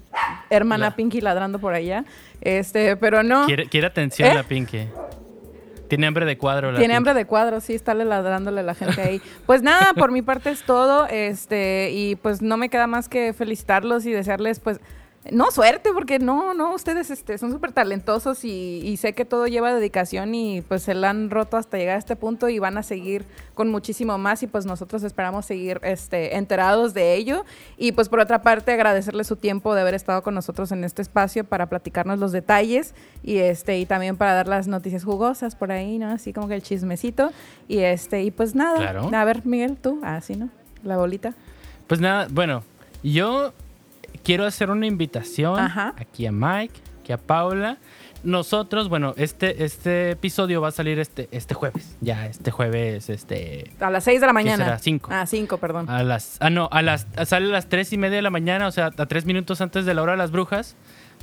hermana 0.49 0.86
La- 0.89 0.95
Pinky 0.95 1.22
ladrando 1.22 1.59
por 1.59 1.74
allá. 1.74 2.05
Este, 2.41 2.95
pero 2.97 3.24
no. 3.24 3.45
quiere, 3.45 3.68
quiere 3.68 3.88
atención 3.88 4.30
¿Eh? 4.32 4.36
la 4.36 4.43
Pinky. 4.43 4.88
Tiene 5.88 6.07
hambre 6.07 6.26
de 6.26 6.38
cuadro 6.38 6.72
la 6.72 6.80
Tiene 6.80 6.95
hambre 6.95 7.13
de 7.13 7.26
cuadro, 7.26 7.61
sí, 7.61 7.74
estarle 7.76 8.05
ladrándole 8.05 8.61
a 8.61 8.63
la 8.63 8.74
gente 8.74 9.01
ahí. 9.01 9.22
Pues 9.45 9.61
nada, 9.61 9.93
por 9.93 10.11
mi 10.11 10.24
parte 10.24 10.49
es 10.49 10.63
todo, 10.63 11.05
este, 11.07 11.91
y 11.91 12.16
pues 12.16 12.41
no 12.41 12.57
me 12.57 12.70
queda 12.70 12.88
más 12.88 13.07
que 13.07 13.34
felicitarlos 13.34 14.05
y 14.07 14.11
desearles, 14.11 14.59
pues, 14.59 14.80
no 15.32 15.49
suerte, 15.51 15.89
porque 15.93 16.19
no, 16.19 16.53
no, 16.53 16.73
ustedes 16.73 17.09
este, 17.09 17.38
son 17.38 17.51
súper 17.51 17.71
talentosos 17.71 18.45
y, 18.45 18.82
y 18.84 18.97
sé 18.97 19.13
que 19.13 19.26
todo 19.26 19.47
lleva 19.47 19.73
dedicación 19.73 20.36
y 20.36 20.61
pues 20.61 20.84
se 20.84 20.93
la 20.93 21.09
han 21.09 21.30
roto 21.30 21.57
hasta 21.57 21.78
llegar 21.78 21.95
a 21.95 21.99
este 21.99 22.15
punto 22.15 22.49
y 22.49 22.59
van 22.59 22.78
a 22.78 22.84
seguir 22.84 23.26
con 23.55 23.71
muchísimo 23.71 24.17
más 24.17 24.43
y 24.43 24.47
pues 24.47 24.65
nosotros 24.65 25.03
esperamos 25.03 25.45
seguir 25.45 25.80
este, 25.84 26.38
enterados 26.38 26.93
de 26.93 27.15
ello. 27.15 27.45
Y 27.78 27.93
pues 27.93 28.09
por 28.09 28.19
otra 28.19 28.41
parte 28.41 28.71
agradecerles 28.71 29.28
su 29.28 29.36
tiempo 29.36 29.73
de 29.73 29.82
haber 29.82 29.95
estado 29.95 30.21
con 30.21 30.36
nosotros 30.36 30.71
en 30.71 30.84
este 30.84 31.01
espacio 31.01 31.43
para 31.43 31.67
platicarnos 31.67 32.19
los 32.19 32.32
detalles 32.32 32.93
y 33.23 33.38
este 33.38 33.80
y 33.80 33.86
también 33.86 34.17
para 34.17 34.34
dar 34.34 34.47
las 34.47 34.67
noticias 34.67 35.03
jugosas 35.03 35.55
por 35.55 35.71
ahí, 35.71 35.97
¿no? 35.97 36.09
Así 36.09 36.34
como 36.34 36.47
que 36.47 36.55
el 36.55 36.61
chismecito 36.61 37.32
y 37.67 37.80
este 37.80 38.23
y 38.23 38.32
pues 38.32 38.53
nada. 38.53 38.78
Claro. 38.78 39.09
A 39.11 39.26
ver, 39.26 39.45
Miguel, 39.45 39.78
tú, 39.78 39.99
así, 40.03 40.36
¿no? 40.36 40.49
La 40.84 40.97
bolita. 40.97 41.34
Pues 41.88 41.99
nada, 41.99 42.28
bueno, 42.30 42.63
yo 43.03 43.53
quiero 44.26 44.45
hacer 44.45 44.69
una 44.71 44.86
invitación 44.88 45.57
Ajá. 45.59 45.93
aquí 45.97 46.26
a 46.26 46.32
Mike, 46.34 46.73
aquí 47.01 47.13
a 47.13 47.17
Paula. 47.17 47.78
Nosotros, 48.23 48.89
bueno, 48.89 49.13
este, 49.17 49.63
este 49.63 50.09
episodio 50.11 50.59
va 50.59 50.69
a 50.69 50.71
salir 50.71 50.97
este, 50.97 51.30
este 51.32 51.53
jueves. 51.53 51.95
Ya, 52.01 52.26
este 52.26 52.49
jueves, 52.49 53.07
este. 53.11 53.71
A 53.80 53.91
las 53.91 54.03
6 54.05 54.19
de 54.19 54.26
la 54.28 54.34
mañana. 54.34 54.65
será? 54.65 54.80
Cinco. 54.80 55.09
Ah, 55.13 55.28
5, 55.28 55.57
perdón. 55.59 55.88
A 55.89 56.01
las. 56.01 56.38
Ah, 56.39 56.49
no, 56.49 56.67
a 56.71 56.82
las. 56.82 57.05
Sale 57.26 57.45
a 57.45 57.49
las 57.51 57.67
tres 57.69 57.93
y 57.93 57.99
media 57.99 58.15
de 58.15 58.21
la 58.23 58.32
mañana, 58.32 58.65
o 58.67 58.71
sea, 58.71 58.88
a 58.97 59.05
tres 59.05 59.26
minutos 59.26 59.61
antes 59.61 59.86
de 59.86 59.93
la 59.93 60.01
hora 60.01 60.13
de 60.13 60.17
las 60.17 60.32
brujas. 60.32 60.76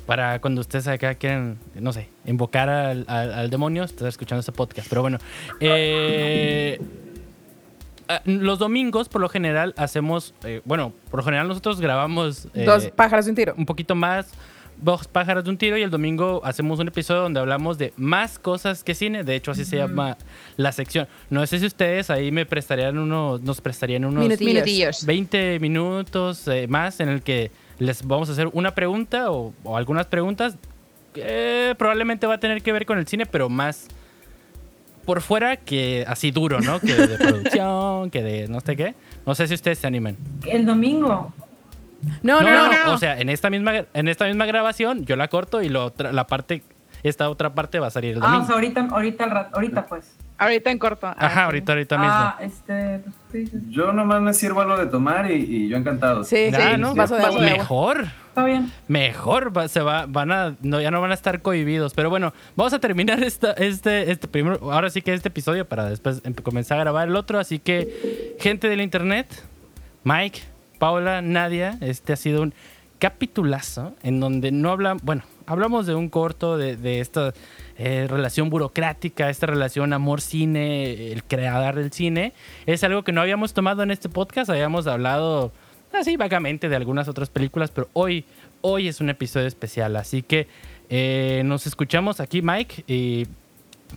Para 0.05 0.39
cuando 0.41 0.59
ustedes 0.61 0.87
acá 0.87 1.15
quieren, 1.15 1.57
no 1.75 1.93
sé, 1.93 2.09
invocar 2.25 2.67
al, 2.69 3.05
al- 3.07 3.33
al 3.33 3.49
demonio, 3.49 3.83
estar 3.83 4.07
escuchando 4.07 4.39
este 4.39 4.51
podcast. 4.53 4.87
Pero 4.89 5.01
bueno. 5.01 5.17
eh, 5.61 6.79
los 8.25 8.59
domingos, 8.59 9.09
por 9.09 9.21
lo 9.21 9.29
general, 9.29 9.73
hacemos. 9.77 10.33
eh, 10.43 10.61
bueno, 10.65 10.93
por 11.09 11.19
lo 11.19 11.23
general 11.23 11.47
nosotros 11.47 11.79
grabamos. 11.81 12.47
eh, 12.53 12.65
Dos 12.65 12.87
pájaros 12.87 13.25
de 13.25 13.31
un 13.31 13.35
tiro. 13.35 13.53
Un 13.57 13.65
poquito 13.65 13.95
más. 13.95 14.31
Dos 14.75 15.07
pájaros 15.07 15.43
de 15.43 15.51
un 15.51 15.57
tiro 15.57 15.77
y 15.77 15.83
el 15.83 15.91
domingo 15.91 16.41
hacemos 16.43 16.79
un 16.79 16.87
episodio 16.87 17.21
donde 17.21 17.39
hablamos 17.39 17.77
de 17.77 17.93
más 17.95 18.39
cosas 18.39 18.83
que 18.83 18.95
cine. 18.95 19.23
De 19.23 19.35
hecho, 19.35 19.51
así 19.51 19.65
se 19.65 19.77
llama 19.77 20.17
la 20.57 20.71
sección. 20.71 21.07
No 21.29 21.45
sé 21.45 21.59
si 21.59 21.67
ustedes 21.67 22.09
ahí 22.09 22.31
me 22.31 22.45
prestarían 22.45 22.97
unos, 22.97 23.41
nos 23.41 23.61
prestarían 23.61 24.03
unos 24.03 24.23
Minutillos. 24.23 24.53
Minutillos. 24.53 25.05
20 25.05 25.59
minutos 25.59 26.47
eh, 26.47 26.67
más 26.67 26.99
en 26.99 27.09
el 27.09 27.21
que 27.21 27.51
les 27.77 28.05
vamos 28.05 28.29
a 28.29 28.31
hacer 28.33 28.49
una 28.51 28.73
pregunta 28.73 29.31
o, 29.31 29.53
o 29.63 29.77
algunas 29.77 30.07
preguntas 30.07 30.57
que 31.13 31.75
probablemente 31.77 32.25
va 32.27 32.33
a 32.35 32.39
tener 32.39 32.61
que 32.63 32.71
ver 32.71 32.85
con 32.85 32.97
el 32.97 33.07
cine, 33.07 33.25
pero 33.25 33.49
más 33.49 33.87
por 35.05 35.21
fuera 35.21 35.57
que 35.57 36.05
así 36.07 36.31
duro, 36.31 36.59
¿no? 36.61 36.79
Que 36.79 36.93
de 36.95 37.17
producción, 37.17 38.09
que 38.09 38.21
de 38.23 38.47
no 38.47 38.59
sé 38.61 38.75
qué. 38.75 38.95
No 39.25 39.35
sé 39.35 39.47
si 39.47 39.53
ustedes 39.53 39.79
se 39.79 39.87
animan. 39.87 40.17
El 40.47 40.65
domingo. 40.65 41.33
No, 42.21 42.41
no, 42.41 42.71
no. 42.85 42.93
O 42.93 42.97
sea, 42.97 43.19
en 43.19 43.29
esta 43.29 43.49
misma 43.49 43.85
en 43.93 44.07
esta 44.07 44.25
misma 44.25 44.45
grabación 44.45 45.05
yo 45.05 45.15
la 45.15 45.27
corto 45.29 45.61
y 45.61 45.69
lo 45.69 45.85
otra- 45.85 46.11
la 46.11 46.27
parte 46.27 46.63
esta 47.03 47.29
otra 47.29 47.53
parte 47.53 47.79
va 47.79 47.87
a 47.87 47.91
salir 47.91 48.15
el 48.17 48.23
Ah, 48.23 48.25
o 48.25 48.27
domingo. 48.27 48.45
sea, 48.47 48.55
ahorita, 48.55 48.87
ahorita, 48.91 49.23
al 49.25 49.31
rato, 49.31 49.55
ahorita 49.55 49.85
pues. 49.85 50.15
Ahorita 50.43 50.71
en 50.71 50.79
corto. 50.79 51.07
Ajá, 51.07 51.45
ahorita 51.45 51.71
ahorita 51.73 51.97
mismo. 51.97 52.13
Ah, 52.15 52.37
este, 52.41 53.01
pues. 53.31 53.49
Yo 53.69 53.91
nomás 53.93 54.21
me 54.21 54.33
sirvo 54.33 54.61
algo 54.61 54.77
de 54.77 54.85
tomar 54.87 55.29
y, 55.31 55.35
y 55.35 55.67
yo 55.69 55.77
encantado. 55.77 56.23
Sí, 56.23 56.49
Ah, 56.53 56.77
¿no? 56.77 56.93
vaso 56.95 57.15
de 57.15 57.23
agua. 57.23 57.41
Mejor. 57.41 58.05
Está 58.29 58.45
bien. 58.45 58.71
Mejor, 58.87 59.55
va- 59.55 59.67
se 59.67 59.81
va, 59.81 60.05
van 60.07 60.31
a, 60.31 60.55
no, 60.61 60.81
ya 60.81 60.89
no 60.91 60.99
van 61.01 61.11
a 61.11 61.13
estar 61.13 61.41
cohibidos. 61.41 61.93
Pero 61.93 62.09
bueno, 62.09 62.33
vamos 62.55 62.73
a 62.73 62.79
terminar 62.79 63.23
esta, 63.23 63.51
este, 63.53 64.11
este 64.11 64.27
primero, 64.27 64.71
ahora 64.71 64.89
sí 64.89 65.01
que 65.01 65.13
este 65.13 65.27
episodio 65.29 65.65
para 65.67 65.89
después 65.89 66.21
em- 66.23 66.33
comenzar 66.33 66.77
a 66.79 66.81
grabar 66.81 67.07
el 67.07 67.15
otro. 67.15 67.39
Así 67.39 67.59
que, 67.59 68.35
gente 68.39 68.69
del 68.69 68.81
internet, 68.81 69.27
Mike, 70.03 70.39
Paula, 70.79 71.21
Nadia, 71.21 71.77
este 71.81 72.13
ha 72.13 72.15
sido 72.15 72.41
un 72.41 72.53
capitulazo 72.99 73.93
en 74.01 74.19
donde 74.19 74.51
no 74.51 74.71
hablamos, 74.71 75.03
bueno, 75.03 75.23
hablamos 75.45 75.85
de 75.85 75.93
un 75.93 76.09
corto 76.09 76.57
de, 76.57 76.75
de 76.77 76.99
esta 77.01 77.33
eh, 77.85 78.07
relación 78.07 78.49
burocrática, 78.49 79.29
esta 79.29 79.45
relación 79.45 79.91
amor-cine, 79.91 81.11
el 81.11 81.21
creador 81.25 81.75
del 81.75 81.91
cine. 81.91 82.31
Es 82.65 82.81
algo 82.85 83.03
que 83.03 83.11
no 83.11 83.19
habíamos 83.19 83.53
tomado 83.53 83.83
en 83.83 83.91
este 83.91 84.07
podcast, 84.07 84.49
habíamos 84.49 84.87
hablado 84.87 85.51
así 85.91 86.15
vagamente 86.15 86.69
de 86.69 86.77
algunas 86.77 87.09
otras 87.09 87.29
películas, 87.29 87.71
pero 87.71 87.89
hoy, 87.91 88.23
hoy 88.61 88.87
es 88.87 89.01
un 89.01 89.09
episodio 89.09 89.47
especial, 89.47 89.97
así 89.97 90.21
que 90.21 90.47
eh, 90.89 91.41
nos 91.43 91.67
escuchamos 91.67 92.21
aquí, 92.21 92.41
Mike, 92.41 92.85
y 92.87 93.27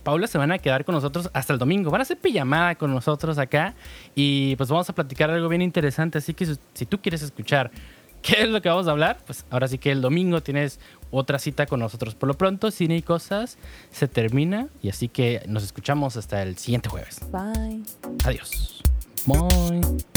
Paula 0.03 0.27
se 0.27 0.37
van 0.37 0.51
a 0.51 0.59
quedar 0.59 0.83
con 0.83 0.93
nosotros 0.93 1.29
hasta 1.31 1.53
el 1.53 1.59
domingo. 1.59 1.89
Van 1.89 2.01
a 2.01 2.03
hacer 2.03 2.17
pijamada 2.17 2.75
con 2.75 2.93
nosotros 2.93 3.37
acá 3.37 3.73
y 4.15 4.57
pues 4.57 4.67
vamos 4.67 4.89
a 4.89 4.93
platicar 4.93 5.29
algo 5.29 5.47
bien 5.47 5.61
interesante. 5.61 6.17
Así 6.17 6.33
que 6.33 6.45
si 6.73 6.85
tú 6.85 6.99
quieres 6.99 7.21
escuchar 7.21 7.71
qué 8.21 8.41
es 8.43 8.49
lo 8.49 8.61
que 8.61 8.69
vamos 8.69 8.87
a 8.87 8.91
hablar, 8.91 9.19
pues 9.25 9.45
ahora 9.49 9.67
sí 9.67 9.77
que 9.77 9.91
el 9.91 10.01
domingo 10.01 10.41
tienes 10.41 10.79
otra 11.11 11.39
cita 11.39 11.65
con 11.65 11.79
nosotros. 11.79 12.15
Por 12.15 12.27
lo 12.27 12.33
pronto, 12.35 12.71
Cine 12.71 12.97
y 12.97 13.01
Cosas 13.01 13.57
se 13.91 14.07
termina 14.07 14.67
y 14.81 14.89
así 14.89 15.07
que 15.07 15.43
nos 15.47 15.63
escuchamos 15.63 16.17
hasta 16.17 16.41
el 16.43 16.57
siguiente 16.57 16.89
jueves. 16.89 17.19
Bye. 17.31 17.83
Adiós. 18.23 18.83
Bye. 19.25 20.16